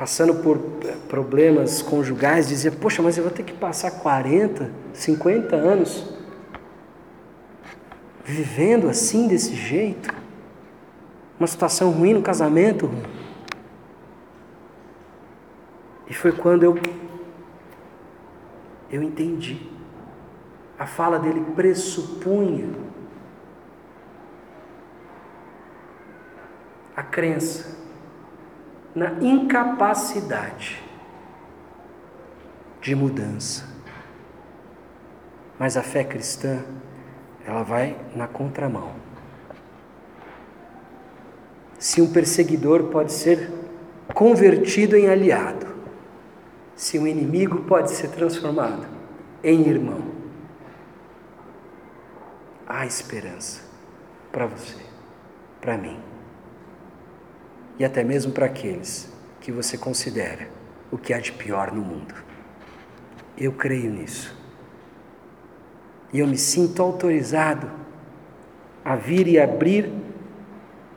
passando 0.00 0.36
por 0.36 0.56
eh, 0.82 0.96
problemas 1.10 1.82
conjugais, 1.82 2.48
dizia: 2.48 2.72
Poxa, 2.72 3.02
mas 3.02 3.18
eu 3.18 3.22
vou 3.22 3.30
ter 3.30 3.42
que 3.42 3.52
passar 3.52 3.90
40, 3.90 4.72
50 4.94 5.54
anos 5.54 6.08
vivendo 8.24 8.88
assim, 8.88 9.28
desse 9.28 9.54
jeito? 9.54 10.10
Uma 11.38 11.46
situação 11.46 11.90
ruim 11.90 12.14
no 12.14 12.22
casamento. 12.22 12.90
E 16.08 16.14
foi 16.14 16.32
quando 16.32 16.62
eu, 16.62 16.78
eu 18.90 19.02
entendi. 19.02 19.68
A 20.78 20.86
fala 20.86 21.18
dele 21.18 21.44
pressupunha 21.54 22.70
a 26.96 27.02
crença 27.02 27.79
na 28.94 29.12
incapacidade 29.20 30.82
de 32.80 32.94
mudança. 32.94 33.68
Mas 35.58 35.76
a 35.76 35.82
fé 35.82 36.02
cristã, 36.02 36.64
ela 37.44 37.62
vai 37.62 37.96
na 38.14 38.26
contramão. 38.26 38.92
Se 41.78 42.00
um 42.00 42.12
perseguidor 42.12 42.84
pode 42.84 43.12
ser 43.12 43.50
convertido 44.14 44.96
em 44.96 45.08
aliado, 45.08 45.66
se 46.74 46.98
um 46.98 47.06
inimigo 47.06 47.62
pode 47.64 47.90
ser 47.90 48.08
transformado 48.08 48.86
em 49.42 49.68
irmão, 49.68 50.02
há 52.66 52.86
esperança 52.86 53.62
para 54.32 54.46
você, 54.46 54.78
para 55.60 55.76
mim 55.76 55.98
e 57.80 57.84
até 57.84 58.04
mesmo 58.04 58.30
para 58.30 58.44
aqueles 58.44 59.10
que 59.40 59.50
você 59.50 59.78
considera 59.78 60.46
o 60.92 60.98
que 60.98 61.14
há 61.14 61.18
de 61.18 61.32
pior 61.32 61.72
no 61.72 61.80
mundo. 61.80 62.14
Eu 63.38 63.52
creio 63.52 63.90
nisso. 63.90 64.36
E 66.12 66.18
eu 66.18 66.26
me 66.26 66.36
sinto 66.36 66.82
autorizado 66.82 67.70
a 68.84 68.96
vir 68.96 69.26
e 69.26 69.40
abrir 69.40 69.90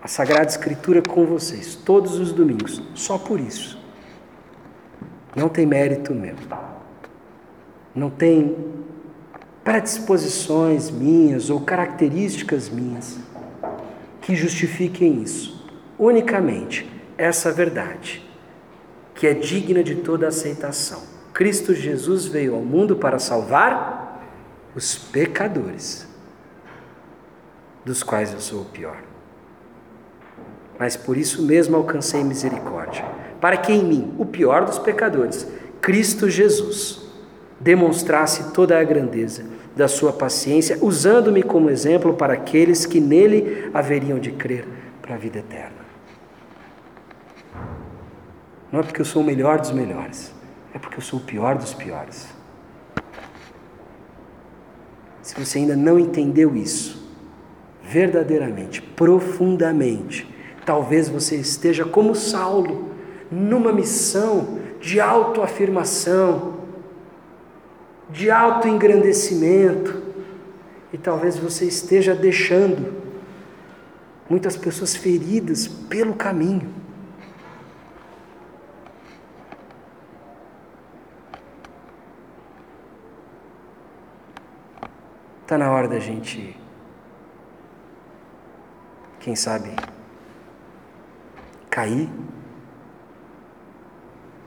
a 0.02 0.10
Sagrada 0.10 0.48
Escritura 0.48 1.02
com 1.02 1.26
vocês 1.26 1.74
todos 1.74 2.20
os 2.20 2.34
domingos, 2.34 2.84
só 2.94 3.18
por 3.18 3.40
isso. 3.40 3.82
Não 5.34 5.48
tem 5.48 5.66
mérito 5.66 6.14
meu. 6.14 6.36
Não 7.96 8.10
tem 8.10 8.58
predisposições 9.64 10.92
minhas 10.92 11.50
ou 11.50 11.62
características 11.62 12.68
minhas 12.68 13.20
que 14.20 14.36
justifiquem 14.36 15.24
isso. 15.24 15.63
Unicamente 15.98 16.90
essa 17.18 17.52
verdade, 17.52 18.24
que 19.14 19.28
é 19.28 19.34
digna 19.34 19.84
de 19.84 19.96
toda 19.96 20.28
aceitação. 20.28 21.02
Cristo 21.34 21.74
Jesus 21.74 22.26
veio 22.26 22.56
ao 22.56 22.62
mundo 22.62 22.96
para 22.96 23.20
salvar 23.20 24.24
os 24.76 24.96
pecadores, 24.96 26.08
dos 27.86 28.02
quais 28.02 28.34
eu 28.34 28.40
sou 28.40 28.62
o 28.62 28.66
pior. 28.66 28.98
Mas 30.80 30.96
por 30.96 31.18
isso 31.18 31.44
mesmo 31.44 31.76
alcancei 31.76 32.24
misericórdia, 32.24 33.06
para 33.40 33.58
que 33.58 33.72
em 33.72 33.84
mim, 33.84 34.14
o 34.18 34.26
pior 34.26 34.66
dos 34.66 34.80
pecadores, 34.80 35.48
Cristo 35.80 36.30
Jesus, 36.30 37.02
demonstrasse 37.60 38.52
toda 38.52 38.80
a 38.80 38.84
grandeza 38.84 39.46
da 39.76 39.88
sua 39.88 40.14
paciência, 40.14 40.78
usando-me 40.82 41.42
como 41.42 41.70
exemplo 41.70 42.14
para 42.14 42.34
aqueles 42.34 42.86
que 42.86 43.00
nele 43.00 43.70
haveriam 43.74 44.20
de 44.20 44.32
crer 44.32 44.68
para 45.02 45.16
a 45.16 45.18
vida 45.18 45.40
eterna. 45.40 45.83
Não 48.74 48.80
é 48.80 48.84
porque 48.84 49.02
eu 49.02 49.06
sou 49.06 49.22
o 49.22 49.26
melhor 49.26 49.60
dos 49.60 49.70
melhores, 49.70 50.34
é 50.74 50.80
porque 50.80 50.98
eu 50.98 51.02
sou 51.02 51.20
o 51.20 51.22
pior 51.22 51.56
dos 51.56 51.76
piores. 51.76 52.28
Se 55.22 55.40
você 55.40 55.60
ainda 55.60 55.76
não 55.76 56.00
entendeu 56.00 56.56
isso, 56.56 57.08
verdadeiramente, 57.84 58.82
profundamente, 58.82 60.28
talvez 60.66 61.08
você 61.08 61.36
esteja 61.36 61.86
como 61.86 62.16
Saulo, 62.16 62.90
numa 63.30 63.72
missão 63.72 64.58
de 64.82 65.00
autoafirmação, 65.00 66.62
de 68.10 68.32
autoengrandecimento, 68.32 70.02
e 70.92 70.98
talvez 70.98 71.38
você 71.38 71.66
esteja 71.66 72.16
deixando 72.16 72.92
muitas 74.28 74.58
pessoas 74.58 74.96
feridas 74.96 75.68
pelo 75.68 76.16
caminho. 76.16 76.83
Está 85.54 85.64
na 85.64 85.72
hora 85.72 85.88
da 85.88 86.00
gente, 86.00 86.58
quem 89.20 89.36
sabe, 89.36 89.70
cair, 91.70 92.10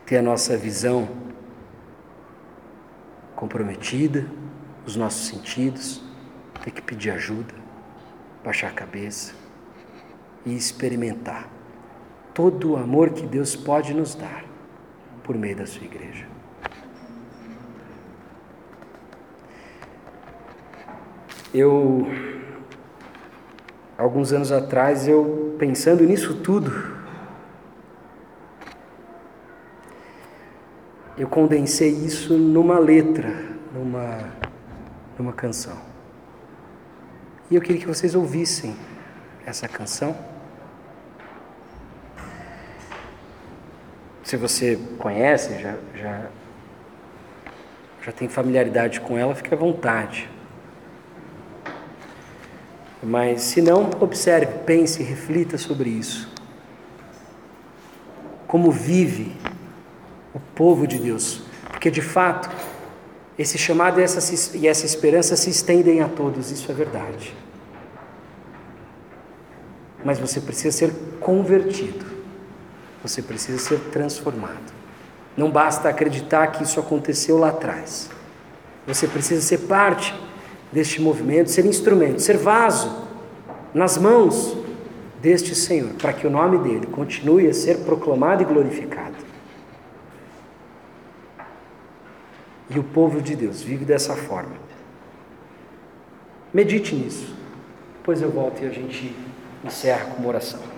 ter 0.05 0.17
a 0.17 0.23
nossa 0.23 0.57
visão 0.57 1.09
comprometida, 3.37 4.27
os 4.85 4.97
nossos 4.97 5.29
sentidos, 5.29 6.03
ter 6.65 6.73
que 6.73 6.83
pedir 6.83 7.13
ajuda, 7.13 7.55
baixar 8.43 8.71
a 8.71 8.75
cabeça 8.75 9.33
e 10.45 10.57
experimentar 10.57 11.49
todo 12.35 12.73
o 12.73 12.77
amor 12.77 13.11
que 13.11 13.25
Deus 13.25 13.55
pode 13.55 13.95
nos 13.95 14.17
dar 14.17 14.45
por 15.23 15.39
meio 15.39 15.55
da 15.55 15.67
sua 15.67 15.85
igreja. 15.85 16.36
Eu, 21.59 22.07
alguns 23.97 24.31
anos 24.31 24.53
atrás, 24.53 25.09
eu 25.09 25.57
pensando 25.59 26.05
nisso 26.05 26.35
tudo, 26.35 26.71
eu 31.17 31.27
condensei 31.27 31.89
isso 31.89 32.37
numa 32.37 32.79
letra, 32.79 33.43
numa, 33.73 34.35
numa 35.19 35.33
canção. 35.33 35.79
E 37.51 37.55
eu 37.55 37.63
queria 37.63 37.81
que 37.81 37.87
vocês 37.87 38.15
ouvissem 38.15 38.77
essa 39.47 39.67
canção. 39.67 40.15
Se 44.23 44.37
você 44.37 44.79
conhece, 44.99 45.59
já, 45.59 45.75
já, 45.95 46.27
já 48.03 48.13
tem 48.13 48.29
familiaridade 48.29 49.01
com 49.01 49.17
ela, 49.17 49.35
fique 49.35 49.55
à 49.55 49.57
vontade. 49.57 50.36
Mas 53.03 53.43
se 53.43 53.61
não, 53.61 53.91
observe, 54.01 54.61
pense, 54.65 55.03
reflita 55.03 55.59
sobre 55.59 55.91
isso. 55.91 56.29
Como 58.47 58.71
vive 58.71 59.37
o 60.33 60.41
povo 60.41 60.87
de 60.87 60.99
Deus? 60.99 61.43
Porque 61.71 61.91
de 61.91 62.01
fato, 62.01 62.51
esse 63.39 63.59
chamado 63.59 64.01
e 64.01 64.03
essa, 64.03 64.87
esperança 64.87 65.37
se 65.37 65.51
estendem 65.51 66.01
a 66.01 66.09
todos, 66.09 66.51
isso 66.51 66.71
é 66.71 66.75
verdade. 66.75 67.35
Mas 70.05 70.19
você 70.19 70.41
precisa 70.41 70.77
ser 70.77 70.93
convertido, 71.21 72.07
você 73.03 73.21
precisa 73.21 73.59
ser 73.59 73.79
transformado. 73.91 74.75
Não 75.37 75.51
basta 75.51 75.89
acreditar 75.89 76.47
que 76.47 76.63
isso 76.63 76.81
aconteceu 76.81 77.37
lá 77.37 77.51
atrás. 77.51 78.09
Você 78.87 79.07
precisa 79.07 79.43
ser 79.43 79.59
parte 79.59 80.15
deste 80.73 81.01
movimento, 81.01 81.51
ser 81.51 81.65
instrumento, 81.65 82.21
ser 82.21 82.37
vaso 82.37 83.07
nas 83.73 83.99
mãos 83.99 84.57
deste 85.21 85.55
Senhor, 85.55 85.91
para 85.95 86.13
que 86.13 86.27
o 86.27 86.31
nome 86.31 86.59
dele 86.59 86.87
continue 86.87 87.49
a 87.49 87.55
ser 87.55 87.79
proclamado 87.79 88.43
e 88.43 88.45
glorificado. 88.45 89.17
E 92.69 92.79
o 92.79 92.83
povo 92.83 93.21
de 93.21 93.37
Deus 93.37 93.63
vive 93.63 93.85
dessa 93.85 94.15
forma. 94.15 94.57
Medite 96.53 96.95
nisso. 96.95 97.35
Depois 97.99 98.21
eu 98.23 98.31
volto 98.31 98.63
e 98.63 98.67
a 98.67 98.71
gente 98.71 99.15
encerra 99.65 100.07
com 100.07 100.21
uma 100.21 100.29
oração. 100.29 100.76